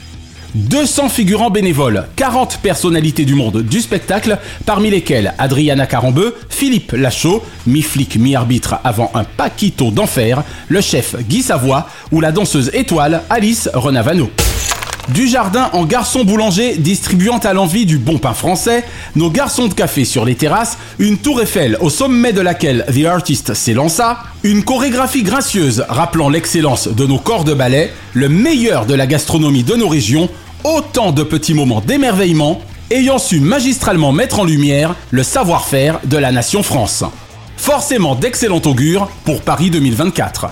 200 0.55 1.09
figurants 1.09 1.49
bénévoles, 1.49 2.09
40 2.17 2.59
personnalités 2.59 3.25
du 3.25 3.35
monde 3.35 3.63
du 3.63 3.81
spectacle, 3.81 4.37
parmi 4.67 4.91
lesquels 4.91 5.33
Adriana 5.39 5.87
Carambeu, 5.87 6.37
Philippe 6.51 6.93
Lachaud, 6.93 7.43
mi-flic, 7.67 8.17
mi-arbitre 8.17 8.75
avant 8.85 9.11
un 9.15 9.25
paquito 9.25 9.91
d'enfer, 9.91 10.43
le 10.69 10.83
chef 10.83 11.17
Guy 11.27 11.41
Savoie 11.41 11.89
ou 12.13 12.21
la 12.21 12.33
danseuse 12.33 12.71
étoile 12.75 13.23
Alice 13.31 13.71
Renavano. 13.73 14.29
Du 15.15 15.27
jardin 15.27 15.71
en 15.73 15.87
garçon 15.87 16.23
boulanger 16.25 16.77
distribuant 16.77 17.39
à 17.39 17.55
l'envie 17.55 17.87
du 17.87 17.97
bon 17.97 18.19
pain 18.19 18.35
français, 18.35 18.85
nos 19.17 19.31
garçons 19.31 19.67
de 19.67 19.73
café 19.73 20.05
sur 20.05 20.27
les 20.27 20.35
terrasses, 20.35 20.77
une 20.99 21.17
tour 21.17 21.41
Eiffel 21.41 21.79
au 21.81 21.89
sommet 21.89 22.35
de 22.35 22.43
laquelle 22.43 22.85
The 22.93 23.07
Artist 23.07 23.55
s'élança, 23.55 24.19
une 24.43 24.65
chorégraphie 24.65 25.23
gracieuse 25.23 25.85
rappelant 25.89 26.29
l'excellence 26.29 26.89
de 26.89 27.07
nos 27.07 27.19
corps 27.19 27.45
de 27.45 27.55
ballet, 27.55 27.91
le 28.13 28.29
meilleur 28.29 28.85
de 28.85 28.95
la 28.95 29.07
gastronomie 29.07 29.63
de 29.63 29.77
nos 29.77 29.89
régions, 29.89 30.29
autant 30.63 31.11
de 31.11 31.23
petits 31.23 31.55
moments 31.55 31.81
d'émerveillement 31.81 32.61
ayant 32.91 33.19
su 33.19 33.41
magistralement 33.41 34.13
mettre 34.13 34.41
en 34.41 34.45
lumière 34.45 34.95
le 35.11 35.23
savoir-faire 35.23 36.01
de 36.05 36.19
la 36.19 36.33
nation 36.33 36.63
France. 36.63 37.05
Forcément 37.57 38.15
d'excellent 38.15 38.63
augure 38.67 39.09
pour 39.25 39.41
Paris 39.41 39.71
2024. 39.71 40.49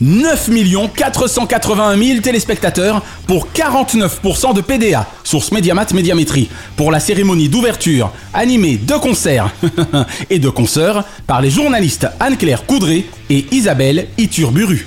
9 0.00 0.50
481 0.94 1.96
000 1.96 2.20
téléspectateurs 2.20 3.02
pour 3.26 3.48
49% 3.54 4.54
de 4.54 4.60
PDA, 4.60 5.06
source 5.24 5.52
Mediamat 5.52 5.86
Médiamétrie, 5.94 6.48
pour 6.76 6.90
la 6.90 7.00
cérémonie 7.00 7.48
d'ouverture 7.48 8.12
animée 8.34 8.76
de 8.76 8.94
concerts 8.94 9.50
et 10.30 10.38
de 10.38 10.48
consoeurs 10.48 11.04
par 11.26 11.40
les 11.40 11.50
journalistes 11.50 12.06
Anne-Claire 12.20 12.66
Coudray 12.66 13.06
et 13.30 13.46
Isabelle 13.52 14.08
Iturburu. 14.18 14.86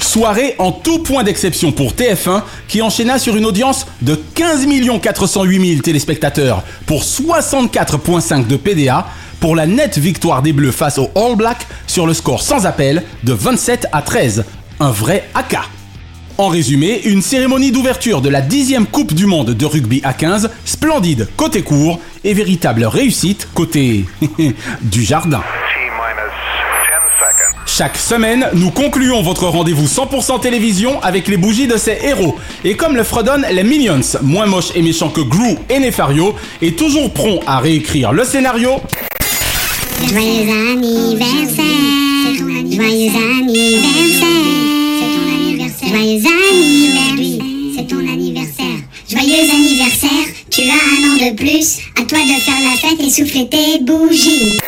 Soirée 0.00 0.54
en 0.58 0.72
tout 0.72 1.00
point 1.00 1.22
d'exception 1.22 1.70
pour 1.70 1.92
TF1 1.92 2.42
qui 2.66 2.82
enchaîna 2.82 3.18
sur 3.18 3.36
une 3.36 3.44
audience 3.44 3.86
de 4.02 4.18
15 4.34 4.66
408 5.00 5.68
000 5.68 5.82
téléspectateurs 5.82 6.64
pour 6.86 7.02
64,5 7.02 8.46
de 8.46 8.56
PDA 8.56 9.06
pour 9.40 9.56
la 9.56 9.66
nette 9.66 9.98
victoire 9.98 10.42
des 10.42 10.52
Bleus 10.52 10.70
face 10.70 10.98
aux 10.98 11.10
All 11.16 11.34
Blacks 11.34 11.66
sur 11.86 12.06
le 12.06 12.14
score 12.14 12.42
sans 12.42 12.66
appel 12.66 13.02
de 13.24 13.32
27 13.32 13.88
à 13.92 14.02
13. 14.02 14.44
Un 14.78 14.90
vrai 14.90 15.28
AK. 15.34 15.56
En 16.38 16.48
résumé, 16.48 17.02
une 17.04 17.20
cérémonie 17.20 17.72
d'ouverture 17.72 18.20
de 18.20 18.28
la 18.28 18.40
10e 18.40 18.86
Coupe 18.86 19.12
du 19.12 19.26
Monde 19.26 19.50
de 19.50 19.66
rugby 19.66 20.00
à 20.04 20.14
15, 20.14 20.50
splendide 20.64 21.28
côté 21.36 21.62
court 21.62 22.00
et 22.24 22.32
véritable 22.32 22.84
réussite 22.84 23.48
côté 23.52 24.06
du 24.82 25.02
jardin. 25.02 25.42
Chaque 27.66 27.96
semaine, 27.96 28.46
nous 28.54 28.70
concluons 28.70 29.22
votre 29.22 29.46
rendez-vous 29.46 29.86
100% 29.86 30.40
télévision 30.40 31.00
avec 31.02 31.28
les 31.28 31.36
bougies 31.36 31.66
de 31.66 31.76
ces 31.76 31.98
héros. 32.02 32.36
Et 32.64 32.74
comme 32.74 32.96
le 32.96 33.04
fredonnent 33.04 33.46
les 33.50 33.62
Minions, 33.62 34.00
moins 34.22 34.46
moches 34.46 34.72
et 34.74 34.82
méchants 34.82 35.08
que 35.08 35.20
Gru 35.20 35.56
et 35.68 35.78
Nefario, 35.78 36.34
et 36.60 36.72
toujours 36.72 37.12
prompt 37.12 37.40
à 37.46 37.58
réécrire 37.58 38.12
le 38.12 38.24
scénario, 38.24 38.80
Joyeux 40.08 40.50
anniversaire. 40.72 41.64
Joyeux 42.70 43.10
anniversaire. 43.10 44.26
C'est 44.98 45.12
ton 45.16 45.26
anniversaire. 45.28 45.88
Joyeux 45.88 46.26
anniversaire. 46.26 47.44
C'est 47.76 47.86
ton 47.86 47.98
anniversaire. 47.98 48.80
Joyeux 49.08 49.50
anniversaire. 49.50 50.26
Tu 50.50 50.62
as 50.62 50.74
un 50.74 51.10
an 51.10 51.30
de 51.30 51.36
plus. 51.36 51.78
À 52.00 52.04
toi 52.04 52.18
de 52.18 52.40
faire 52.40 52.60
la 52.62 52.76
fête 52.76 53.00
et 53.00 53.10
souffler 53.10 53.48
tes 53.48 53.80
bougies. 53.84 54.58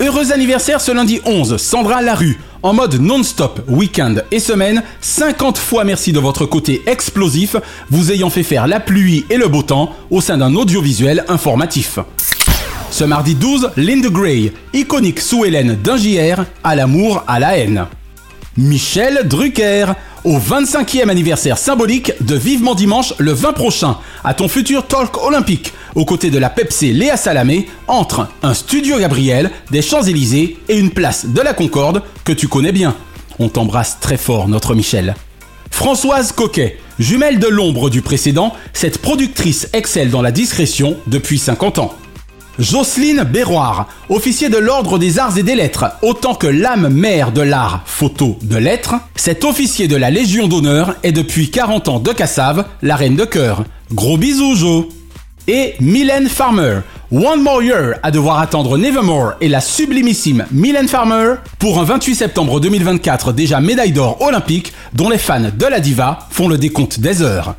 Heureux 0.00 0.32
anniversaire 0.32 0.80
ce 0.80 0.92
lundi 0.92 1.20
11, 1.24 1.56
Sandra 1.56 2.00
Larue. 2.02 2.38
En 2.62 2.72
mode 2.72 2.94
non-stop, 3.00 3.60
week-end 3.68 4.16
et 4.32 4.40
semaine, 4.40 4.82
50 5.00 5.58
fois 5.58 5.84
merci 5.84 6.12
de 6.12 6.18
votre 6.18 6.44
côté 6.44 6.82
explosif, 6.86 7.56
vous 7.90 8.10
ayant 8.10 8.30
fait 8.30 8.42
faire 8.42 8.66
la 8.66 8.80
pluie 8.80 9.24
et 9.30 9.36
le 9.36 9.46
beau 9.46 9.62
temps 9.62 9.94
au 10.10 10.20
sein 10.20 10.38
d'un 10.38 10.54
audiovisuel 10.56 11.24
informatif. 11.28 12.00
Ce 12.98 13.04
mardi 13.04 13.36
12, 13.36 13.70
Lynn 13.76 14.00
Gray, 14.08 14.50
iconique 14.74 15.20
sous 15.20 15.44
Hélène 15.44 15.78
JR, 15.84 16.42
à 16.64 16.74
l'amour, 16.74 17.22
à 17.28 17.38
la 17.38 17.56
haine. 17.56 17.86
Michel 18.56 19.28
Drucker, 19.28 19.92
au 20.24 20.36
25e 20.36 21.08
anniversaire 21.08 21.58
symbolique 21.58 22.10
de 22.20 22.34
Vivement 22.34 22.74
Dimanche 22.74 23.14
le 23.18 23.30
20 23.30 23.52
prochain, 23.52 23.98
à 24.24 24.34
ton 24.34 24.48
futur 24.48 24.88
talk 24.88 25.16
olympique, 25.24 25.72
aux 25.94 26.04
côtés 26.04 26.30
de 26.30 26.40
la 26.40 26.50
Pepsi 26.50 26.92
Léa 26.92 27.16
Salamé, 27.16 27.68
entre 27.86 28.26
un 28.42 28.52
studio 28.52 28.98
Gabriel, 28.98 29.52
des 29.70 29.80
Champs-Élysées 29.80 30.58
et 30.68 30.76
une 30.76 30.90
place 30.90 31.26
de 31.26 31.40
la 31.40 31.54
Concorde 31.54 32.02
que 32.24 32.32
tu 32.32 32.48
connais 32.48 32.72
bien. 32.72 32.96
On 33.38 33.48
t'embrasse 33.48 33.98
très 34.00 34.16
fort, 34.16 34.48
notre 34.48 34.74
Michel. 34.74 35.14
Françoise 35.70 36.32
Coquet, 36.32 36.78
jumelle 36.98 37.38
de 37.38 37.46
l'ombre 37.46 37.90
du 37.90 38.02
précédent, 38.02 38.54
cette 38.72 38.98
productrice 38.98 39.68
excelle 39.72 40.10
dans 40.10 40.20
la 40.20 40.32
discrétion 40.32 40.96
depuis 41.06 41.38
50 41.38 41.78
ans. 41.78 41.94
Jocelyne 42.58 43.22
Béroir, 43.22 43.86
officier 44.08 44.48
de 44.48 44.56
l'Ordre 44.56 44.98
des 44.98 45.20
Arts 45.20 45.38
et 45.38 45.44
des 45.44 45.54
Lettres, 45.54 45.86
autant 46.02 46.34
que 46.34 46.48
l'âme 46.48 46.88
mère 46.88 47.30
de 47.30 47.40
l'art 47.40 47.82
photo 47.86 48.36
de 48.42 48.56
lettres, 48.56 48.96
cet 49.14 49.44
officier 49.44 49.86
de 49.86 49.94
la 49.94 50.10
Légion 50.10 50.48
d'honneur 50.48 50.96
est 51.04 51.12
depuis 51.12 51.50
40 51.50 51.88
ans 51.88 52.00
de 52.00 52.12
Cassave, 52.12 52.66
la 52.82 52.96
reine 52.96 53.14
de 53.14 53.24
cœur. 53.24 53.64
Gros 53.92 54.16
bisous 54.16 54.56
Jo 54.56 54.88
Et 55.46 55.74
Mylène 55.78 56.28
Farmer, 56.28 56.80
One 57.12 57.42
More 57.42 57.62
Year 57.62 57.94
à 58.02 58.10
devoir 58.10 58.40
attendre 58.40 58.76
Nevermore 58.76 59.34
et 59.40 59.48
la 59.48 59.60
sublimissime 59.60 60.44
Mylène 60.50 60.88
Farmer 60.88 61.34
pour 61.60 61.78
un 61.78 61.84
28 61.84 62.16
septembre 62.16 62.58
2024 62.58 63.32
déjà 63.32 63.60
médaille 63.60 63.92
d'or 63.92 64.20
olympique 64.20 64.72
dont 64.94 65.08
les 65.08 65.18
fans 65.18 65.50
de 65.56 65.66
la 65.66 65.78
diva 65.78 66.26
font 66.30 66.48
le 66.48 66.58
décompte 66.58 66.98
des 66.98 67.22
heures. 67.22 67.54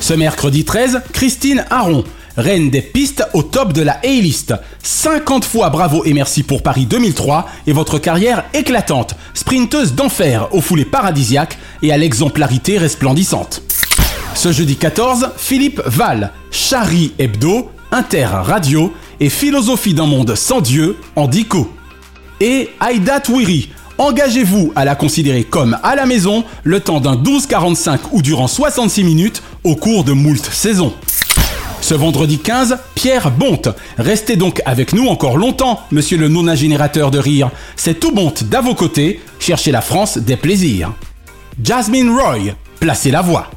Ce 0.00 0.14
mercredi 0.14 0.64
13, 0.64 1.02
Christine 1.12 1.64
Aron, 1.70 2.04
reine 2.38 2.70
des 2.70 2.80
pistes 2.80 3.26
au 3.34 3.42
top 3.42 3.72
de 3.72 3.82
la 3.82 3.98
A-list. 4.04 4.54
50 4.82 5.44
fois 5.44 5.70
bravo 5.70 6.04
et 6.04 6.14
merci 6.14 6.44
pour 6.44 6.62
Paris 6.62 6.86
2003 6.86 7.46
et 7.66 7.72
votre 7.72 7.98
carrière 7.98 8.44
éclatante, 8.54 9.16
sprinteuse 9.34 9.94
d'enfer 9.94 10.48
aux 10.52 10.60
foulées 10.60 10.84
paradisiaques 10.84 11.58
et 11.82 11.92
à 11.92 11.98
l'exemplarité 11.98 12.78
resplendissante. 12.78 13.62
Ce 14.34 14.52
jeudi 14.52 14.76
14, 14.76 15.30
Philippe 15.36 15.82
Val, 15.84 16.32
Charlie 16.52 17.12
Hebdo, 17.18 17.70
Inter 17.90 18.26
Radio 18.26 18.94
et 19.18 19.30
Philosophie 19.30 19.94
d'un 19.94 20.06
monde 20.06 20.36
sans 20.36 20.60
Dieu 20.60 20.96
en 21.16 21.26
dico. 21.26 21.68
Et 22.40 22.70
Aïda 22.78 23.18
Touiri, 23.18 23.70
engagez-vous 23.98 24.72
à 24.76 24.84
la 24.84 24.94
considérer 24.94 25.42
comme 25.42 25.76
à 25.82 25.96
la 25.96 26.06
maison 26.06 26.44
le 26.62 26.78
temps 26.78 27.00
d'un 27.00 27.16
12-45 27.16 27.98
ou 28.12 28.22
durant 28.22 28.46
66 28.46 29.02
minutes 29.02 29.42
au 29.64 29.74
cours 29.74 30.04
de 30.04 30.12
moult 30.12 30.44
saisons. 30.52 30.94
Ce 31.80 31.94
vendredi 31.94 32.38
15, 32.38 32.78
Pierre 32.94 33.30
Bonte. 33.30 33.68
Restez 33.96 34.36
donc 34.36 34.60
avec 34.66 34.92
nous 34.92 35.06
encore 35.08 35.38
longtemps, 35.38 35.80
monsieur 35.90 36.18
le 36.18 36.28
nonagénérateur 36.28 37.10
de 37.10 37.18
rire. 37.18 37.50
C'est 37.76 37.98
tout 37.98 38.12
Bonte 38.12 38.44
d'à 38.44 38.60
vos 38.60 38.74
côtés, 38.74 39.20
cherchez 39.38 39.70
la 39.70 39.80
France 39.80 40.18
des 40.18 40.36
plaisirs. 40.36 40.92
Jasmine 41.62 42.10
Roy, 42.10 42.54
placez 42.80 43.10
la 43.10 43.22
voix. 43.22 43.50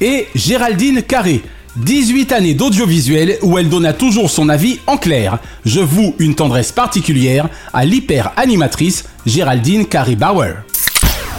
Et 0.00 0.28
Géraldine 0.34 1.02
Carré, 1.02 1.42
18 1.76 2.32
années 2.32 2.54
d'audiovisuel 2.54 3.38
où 3.42 3.58
elle 3.58 3.68
donna 3.68 3.92
toujours 3.92 4.30
son 4.30 4.48
avis 4.48 4.78
en 4.86 4.96
clair. 4.96 5.38
Je 5.64 5.80
voue 5.80 6.14
une 6.18 6.34
tendresse 6.34 6.72
particulière 6.72 7.48
à 7.72 7.84
l'hyper-animatrice 7.84 9.04
Géraldine 9.26 9.86
Carré 9.86 10.16
Bauer. 10.16 10.56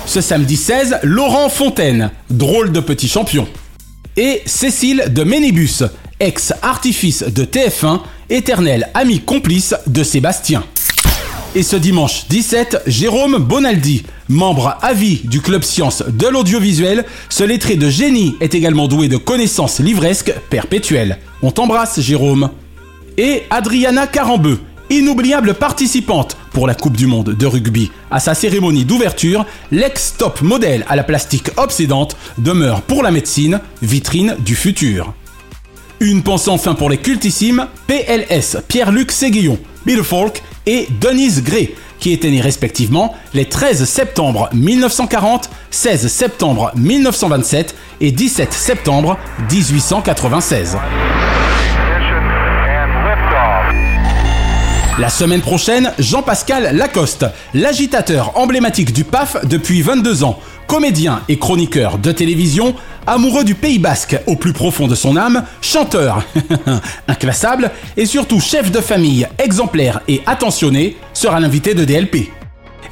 Ce 0.06 0.22
samedi 0.22 0.58
16, 0.58 1.00
Laurent 1.04 1.50
Fontaine, 1.50 2.12
drôle 2.30 2.72
de 2.72 2.80
petit 2.80 3.08
champion. 3.08 3.48
Et 4.18 4.42
Cécile 4.46 5.06
de 5.10 5.24
Ménibus, 5.24 5.84
ex-artifice 6.22 7.24
de 7.24 7.44
TF1, 7.44 8.00
éternel 8.30 8.90
ami 8.94 9.20
complice 9.20 9.74
de 9.88 10.04
Sébastien. 10.04 10.64
Et 11.56 11.64
ce 11.64 11.76
dimanche 11.76 12.28
17, 12.30 12.84
Jérôme 12.86 13.38
Bonaldi, 13.40 14.04
membre 14.30 14.78
à 14.82 14.94
vie 14.94 15.22
du 15.24 15.42
Club 15.42 15.64
Science 15.64 16.04
de 16.08 16.28
l'audiovisuel, 16.28 17.06
ce 17.28 17.44
lettré 17.44 17.76
de 17.76 17.90
génie 17.90 18.36
est 18.40 18.54
également 18.54 18.88
doué 18.88 19.10
de 19.10 19.18
connaissances 19.18 19.80
livresques 19.80 20.34
perpétuelles. 20.52 21.18
On 21.42 21.50
t'embrasse 21.50 22.00
Jérôme. 22.00 22.52
Et 23.18 23.44
Adriana 23.50 24.06
Carambeu, 24.06 24.60
inoubliable 24.92 25.56
participante 25.56 26.38
pour 26.54 26.68
la 26.68 26.76
Coupe 26.76 26.96
du 26.96 27.08
Monde 27.08 27.36
de 27.36 27.46
rugby. 27.48 27.92
À 28.12 28.20
sa 28.20 28.36
cérémonie 28.36 28.86
d'ouverture, 28.86 29.46
l'ex-top 29.72 30.42
modèle 30.42 30.86
à 30.88 30.96
la 30.96 31.04
plastique 31.04 31.50
obsédante 31.58 32.16
demeure 32.38 32.84
pour 32.84 33.02
la 33.02 33.12
médecine 33.12 33.60
vitrine 33.82 34.36
du 34.46 34.56
futur. 34.56 35.16
Une 36.02 36.24
pensée 36.24 36.50
enfin 36.50 36.74
pour 36.74 36.90
les 36.90 36.98
cultissimes 36.98 37.68
PLS, 37.86 38.58
Pierre-Luc 38.68 39.12
Séguillon, 39.12 39.60
Bill 39.86 40.02
Falk 40.02 40.42
et 40.66 40.88
Denise 41.00 41.44
Gray, 41.44 41.76
qui 42.00 42.12
étaient 42.12 42.32
nés 42.32 42.42
respectivement 42.42 43.14
les 43.36 43.46
13 43.46 43.84
septembre 43.84 44.50
1940, 44.52 45.52
16 45.70 46.08
septembre 46.08 46.72
1927 46.76 47.76
et 48.02 48.12
17 48.12 48.52
septembre 48.52 49.20
1896. 49.52 50.80
La 54.98 55.10
semaine 55.10 55.42
prochaine, 55.42 55.92
Jean-Pascal 56.00 56.76
Lacoste, 56.76 57.26
l'agitateur 57.54 58.38
emblématique 58.38 58.92
du 58.92 59.04
PAF 59.04 59.38
depuis 59.46 59.82
22 59.82 60.24
ans, 60.24 60.40
comédien 60.72 61.22
et 61.28 61.38
chroniqueur 61.38 61.98
de 61.98 62.14
télévision, 62.14 62.74
amoureux 63.06 63.44
du 63.44 63.56
Pays 63.56 63.78
Basque 63.78 64.18
au 64.26 64.38
plus 64.38 64.54
profond 64.54 64.88
de 64.88 64.96
son 64.96 65.18
âme, 65.18 65.44
chanteur 65.60 66.24
inclassable 67.10 67.72
et 67.98 68.06
surtout 68.06 68.40
chef 68.40 68.72
de 68.72 68.80
famille 68.80 69.28
exemplaire 69.38 70.00
et 70.08 70.22
attentionné, 70.26 70.96
sera 71.12 71.42
l'invité 71.42 71.74
de 71.74 71.84
DLP. 71.84 72.30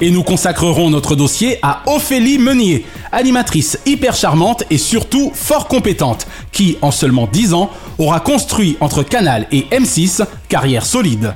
Et 0.02 0.10
nous 0.10 0.22
consacrerons 0.22 0.90
notre 0.90 1.16
dossier 1.16 1.58
à 1.62 1.80
Ophélie 1.86 2.36
Meunier, 2.36 2.84
animatrice 3.12 3.78
hyper 3.86 4.14
charmante 4.14 4.62
et 4.68 4.76
surtout 4.76 5.32
fort 5.34 5.66
compétente, 5.66 6.26
qui, 6.52 6.76
en 6.82 6.90
seulement 6.90 7.30
10 7.32 7.54
ans, 7.54 7.70
aura 7.96 8.20
construit 8.20 8.76
entre 8.80 9.02
Canal 9.02 9.46
et 9.52 9.62
M6 9.72 10.26
carrière 10.50 10.84
solide. 10.84 11.34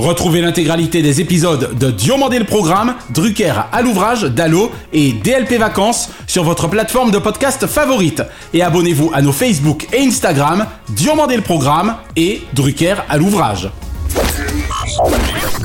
Retrouvez 0.00 0.40
l'intégralité 0.40 1.02
des 1.02 1.20
épisodes 1.20 1.76
de 1.78 1.90
Diomandé 1.90 2.38
le 2.38 2.46
Programme, 2.46 2.94
Drucker 3.10 3.52
à 3.70 3.82
l'ouvrage, 3.82 4.22
Dallo 4.22 4.72
et 4.94 5.12
DLP 5.12 5.58
Vacances 5.58 6.08
sur 6.26 6.42
votre 6.42 6.68
plateforme 6.68 7.10
de 7.10 7.18
podcast 7.18 7.66
favorite. 7.66 8.22
Et 8.54 8.62
abonnez-vous 8.62 9.10
à 9.12 9.20
nos 9.20 9.32
Facebook 9.32 9.86
et 9.92 10.00
Instagram, 10.00 10.64
Diomandé 10.88 11.36
le 11.36 11.42
Programme 11.42 11.96
et 12.16 12.40
Drucker 12.54 12.94
à 13.10 13.18
l'ouvrage. 13.18 13.68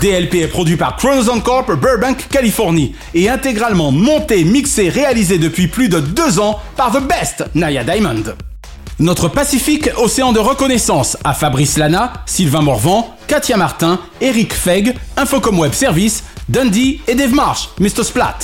DLP 0.01 0.35
est 0.35 0.47
produit 0.47 0.75
par 0.75 0.97
Chronoson 0.97 1.39
Corp 1.39 1.71
Burbank, 1.71 2.27
Californie 2.29 2.93
et 3.13 3.29
intégralement 3.29 3.93
monté, 3.93 4.43
mixé, 4.43 4.89
réalisé 4.89 5.37
depuis 5.37 5.69
plus 5.69 5.87
de 5.87 6.01
deux 6.01 6.39
ans 6.39 6.59
par 6.75 6.91
The 6.91 7.01
Best, 7.01 7.45
Naya 7.55 7.85
Diamond. 7.85 8.35
Notre 8.99 9.27
Pacifique 9.27 9.89
Océan 9.97 10.31
de 10.31 10.39
reconnaissance 10.39 11.17
à 11.25 11.33
Fabrice 11.33 11.77
Lana, 11.77 12.13
Sylvain 12.25 12.61
Morvan, 12.61 13.13
Katia 13.27 13.57
Martin, 13.57 13.99
Eric 14.21 14.53
Feg, 14.53 14.95
Infocom 15.17 15.59
Web 15.59 15.73
Service, 15.73 16.23
Dundee 16.47 17.01
et 17.05 17.13
Dave 17.13 17.33
Marsh, 17.33 17.67
Mr. 17.81 18.05
Splat. 18.05 18.37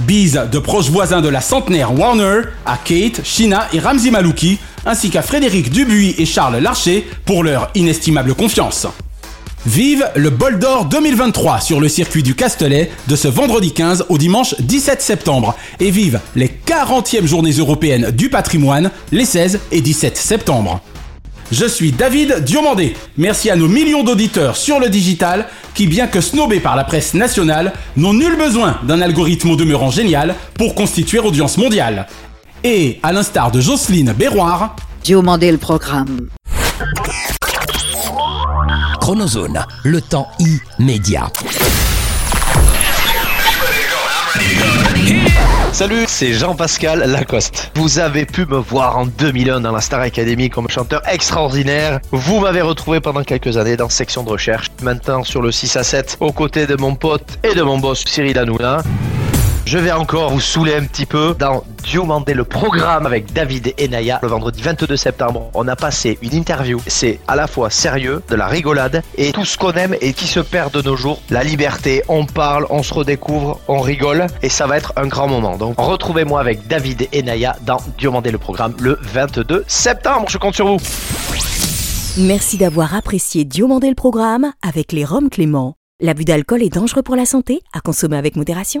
Bise 0.00 0.48
de 0.50 0.58
proches 0.58 0.90
voisins 0.90 1.20
de 1.20 1.28
la 1.28 1.40
centenaire 1.40 1.96
Warner 1.96 2.40
à 2.66 2.78
Kate, 2.78 3.20
Shina 3.22 3.68
et 3.72 3.78
Ramzi 3.78 4.10
Malouki, 4.10 4.58
ainsi 4.84 5.08
qu'à 5.08 5.22
Frédéric 5.22 5.70
Dubuis 5.70 6.16
et 6.18 6.26
Charles 6.26 6.56
Larcher 6.58 7.08
pour 7.24 7.44
leur 7.44 7.70
inestimable 7.76 8.34
confiance. 8.34 8.88
Vive 9.64 10.08
le 10.14 10.30
Bol 10.30 10.58
d'Or 10.58 10.84
2023 10.84 11.60
sur 11.60 11.80
le 11.80 11.88
circuit 11.88 12.22
du 12.22 12.34
Castellet 12.34 12.90
de 13.08 13.16
ce 13.16 13.26
vendredi 13.26 13.72
15 13.72 14.06
au 14.08 14.18
dimanche 14.18 14.54
17 14.60 15.00
septembre. 15.00 15.56
Et 15.80 15.90
vive 15.90 16.20
les 16.36 16.48
40e 16.66 17.26
journées 17.26 17.52
européennes 17.52 18.10
du 18.10 18.28
patrimoine 18.28 18.90
les 19.10 19.24
16 19.24 19.60
et 19.72 19.80
17 19.80 20.16
septembre. 20.16 20.80
Je 21.50 21.64
suis 21.64 21.92
David 21.92 22.44
Diomandé. 22.44 22.96
Merci 23.16 23.50
à 23.50 23.56
nos 23.56 23.68
millions 23.68 24.02
d'auditeurs 24.02 24.56
sur 24.56 24.80
le 24.80 24.88
digital 24.88 25.46
qui, 25.74 25.86
bien 25.86 26.06
que 26.08 26.20
snobés 26.20 26.60
par 26.60 26.76
la 26.76 26.84
presse 26.84 27.14
nationale, 27.14 27.72
n'ont 27.96 28.14
nul 28.14 28.36
besoin 28.36 28.78
d'un 28.82 29.00
algorithme 29.00 29.50
au 29.50 29.56
demeurant 29.56 29.90
génial 29.90 30.34
pour 30.54 30.74
constituer 30.74 31.20
audience 31.20 31.56
mondiale. 31.56 32.06
Et, 32.64 32.98
à 33.02 33.12
l'instar 33.12 33.52
de 33.52 33.60
Jocelyne 33.60 34.12
Berroir, 34.12 34.74
Diomandé 35.04 35.52
le 35.52 35.58
programme. 35.58 36.28
Chronozone, 39.06 39.64
le 39.84 40.00
temps 40.00 40.28
immédiat. 40.80 41.30
Salut, 45.70 46.06
c'est 46.08 46.32
Jean-Pascal 46.32 47.04
Lacoste. 47.08 47.70
Vous 47.76 48.00
avez 48.00 48.26
pu 48.26 48.46
me 48.46 48.56
voir 48.56 48.98
en 48.98 49.06
2001 49.06 49.60
dans 49.60 49.70
la 49.70 49.80
Star 49.80 50.00
Academy 50.00 50.50
comme 50.50 50.68
chanteur 50.68 51.02
extraordinaire. 51.08 52.00
Vous 52.10 52.40
m'avez 52.40 52.62
retrouvé 52.62 52.98
pendant 52.98 53.22
quelques 53.22 53.56
années 53.56 53.76
dans 53.76 53.88
section 53.88 54.24
de 54.24 54.30
recherche. 54.30 54.72
Maintenant 54.82 55.22
sur 55.22 55.40
le 55.40 55.52
6 55.52 55.76
à 55.76 55.84
7 55.84 56.16
aux 56.18 56.32
côtés 56.32 56.66
de 56.66 56.74
mon 56.74 56.96
pote 56.96 57.38
et 57.44 57.54
de 57.54 57.62
mon 57.62 57.78
boss 57.78 58.02
Cyril 58.08 58.36
Hanouna. 58.36 58.82
Je 59.66 59.78
vais 59.78 59.90
encore 59.90 60.30
vous 60.30 60.40
saouler 60.40 60.76
un 60.76 60.84
petit 60.84 61.06
peu 61.06 61.34
dans 61.36 61.64
Diomandé 61.82 62.34
le 62.34 62.44
programme 62.44 63.04
avec 63.04 63.32
David 63.32 63.74
et 63.76 63.88
Naya 63.88 64.20
le 64.22 64.28
vendredi 64.28 64.62
22 64.62 64.96
septembre. 64.96 65.50
On 65.54 65.66
a 65.66 65.74
passé 65.74 66.18
une 66.22 66.34
interview. 66.34 66.80
C'est 66.86 67.18
à 67.26 67.34
la 67.34 67.48
fois 67.48 67.68
sérieux, 67.68 68.22
de 68.30 68.36
la 68.36 68.46
rigolade 68.46 69.02
et 69.16 69.32
tout 69.32 69.44
ce 69.44 69.58
qu'on 69.58 69.72
aime 69.72 69.96
et 70.00 70.12
qui 70.12 70.28
se 70.28 70.38
perd 70.38 70.72
de 70.72 70.82
nos 70.82 70.94
jours. 70.94 71.20
La 71.30 71.42
liberté, 71.42 72.04
on 72.06 72.26
parle, 72.26 72.68
on 72.70 72.84
se 72.84 72.94
redécouvre, 72.94 73.58
on 73.66 73.80
rigole 73.80 74.28
et 74.40 74.50
ça 74.50 74.68
va 74.68 74.76
être 74.76 74.92
un 74.94 75.08
grand 75.08 75.26
moment. 75.26 75.56
Donc 75.56 75.80
retrouvez-moi 75.80 76.38
avec 76.38 76.68
David 76.68 77.08
et 77.10 77.24
Naya 77.24 77.56
dans 77.62 77.78
Diomandé 77.98 78.30
le 78.30 78.38
programme 78.38 78.76
le 78.80 79.00
22 79.02 79.64
septembre. 79.66 80.26
Je 80.28 80.38
compte 80.38 80.54
sur 80.54 80.68
vous. 80.68 80.78
Merci 82.18 82.56
d'avoir 82.56 82.94
apprécié 82.94 83.44
Diomandé 83.44 83.88
le 83.88 83.96
programme 83.96 84.52
avec 84.62 84.92
les 84.92 85.04
Roms 85.04 85.28
Clément. 85.28 85.74
L'abus 85.98 86.26
d'alcool 86.26 86.62
est 86.62 86.68
dangereux 86.68 87.02
pour 87.02 87.16
la 87.16 87.24
santé, 87.24 87.62
à 87.72 87.80
consommer 87.80 88.18
avec 88.18 88.36
modération. 88.36 88.74